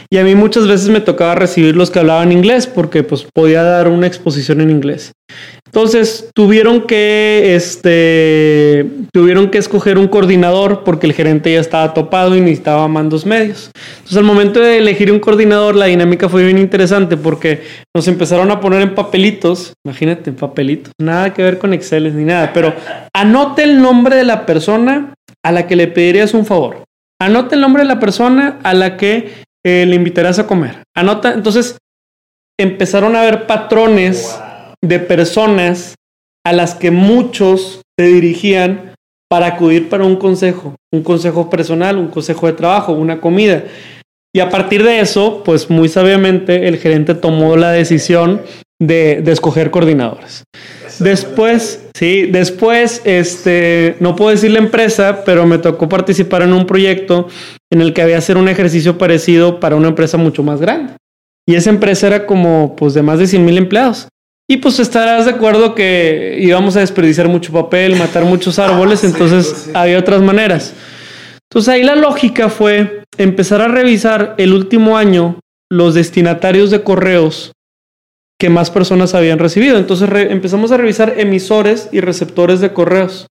Y 0.09 0.17
a 0.17 0.23
mí 0.23 0.33
muchas 0.33 0.67
veces 0.67 0.89
me 0.89 0.99
tocaba 0.99 1.35
recibir 1.35 1.75
los 1.75 1.91
que 1.91 1.99
hablaban 1.99 2.31
inglés 2.31 2.65
porque 2.65 3.03
pues 3.03 3.27
podía 3.31 3.61
dar 3.61 3.87
una 3.87 4.07
exposición 4.07 4.61
en 4.61 4.71
inglés. 4.71 5.11
Entonces 5.73 6.29
tuvieron 6.35 6.81
que, 6.81 7.55
este, 7.55 8.85
tuvieron 9.11 9.49
que 9.49 9.57
escoger 9.57 9.97
un 9.97 10.07
coordinador 10.07 10.83
porque 10.83 11.07
el 11.07 11.13
gerente 11.13 11.51
ya 11.51 11.59
estaba 11.59 11.95
topado 11.95 12.37
y 12.37 12.41
necesitaba 12.41 12.87
mandos 12.87 13.25
medios. 13.25 13.71
Entonces 13.95 14.17
al 14.17 14.23
momento 14.23 14.59
de 14.59 14.77
elegir 14.77 15.11
un 15.11 15.19
coordinador 15.19 15.75
la 15.75 15.87
dinámica 15.87 16.29
fue 16.29 16.43
bien 16.43 16.59
interesante 16.59 17.17
porque 17.17 17.63
nos 17.91 18.07
empezaron 18.07 18.51
a 18.51 18.59
poner 18.59 18.83
en 18.83 18.93
papelitos, 18.93 19.73
imagínate, 19.83 20.29
en 20.29 20.35
papelitos, 20.35 20.93
nada 21.01 21.33
que 21.33 21.41
ver 21.41 21.57
con 21.57 21.73
Excel 21.73 22.15
ni 22.15 22.23
nada, 22.23 22.51
pero 22.53 22.75
anote 23.11 23.63
el 23.63 23.81
nombre 23.81 24.15
de 24.15 24.25
la 24.25 24.45
persona 24.45 25.15
a 25.43 25.51
la 25.51 25.65
que 25.65 25.75
le 25.75 25.87
pedirías 25.87 26.35
un 26.35 26.45
favor. 26.45 26.83
Anote 27.19 27.55
el 27.55 27.61
nombre 27.61 27.81
de 27.81 27.89
la 27.89 27.99
persona 27.99 28.59
a 28.61 28.75
la 28.75 28.95
que 28.95 29.31
eh, 29.65 29.85
le 29.87 29.95
invitarás 29.95 30.37
a 30.37 30.45
comer. 30.45 30.83
Anota, 30.95 31.33
entonces 31.33 31.79
empezaron 32.59 33.15
a 33.15 33.23
ver 33.23 33.47
patrones 33.47 34.39
de 34.83 34.99
personas 34.99 35.95
a 36.45 36.53
las 36.53 36.75
que 36.75 36.91
muchos 36.91 37.81
se 37.97 38.05
dirigían 38.05 38.93
para 39.29 39.47
acudir 39.47 39.89
para 39.89 40.03
un 40.03 40.17
consejo, 40.17 40.75
un 40.91 41.01
consejo 41.01 41.49
personal, 41.49 41.97
un 41.97 42.09
consejo 42.09 42.47
de 42.47 42.53
trabajo, 42.53 42.93
una 42.93 43.19
comida. 43.19 43.63
Y 44.35 44.39
a 44.39 44.49
partir 44.49 44.83
de 44.83 44.99
eso, 44.99 45.43
pues 45.43 45.69
muy 45.69 45.89
sabiamente 45.89 46.67
el 46.67 46.77
gerente 46.77 47.15
tomó 47.15 47.55
la 47.55 47.71
decisión 47.71 48.41
de, 48.79 49.23
escoger 49.27 49.71
coordinadores. 49.71 50.43
Después, 50.99 51.87
sí, 51.95 52.27
después, 52.27 53.01
este, 53.05 53.95
no 53.99 54.15
puedo 54.15 54.31
decir 54.31 54.51
la 54.51 54.59
empresa, 54.59 55.23
pero 55.25 55.45
me 55.45 55.59
tocó 55.59 55.87
participar 55.87 56.41
en 56.41 56.53
un 56.53 56.67
proyecto 56.67 57.27
en 57.71 57.81
el 57.81 57.93
que 57.93 58.01
había 58.01 58.17
hacer 58.17 58.37
un 58.37 58.49
ejercicio 58.49 58.97
parecido 58.97 59.59
para 59.59 59.75
una 59.75 59.87
empresa 59.87 60.17
mucho 60.17 60.43
más 60.43 60.59
grande. 60.59 60.93
Y 61.47 61.55
esa 61.55 61.69
empresa 61.69 62.07
era 62.07 62.25
como, 62.25 62.75
pues, 62.75 62.93
de 62.93 63.01
más 63.01 63.19
de 63.19 63.27
100 63.27 63.45
mil 63.45 63.57
empleados. 63.57 64.07
Y 64.53 64.57
pues 64.57 64.79
estarás 64.79 65.25
de 65.25 65.31
acuerdo 65.31 65.73
que 65.73 66.37
íbamos 66.39 66.75
a 66.75 66.81
desperdiciar 66.81 67.27
mucho 67.27 67.51
papel, 67.51 67.95
matar 67.95 68.23
muchos 68.23 68.59
árboles, 68.59 69.03
entonces 69.03 69.71
había 69.73 69.97
otras 69.97 70.21
maneras. 70.21 70.75
Entonces 71.49 71.69
ahí 71.69 71.81
la 71.81 71.95
lógica 71.95 72.49
fue 72.49 73.01
empezar 73.17 73.61
a 73.61 73.67
revisar 73.67 74.35
el 74.37 74.53
último 74.53 74.95
año 74.95 75.39
los 75.71 75.95
destinatarios 75.95 76.69
de 76.69 76.83
correos 76.83 77.51
que 78.39 78.51
más 78.51 78.69
personas 78.69 79.15
habían 79.15 79.39
recibido. 79.39 79.79
Entonces 79.79 80.07
empezamos 80.29 80.71
a 80.71 80.77
revisar 80.77 81.15
emisores 81.17 81.89
y 81.91 82.01
receptores 82.01 82.59
de 82.59 82.73
correos. 82.73 83.25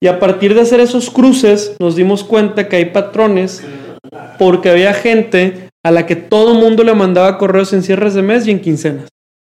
Y 0.00 0.06
a 0.06 0.18
partir 0.20 0.54
de 0.54 0.62
hacer 0.62 0.80
esos 0.80 1.10
cruces 1.10 1.76
nos 1.80 1.96
dimos 1.96 2.24
cuenta 2.24 2.66
que 2.68 2.76
hay 2.76 2.86
patrones 2.86 3.62
porque 4.38 4.70
había 4.70 4.94
gente 4.94 5.68
a 5.84 5.90
la 5.90 6.06
que 6.06 6.16
todo 6.16 6.54
mundo 6.54 6.82
le 6.82 6.94
mandaba 6.94 7.36
correos 7.36 7.74
en 7.74 7.82
cierres 7.82 8.14
de 8.14 8.22
mes 8.22 8.46
y 8.46 8.52
en 8.52 8.60
quincenas. 8.62 9.12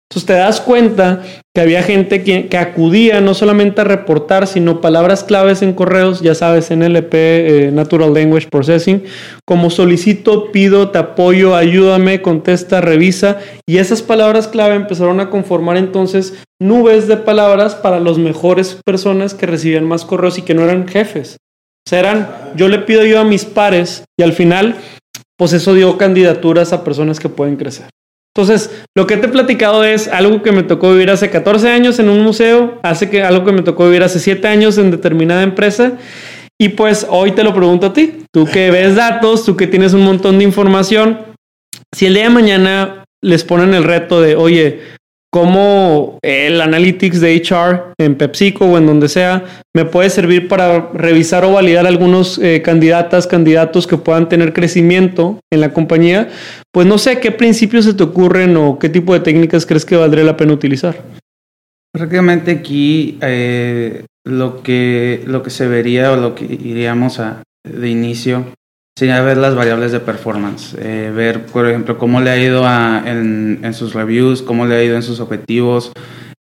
Entonces 0.09 0.27
te 0.27 0.33
das 0.33 0.61
cuenta 0.61 1.23
que 1.55 1.61
había 1.61 1.81
gente 1.81 2.23
que, 2.23 2.55
acudía 2.57 3.19
no 3.19 3.33
solamente 3.33 3.81
a 3.81 3.83
reportar, 3.83 4.45
sino 4.45 4.79
palabras 4.79 5.23
claves 5.23 5.63
en 5.63 5.73
correos, 5.73 6.21
ya 6.21 6.35
sabes, 6.35 6.69
NLP, 6.69 7.13
eh, 7.13 7.71
Natural 7.73 8.13
Language 8.13 8.47
Processing, 8.49 9.03
como 9.45 9.71
solicito, 9.71 10.51
pido, 10.51 10.91
te 10.91 10.99
apoyo, 10.99 11.55
ayúdame, 11.55 12.21
contesta, 12.21 12.79
revisa. 12.79 13.39
Y 13.67 13.77
esas 13.77 14.03
palabras 14.03 14.47
clave 14.47 14.75
empezaron 14.75 15.19
a 15.19 15.31
conformar 15.31 15.77
entonces 15.77 16.35
nubes 16.61 17.07
de 17.07 17.17
palabras 17.17 17.73
para 17.73 17.99
las 17.99 18.19
mejores 18.19 18.77
personas 18.85 19.33
que 19.33 19.47
recibían 19.47 19.85
más 19.85 20.05
correos 20.05 20.37
y 20.37 20.43
que 20.43 20.53
no 20.53 20.63
eran 20.63 20.87
jefes. 20.87 21.37
O 21.85 21.89
sea, 21.89 21.99
eran, 21.99 22.29
yo 22.55 22.67
le 22.67 22.79
pido 22.79 23.03
yo 23.03 23.19
a 23.19 23.23
mis 23.23 23.45
pares 23.45 24.03
y 24.17 24.23
al 24.23 24.33
final, 24.33 24.75
pues 25.37 25.53
eso 25.53 25.73
dio 25.73 25.97
candidaturas 25.97 26.71
a 26.71 26.83
personas 26.83 27.19
que 27.19 27.29
pueden 27.29 27.57
crecer. 27.57 27.87
Entonces, 28.35 28.83
lo 28.95 29.05
que 29.05 29.17
te 29.17 29.27
he 29.27 29.29
platicado 29.29 29.83
es 29.83 30.07
algo 30.07 30.41
que 30.41 30.51
me 30.51 30.63
tocó 30.63 30.91
vivir 30.91 31.11
hace 31.11 31.29
14 31.29 31.69
años 31.69 31.99
en 31.99 32.09
un 32.09 32.21
museo, 32.21 32.79
hace 32.81 33.09
que 33.09 33.21
algo 33.21 33.45
que 33.45 33.51
me 33.51 33.61
tocó 33.61 33.85
vivir 33.85 34.01
hace 34.01 34.19
7 34.19 34.47
años 34.47 34.77
en 34.79 34.89
determinada 34.89 35.43
empresa. 35.43 35.93
Y 36.59 36.69
pues 36.69 37.05
hoy 37.09 37.33
te 37.33 37.43
lo 37.43 37.53
pregunto 37.53 37.87
a 37.87 37.93
ti, 37.93 38.25
tú 38.31 38.45
que 38.45 38.71
ves 38.71 38.95
datos, 38.95 39.45
tú 39.45 39.55
que 39.55 39.67
tienes 39.67 39.93
un 39.93 40.01
montón 40.01 40.39
de 40.39 40.45
información, 40.45 41.19
si 41.93 42.07
el 42.07 42.15
día 42.15 42.23
de 42.23 42.29
mañana 42.29 43.05
les 43.21 43.43
ponen 43.43 43.73
el 43.75 43.83
reto 43.83 44.19
de, 44.19 44.35
oye, 44.35 44.81
cómo 45.33 46.19
el 46.21 46.61
analytics 46.61 47.19
de 47.19 47.35
HR 47.37 47.95
en 47.97 48.13
PepsiCo 48.13 48.65
o 48.65 48.77
en 48.77 48.85
donde 48.85 49.09
sea 49.09 49.43
me 49.73 49.83
puede 49.83 50.11
servir 50.11 50.47
para 50.47 50.91
revisar 50.93 51.43
o 51.43 51.53
validar 51.53 51.87
algunos 51.87 52.37
eh, 52.37 52.61
candidatas, 52.61 53.25
candidatos 53.25 53.87
que 53.87 53.97
puedan 53.97 54.29
tener 54.29 54.53
crecimiento 54.53 55.39
en 55.51 55.61
la 55.61 55.73
compañía, 55.73 56.29
pues 56.71 56.85
no 56.85 56.99
sé 56.99 57.19
qué 57.19 57.31
principios 57.31 57.85
se 57.85 57.95
te 57.95 58.03
ocurren 58.03 58.55
o 58.57 58.77
qué 58.77 58.89
tipo 58.89 59.11
de 59.11 59.21
técnicas 59.21 59.65
crees 59.65 59.85
que 59.85 59.95
valdría 59.95 60.23
la 60.23 60.37
pena 60.37 60.53
utilizar. 60.53 61.01
Prácticamente 61.91 62.51
aquí 62.51 63.17
eh, 63.21 64.05
lo, 64.25 64.61
que, 64.61 65.23
lo 65.25 65.41
que 65.41 65.49
se 65.49 65.67
vería 65.67 66.11
o 66.11 66.15
lo 66.15 66.35
que 66.35 66.45
iríamos 66.45 67.19
de 67.63 67.89
inicio 67.89 68.45
sería 68.97 69.21
ver 69.21 69.37
las 69.37 69.55
variables 69.55 69.91
de 69.91 69.99
performance, 69.99 70.75
eh, 70.79 71.11
ver, 71.13 71.45
por 71.47 71.67
ejemplo, 71.67 71.97
cómo 71.97 72.21
le 72.21 72.29
ha 72.29 72.37
ido 72.37 72.63
en, 73.05 73.73
sus 73.73 73.93
reviews, 73.93 74.41
cómo 74.41 74.65
le 74.65 74.75
ha 74.75 74.83
ido 74.83 74.95
en 74.95 75.03
sus 75.03 75.19
objetivos 75.19 75.91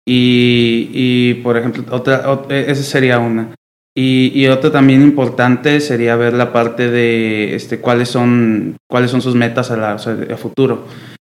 y, 0.07 1.35
por 1.43 1.57
ejemplo, 1.57 1.85
otra, 1.91 2.23
e, 2.49 2.67
esa 2.69 2.83
sería 2.83 3.19
una. 3.19 3.55
Y, 3.95 4.33
y, 4.35 4.47
otra 4.49 4.71
también 4.73 5.03
importante 5.03 5.81
sería 5.81 6.17
ver 6.17 6.33
la 6.33 6.53
parte 6.53 6.91
de 6.91 7.55
este, 7.55 7.79
cuáles, 7.79 8.09
son, 8.09 8.77
cuáles 8.91 9.11
son 9.11 9.21
sus 9.21 9.35
metas 9.35 9.71
a, 9.71 9.77
la, 9.77 9.93
a 9.93 10.37
futuro. 10.37 10.87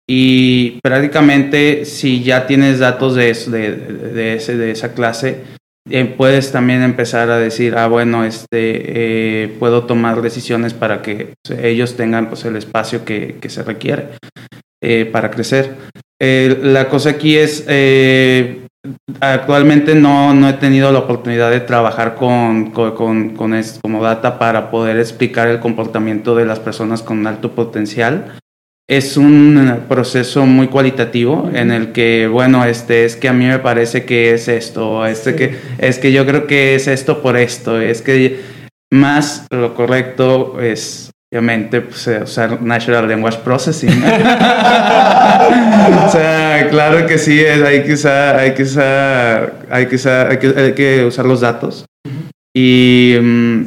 Y 0.09 0.79
prácticamente 0.83 1.85
si 1.85 2.23
ya 2.23 2.47
tienes 2.47 2.79
datos 2.79 3.15
de, 3.15 3.35
de, 3.35 3.77
de, 4.13 4.35
ese, 4.35 4.57
de 4.57 4.71
esa 4.71 4.93
clase, 4.93 5.43
eh, 5.91 6.15
puedes 6.17 6.51
también 6.51 6.83
empezar 6.83 7.31
a 7.31 7.39
decir, 7.39 7.77
ah, 7.77 7.89
bueno, 7.89 8.25
este, 8.25 9.45
eh, 9.45 9.49
puedo 9.59 9.85
tomar 9.85 10.23
decisiones 10.23 10.73
para 10.73 11.03
que 11.03 11.35
ellos 11.61 11.97
tengan 11.97 12.29
pues, 12.29 12.45
el 12.47 12.57
espacio 12.57 13.05
que, 13.05 13.39
se 13.49 13.63
requiere 13.63 14.09
eh, 14.83 15.05
para 15.05 15.31
crecer. 15.31 15.77
la 16.19 16.89
cosa 16.89 17.11
aquí 17.11 17.37
es, 17.37 17.67
actualmente 19.21 19.95
no, 19.95 20.33
no 20.33 20.49
he 20.49 20.55
tenido 20.55 20.91
la 20.91 21.01
oportunidad 21.01 21.51
de 21.51 21.61
trabajar 21.61 22.15
con, 22.15 22.71
con, 22.71 22.95
con, 22.95 23.37
con 23.37 23.63
como 23.83 24.03
data 24.03 24.39
para 24.39 24.71
poder 24.71 24.99
explicar 24.99 25.49
el 25.49 25.61
comportamiento 25.61 26.35
de 26.35 26.47
las 26.47 26.61
personas 26.61 27.03
con 27.03 27.27
alto 27.27 27.53
potencial 27.53 28.39
es 28.89 29.17
un 29.17 29.85
proceso 29.89 30.45
muy 30.45 30.67
cualitativo 30.69 31.51
en 31.55 31.71
el 31.71 31.93
que, 31.93 32.27
bueno, 32.27 32.65
este 32.65 33.05
es 33.05 33.15
que 33.17 33.29
a 33.29 33.33
mí 33.33 33.47
me 33.47 33.59
parece 33.59 34.05
que 34.05 34.35
es 34.35 34.49
esto, 34.49 35.07
este 35.07 35.35
que 35.35 35.57
es 35.79 35.99
que 35.99 36.13
yo 36.13 36.27
creo 36.27 36.47
que 36.47 36.75
es 36.75 36.87
esto 36.87 37.23
por 37.23 37.39
esto, 37.39 37.81
es 37.81 38.03
que 38.03 38.41
más 38.93 39.47
lo 39.51 39.75
correcto 39.75 40.61
es 40.61 41.11
obviamente 41.33 41.81
pues, 41.81 42.07
eh, 42.07 42.21
usar 42.23 42.61
Natural 42.63 43.09
Language 43.09 43.39
Processing. 43.43 43.91
o 43.91 43.95
sea, 46.11 46.69
claro 46.71 47.07
que 47.07 47.17
sí, 47.19 47.45
hay 47.45 47.83
que 47.83 47.95
usar, 47.95 48.37
hay 48.37 48.55
que 48.55 48.63
usar, 48.63 49.67
hay 49.69 49.87
que 49.87 49.97
usar, 49.97 50.31
hay 50.31 50.39
que, 50.75 51.05
usar 51.05 51.25
los 51.25 51.41
datos. 51.41 51.87
Y, 52.55 53.17
mm, 53.21 53.65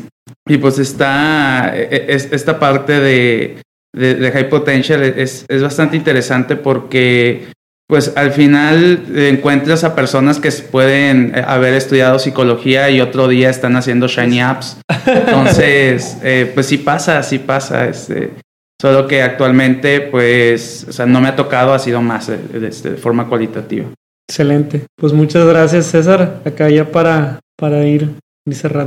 y 0.47 0.57
pues 0.59 0.79
está 0.79 1.73
e, 1.75 1.89
e, 1.91 2.15
esta 2.15 2.57
parte 2.57 3.01
de 3.01 3.57
de, 3.97 4.31
High 4.31 4.49
Potential 4.49 5.03
es, 5.03 5.45
es, 5.47 5.61
bastante 5.61 5.97
interesante 5.97 6.55
porque 6.55 7.47
pues 7.87 8.13
al 8.17 8.31
final 8.33 9.05
encuentras 9.15 9.83
a 9.83 9.95
personas 9.95 10.39
que 10.39 10.51
pueden 10.51 11.33
eh, 11.33 11.43
haber 11.45 11.73
estudiado 11.73 12.19
psicología 12.19 12.89
y 12.89 12.99
otro 12.99 13.27
día 13.27 13.49
están 13.49 13.77
haciendo 13.77 14.07
shiny 14.07 14.41
apps. 14.41 14.77
Entonces, 15.05 16.17
eh, 16.23 16.51
pues 16.53 16.65
sí 16.65 16.77
pasa, 16.77 17.23
sí 17.23 17.39
pasa. 17.39 17.87
Este, 17.87 18.33
solo 18.79 19.07
que 19.07 19.21
actualmente, 19.21 20.01
pues, 20.01 20.85
o 20.89 20.91
sea, 20.91 21.05
no 21.05 21.21
me 21.21 21.29
ha 21.29 21.35
tocado, 21.37 21.73
ha 21.73 21.79
sido 21.79 22.01
más 22.01 22.27
de, 22.27 22.67
este, 22.67 22.91
de 22.91 22.97
forma 22.97 23.29
cualitativa. 23.29 23.85
Excelente. 24.29 24.85
Pues 24.97 25.13
muchas 25.13 25.47
gracias, 25.47 25.85
César. 25.85 26.41
Acá 26.43 26.69
ya 26.69 26.91
para, 26.91 27.39
para 27.57 27.85
ir 27.85 28.09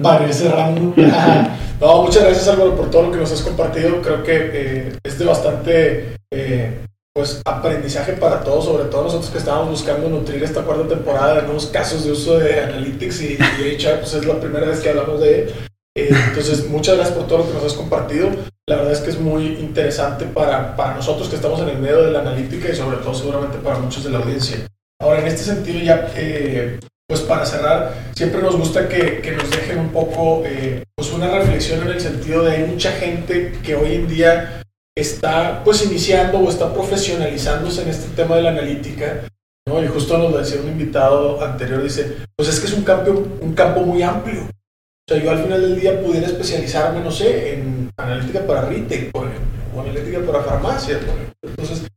Para 0.02 0.26
ir 0.26 0.34
cerrando. 0.34 0.94
no, 1.80 2.02
muchas 2.02 2.24
gracias 2.24 2.48
Álvaro 2.48 2.76
por 2.76 2.90
todo 2.90 3.04
lo 3.04 3.12
que 3.12 3.18
nos 3.18 3.32
has 3.32 3.42
compartido. 3.42 4.00
Creo 4.02 4.22
que 4.22 4.50
eh, 4.52 4.92
es 5.02 5.18
de 5.18 5.24
bastante 5.24 6.16
eh, 6.32 6.78
pues 7.12 7.42
aprendizaje 7.44 8.14
para 8.14 8.40
todos, 8.42 8.64
sobre 8.64 8.84
todo 8.84 9.04
nosotros 9.04 9.30
que 9.30 9.38
estábamos 9.38 9.70
buscando 9.70 10.08
nutrir 10.08 10.42
esta 10.42 10.62
cuarta 10.62 10.88
temporada 10.88 11.36
de 11.36 11.42
nuevos 11.42 11.66
casos 11.66 12.04
de 12.04 12.12
uso 12.12 12.38
de 12.38 12.60
Analytics 12.60 13.22
y, 13.22 13.34
y 13.34 13.76
HR, 13.76 14.00
pues 14.00 14.14
es 14.14 14.24
la 14.24 14.40
primera 14.40 14.66
vez 14.66 14.80
que 14.80 14.90
hablamos 14.90 15.20
de 15.20 15.42
él. 15.42 15.54
Eh, 15.96 16.08
entonces, 16.28 16.68
muchas 16.68 16.96
gracias 16.96 17.16
por 17.16 17.26
todo 17.26 17.38
lo 17.38 17.48
que 17.48 17.54
nos 17.54 17.64
has 17.64 17.72
compartido. 17.74 18.30
La 18.66 18.76
verdad 18.76 18.92
es 18.92 19.00
que 19.00 19.10
es 19.10 19.18
muy 19.18 19.46
interesante 19.58 20.24
para, 20.26 20.76
para 20.76 20.94
nosotros 20.94 21.28
que 21.28 21.36
estamos 21.36 21.60
en 21.60 21.70
el 21.70 21.78
medio 21.78 22.02
de 22.02 22.12
la 22.12 22.20
analítica 22.20 22.68
y 22.70 22.76
sobre 22.76 22.98
todo 22.98 23.12
seguramente 23.14 23.58
para 23.58 23.78
muchos 23.78 24.04
de 24.04 24.10
la 24.10 24.18
audiencia. 24.18 24.58
Ahora, 25.00 25.20
en 25.20 25.26
este 25.26 25.42
sentido, 25.42 25.80
ya 25.80 26.12
eh, 26.14 26.78
pues 27.10 27.22
para 27.22 27.44
cerrar, 27.44 27.92
siempre 28.14 28.40
nos 28.40 28.56
gusta 28.56 28.88
que, 28.88 29.20
que 29.20 29.32
nos 29.32 29.50
dejen 29.50 29.80
un 29.80 29.88
poco 29.88 30.44
eh, 30.46 30.84
pues 30.94 31.12
una 31.12 31.28
reflexión 31.28 31.82
en 31.82 31.88
el 31.88 32.00
sentido 32.00 32.44
de 32.44 32.52
hay 32.52 32.62
mucha 32.62 32.92
gente 32.92 33.58
que 33.64 33.74
hoy 33.74 33.96
en 33.96 34.06
día 34.06 34.62
está 34.96 35.64
pues 35.64 35.84
iniciando 35.84 36.38
o 36.38 36.48
está 36.48 36.72
profesionalizándose 36.72 37.82
en 37.82 37.88
este 37.88 38.14
tema 38.14 38.36
de 38.36 38.42
la 38.42 38.50
analítica. 38.50 39.26
¿no? 39.66 39.82
Y 39.82 39.88
justo 39.88 40.18
nos 40.18 40.30
lo 40.30 40.38
decía 40.38 40.60
un 40.60 40.68
invitado 40.68 41.44
anterior, 41.44 41.82
dice, 41.82 42.18
pues 42.36 42.48
es 42.48 42.60
que 42.60 42.66
es 42.66 42.74
un 42.74 42.84
campo, 42.84 43.10
un 43.40 43.54
campo 43.54 43.80
muy 43.80 44.04
amplio. 44.04 44.42
O 44.42 45.12
sea, 45.12 45.20
yo 45.20 45.32
al 45.32 45.42
final 45.42 45.62
del 45.62 45.80
día 45.80 46.00
pudiera 46.00 46.28
especializarme, 46.28 47.00
no 47.00 47.10
sé, 47.10 47.54
en 47.54 47.90
analítica 47.96 48.46
para 48.46 48.66
retail, 48.66 49.10
por 49.10 49.26
ejemplo, 49.26 49.62
o 49.74 49.80
analítica 49.80 50.20
para 50.20 50.44
farmacia, 50.44 51.00
por 51.00 51.08
ejemplo. 51.08 51.34
Entonces, 51.42 51.88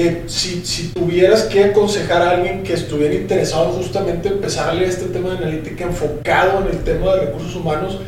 eh, 0.00 0.22
si, 0.26 0.64
si, 0.64 0.88
tuvieras 0.92 1.42
que 1.44 1.64
aconsejar 1.64 2.22
a 2.22 2.30
alguien 2.30 2.62
que 2.62 2.74
estuviera 2.74 3.14
interesado 3.14 3.72
justamente 3.72 4.28
en 4.28 4.34
empezar 4.34 4.68
a 4.68 4.74
leer 4.74 4.90
este 4.90 5.06
tema 5.06 5.30
de 5.30 5.38
analítica 5.38 5.84
enfocado 5.84 6.60
en 6.60 6.76
el 6.76 6.84
tema 6.84 7.16
de 7.16 7.26
recursos 7.26 7.56
humanos, 7.56 7.98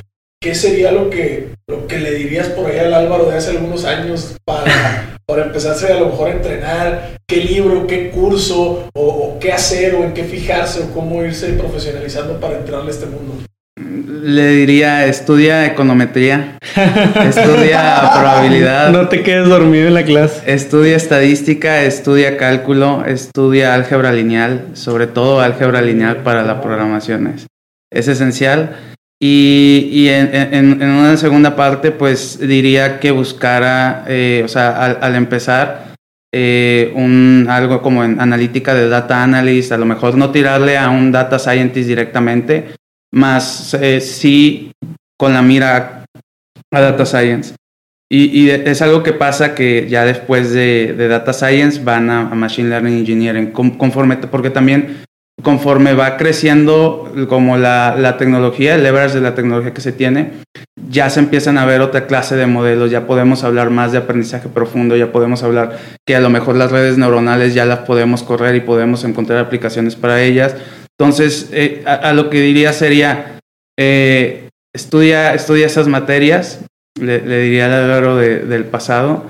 ¿qué 0.40 0.54
sería 0.54 0.92
lo 0.92 1.10
que, 1.10 1.48
lo 1.66 1.88
que 1.88 1.98
le 1.98 2.12
dirías 2.12 2.48
por 2.50 2.66
ahí 2.66 2.78
al 2.78 2.94
Álvaro 2.94 3.24
de 3.26 3.36
hace 3.36 3.50
algunos 3.50 3.84
años 3.84 4.36
para, 4.44 5.18
para 5.26 5.46
empezarse 5.46 5.92
a 5.92 5.98
lo 5.98 6.10
mejor 6.10 6.28
a 6.28 6.34
entrenar? 6.34 7.16
¿Qué 7.26 7.38
libro, 7.38 7.88
qué 7.88 8.10
curso, 8.10 8.88
o, 8.94 9.02
o 9.02 9.38
qué 9.40 9.52
hacer, 9.52 9.96
o 9.96 10.04
en 10.04 10.14
qué 10.14 10.22
fijarse, 10.22 10.84
o 10.84 10.94
cómo 10.94 11.24
irse 11.24 11.54
profesionalizando 11.54 12.38
para 12.38 12.58
entrarle 12.58 12.88
a 12.88 12.94
este 12.94 13.06
mundo? 13.06 13.34
Le 14.22 14.48
diría, 14.48 15.06
estudia 15.06 15.66
econometría, 15.66 16.58
estudia 17.24 18.10
probabilidad. 18.18 18.90
No 18.90 19.08
te 19.08 19.22
quedes 19.22 19.48
dormido 19.48 19.88
en 19.88 19.94
la 19.94 20.04
clase. 20.04 20.42
Estudia 20.52 20.96
estadística, 20.96 21.82
estudia 21.82 22.36
cálculo, 22.36 23.04
estudia 23.06 23.74
álgebra 23.74 24.12
lineal, 24.12 24.66
sobre 24.74 25.06
todo 25.06 25.40
álgebra 25.40 25.80
lineal 25.80 26.18
para 26.18 26.42
la 26.42 26.60
programación. 26.60 27.28
Es, 27.28 27.46
es 27.90 28.08
esencial. 28.08 28.76
Y, 29.22 29.88
y 29.92 30.08
en, 30.08 30.34
en, 30.34 30.82
en, 30.82 30.88
una 30.90 31.16
segunda 31.16 31.54
parte, 31.54 31.90
pues 31.90 32.38
diría 32.40 33.00
que 33.00 33.10
buscara, 33.10 34.04
eh, 34.08 34.42
o 34.44 34.48
sea, 34.48 34.70
al, 34.82 34.98
al 35.02 35.14
empezar, 35.14 35.90
eh, 36.32 36.92
un, 36.94 37.48
algo 37.50 37.82
como 37.82 38.04
en 38.04 38.20
analítica 38.20 38.72
de 38.72 38.88
data 38.88 39.22
analyst, 39.22 39.72
a 39.72 39.78
lo 39.78 39.84
mejor 39.84 40.16
no 40.16 40.30
tirarle 40.30 40.78
a 40.78 40.88
un 40.88 41.10
data 41.10 41.40
scientist 41.40 41.88
directamente, 41.88 42.68
más 43.12 43.74
eh, 43.74 44.00
sí 44.00 44.72
con 45.18 45.32
la 45.32 45.42
mira 45.42 46.04
a 46.72 46.80
Data 46.80 47.04
Science. 47.04 47.54
Y, 48.12 48.24
y, 48.24 48.50
es 48.50 48.82
algo 48.82 49.04
que 49.04 49.12
pasa 49.12 49.54
que 49.54 49.88
ya 49.88 50.04
después 50.04 50.52
de, 50.52 50.94
de 50.96 51.08
Data 51.08 51.32
Science 51.32 51.82
van 51.84 52.10
a, 52.10 52.22
a, 52.22 52.34
Machine 52.34 52.68
Learning 52.68 52.98
Engineering, 52.98 53.52
conforme, 53.52 54.16
porque 54.16 54.50
también 54.50 55.04
conforme 55.42 55.94
va 55.94 56.16
creciendo 56.16 57.12
como 57.28 57.56
la, 57.56 57.94
la, 57.96 58.16
tecnología, 58.16 58.74
el 58.74 58.82
leverage 58.82 59.14
de 59.14 59.20
la 59.20 59.34
tecnología 59.34 59.72
que 59.72 59.80
se 59.80 59.92
tiene, 59.92 60.32
ya 60.88 61.08
se 61.08 61.20
empiezan 61.20 61.56
a 61.56 61.64
ver 61.64 61.80
otra 61.80 62.06
clase 62.06 62.36
de 62.36 62.46
modelos, 62.46 62.90
ya 62.90 63.06
podemos 63.06 63.44
hablar 63.44 63.70
más 63.70 63.92
de 63.92 63.98
aprendizaje 63.98 64.48
profundo, 64.48 64.96
ya 64.96 65.12
podemos 65.12 65.42
hablar 65.42 65.78
que 66.06 66.16
a 66.16 66.20
lo 66.20 66.30
mejor 66.30 66.56
las 66.56 66.72
redes 66.72 66.98
neuronales 66.98 67.54
ya 67.54 67.64
las 67.64 67.80
podemos 67.80 68.22
correr 68.22 68.56
y 68.56 68.60
podemos 68.60 69.04
encontrar 69.04 69.38
aplicaciones 69.38 69.94
para 69.94 70.22
ellas. 70.22 70.56
Entonces, 71.00 71.48
eh, 71.52 71.82
a, 71.86 72.12
lo 72.12 72.28
que 72.28 72.42
diría 72.42 72.74
sería, 72.74 73.40
eh, 73.78 74.50
estudia, 74.76 75.32
estudia 75.32 75.64
esas 75.64 75.88
materias, 75.88 76.60
le, 77.00 77.20
diría 77.20 77.64
al 77.64 77.72
Álvaro 77.72 78.16
de, 78.16 78.40
del 78.40 78.66
pasado, 78.66 79.24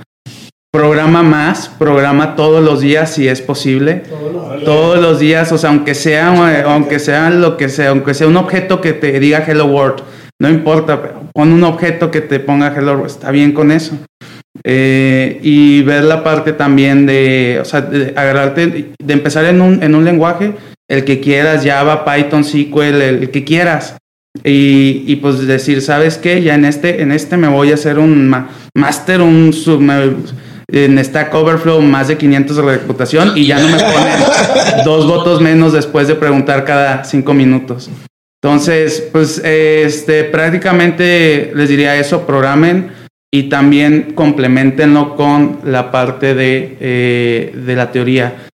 programa 0.72 1.22
más, 1.22 1.68
programa 1.68 2.34
todos 2.34 2.64
los 2.64 2.80
días 2.80 3.14
si 3.14 3.28
es 3.28 3.40
posible, 3.40 4.02
todos, 4.64 4.98
los 4.98 5.20
días, 5.20 5.52
o 5.52 5.58
sea, 5.58 5.70
aunque 5.70 5.94
sea, 5.94 6.64
aunque 6.64 6.98
sea 6.98 7.30
lo 7.30 7.56
que 7.56 7.68
sea, 7.68 7.90
aunque 7.90 8.14
sea 8.14 8.26
un 8.26 8.36
objeto 8.36 8.80
que 8.80 8.92
te 8.92 9.20
diga 9.20 9.44
Hello 9.46 9.66
World, 9.66 10.02
no 10.40 10.48
importa, 10.48 11.00
pon 11.32 11.52
un 11.52 11.62
objeto 11.62 12.10
que 12.10 12.20
te 12.20 12.40
ponga 12.40 12.74
Hello 12.76 12.94
World, 12.94 13.06
está 13.12 13.30
bien 13.30 13.52
con 13.52 13.70
eso. 13.70 13.96
Eh, 14.64 15.38
y 15.42 15.82
ver 15.82 16.02
la 16.02 16.24
parte 16.24 16.52
también 16.52 17.06
de, 17.06 17.58
o 17.62 17.64
sea, 17.64 17.80
de 17.80 18.12
agarrarte, 18.16 18.90
de 18.98 19.12
empezar 19.12 19.44
en 19.44 19.60
un, 19.60 19.80
en 19.84 19.94
un 19.94 20.04
lenguaje, 20.04 20.52
el 20.90 21.04
que 21.04 21.20
quieras, 21.20 21.64
Java, 21.64 22.04
Python, 22.04 22.44
SQL, 22.44 23.00
el, 23.00 23.30
que 23.30 23.44
quieras. 23.44 23.96
Y, 24.44 25.04
y, 25.06 25.16
pues 25.16 25.46
decir, 25.46 25.82
¿sabes 25.82 26.18
qué? 26.18 26.42
Ya 26.42 26.54
en 26.54 26.64
este, 26.64 27.00
en 27.02 27.12
este 27.12 27.36
me 27.36 27.48
voy 27.48 27.70
a 27.70 27.74
hacer 27.74 27.98
un 27.98 28.28
máster, 28.74 29.22
un 29.22 29.52
sub, 29.52 29.80
en 30.72 31.04
Stack 31.04 31.34
Overflow 31.34 31.80
más 31.80 32.08
de 32.08 32.16
500 32.16 32.56
de 32.56 32.62
reputación 32.62 33.32
y 33.36 33.46
ya 33.46 33.58
no 33.58 33.68
me 33.68 33.78
ponen 33.78 34.20
dos 34.84 35.06
votos 35.06 35.40
menos 35.40 35.72
después 35.72 36.06
de 36.06 36.14
preguntar 36.14 36.64
cada 36.64 37.04
cinco 37.04 37.34
minutos. 37.34 37.90
Entonces, 38.42 39.08
pues 39.12 39.38
este, 39.44 40.24
prácticamente 40.24 41.52
les 41.54 41.68
diría 41.68 41.96
eso, 41.96 42.26
programen 42.26 42.92
y 43.32 43.44
también 43.44 44.12
complementenlo 44.14 45.14
con 45.14 45.60
la 45.64 45.90
parte 45.90 46.34
de, 46.34 46.76
eh, 46.80 47.52
de 47.54 47.76
la 47.76 47.92
teoría. 47.92 48.49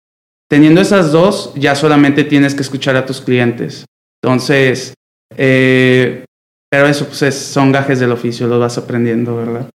Teniendo 0.56 0.80
esas 0.80 1.12
dos, 1.12 1.52
ya 1.56 1.76
solamente 1.76 2.24
tienes 2.24 2.56
que 2.56 2.62
escuchar 2.62 2.96
a 2.96 3.06
tus 3.06 3.20
clientes. 3.20 3.84
Entonces, 4.24 4.94
eh, 5.36 6.24
pero 6.72 6.88
eso 6.88 7.08
pues 7.08 7.24
es, 7.24 7.36
son 7.36 7.74
gajes 7.74 8.00
del 8.00 8.14
oficio, 8.14 8.48
los 8.48 8.62
vas 8.62 8.78
aprendiendo, 8.78 9.36
¿verdad? 9.36 9.70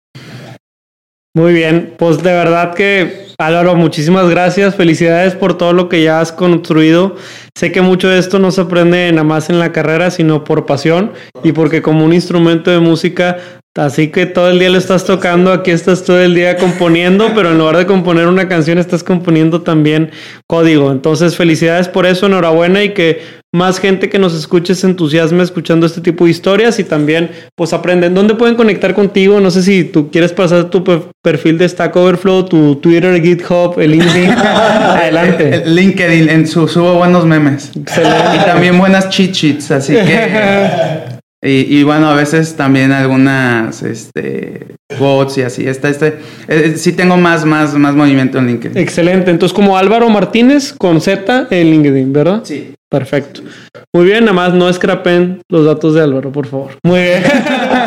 Muy 1.34 1.54
bien, 1.54 1.94
pues 1.96 2.22
de 2.22 2.30
verdad 2.30 2.74
que 2.74 3.28
Álvaro, 3.38 3.74
muchísimas 3.74 4.28
gracias, 4.28 4.74
felicidades 4.74 5.34
por 5.34 5.56
todo 5.56 5.72
lo 5.72 5.88
que 5.88 6.02
ya 6.02 6.20
has 6.20 6.30
construido. 6.30 7.16
Sé 7.56 7.72
que 7.72 7.80
mucho 7.80 8.10
de 8.10 8.18
esto 8.18 8.38
no 8.38 8.50
se 8.50 8.60
aprende 8.60 9.10
nada 9.12 9.24
más 9.24 9.48
en 9.48 9.58
la 9.58 9.72
carrera, 9.72 10.10
sino 10.10 10.44
por 10.44 10.66
pasión 10.66 11.12
y 11.42 11.52
porque 11.52 11.80
como 11.80 12.04
un 12.04 12.12
instrumento 12.12 12.70
de 12.70 12.80
música 12.80 13.38
Así 13.76 14.08
que 14.08 14.24
todo 14.24 14.48
el 14.50 14.58
día 14.58 14.70
lo 14.70 14.78
estás 14.78 15.04
tocando, 15.04 15.52
aquí 15.52 15.70
estás 15.70 16.02
todo 16.04 16.20
el 16.20 16.34
día 16.34 16.56
componiendo, 16.56 17.32
pero 17.34 17.52
en 17.52 17.58
lugar 17.58 17.76
de 17.76 17.86
componer 17.86 18.26
una 18.26 18.48
canción 18.48 18.78
estás 18.78 19.04
componiendo 19.04 19.62
también 19.62 20.10
código. 20.46 20.90
Entonces, 20.90 21.36
felicidades 21.36 21.88
por 21.88 22.06
eso, 22.06 22.26
enhorabuena 22.26 22.82
y 22.82 22.94
que 22.94 23.20
más 23.52 23.78
gente 23.78 24.10
que 24.10 24.18
nos 24.18 24.34
escuche 24.34 24.74
se 24.74 24.86
entusiasme 24.86 25.42
escuchando 25.42 25.86
este 25.86 26.00
tipo 26.00 26.24
de 26.24 26.30
historias 26.30 26.78
y 26.78 26.84
también 26.84 27.30
pues 27.54 27.72
aprenden. 27.72 28.14
¿Dónde 28.14 28.34
pueden 28.34 28.54
conectar 28.54 28.92
contigo? 28.94 29.40
No 29.40 29.50
sé 29.50 29.62
si 29.62 29.84
tú 29.84 30.10
quieres 30.10 30.32
pasar 30.32 30.64
tu 30.70 30.84
perfil 31.22 31.56
de 31.56 31.68
Stack 31.68 31.96
Overflow, 31.96 32.44
tu 32.44 32.76
Twitter, 32.76 33.20
GitHub, 33.22 33.78
el 33.78 33.92
LinkedIn. 33.92 34.30
Adelante. 34.36 35.62
LinkedIn, 35.66 36.28
en 36.28 36.46
su, 36.46 36.68
subo 36.68 36.94
buenos 36.94 37.24
memes. 37.24 37.70
Excelente. 37.74 38.36
Y 38.36 38.44
también 38.44 38.78
buenas 38.78 39.08
cheat 39.08 39.32
sheets, 39.32 39.70
así 39.70 39.94
que... 39.94 41.15
Y, 41.42 41.78
y, 41.78 41.82
bueno, 41.84 42.08
a 42.08 42.14
veces 42.14 42.56
también 42.56 42.92
algunas 42.92 43.82
este, 43.82 44.76
bots 44.98 45.38
y 45.38 45.42
así. 45.42 45.68
Este, 45.68 45.90
este, 45.90 46.18
eh, 46.48 46.74
sí 46.76 46.92
tengo 46.92 47.16
más, 47.16 47.44
más, 47.44 47.74
más 47.74 47.94
movimiento 47.94 48.38
en 48.38 48.46
LinkedIn. 48.46 48.78
Excelente. 48.78 49.30
Entonces, 49.30 49.54
como 49.54 49.76
Álvaro 49.76 50.08
Martínez 50.08 50.72
con 50.72 51.00
Z 51.00 51.48
en 51.50 51.70
LinkedIn, 51.70 52.12
¿verdad? 52.12 52.40
Sí. 52.44 52.72
Perfecto. 52.88 53.40
Muy 53.92 54.04
bien, 54.04 54.24
nada 54.24 54.32
más 54.32 54.54
no 54.54 54.68
escrapen 54.68 55.42
los 55.50 55.66
datos 55.66 55.94
de 55.94 56.02
Álvaro, 56.02 56.30
por 56.30 56.46
favor. 56.46 56.70
Muy 56.84 57.00
bien. 57.00 57.22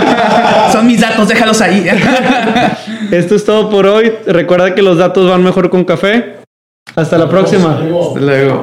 Son 0.74 0.86
mis 0.86 1.00
datos, 1.00 1.28
déjalos 1.30 1.62
ahí. 1.62 1.88
Esto 3.12 3.36
es 3.36 3.46
todo 3.46 3.70
por 3.70 3.88
hoy. 3.88 4.12
Recuerda 4.28 4.76
que 4.76 4.82
los 4.82 4.98
datos 4.98 5.30
van 5.30 5.42
mejor 5.42 5.70
con 5.70 5.86
café. 5.86 6.40
Hasta 6.96 7.18
la 7.18 7.30
próxima. 7.30 7.76
Hasta 7.76 8.20
luego. 8.20 8.62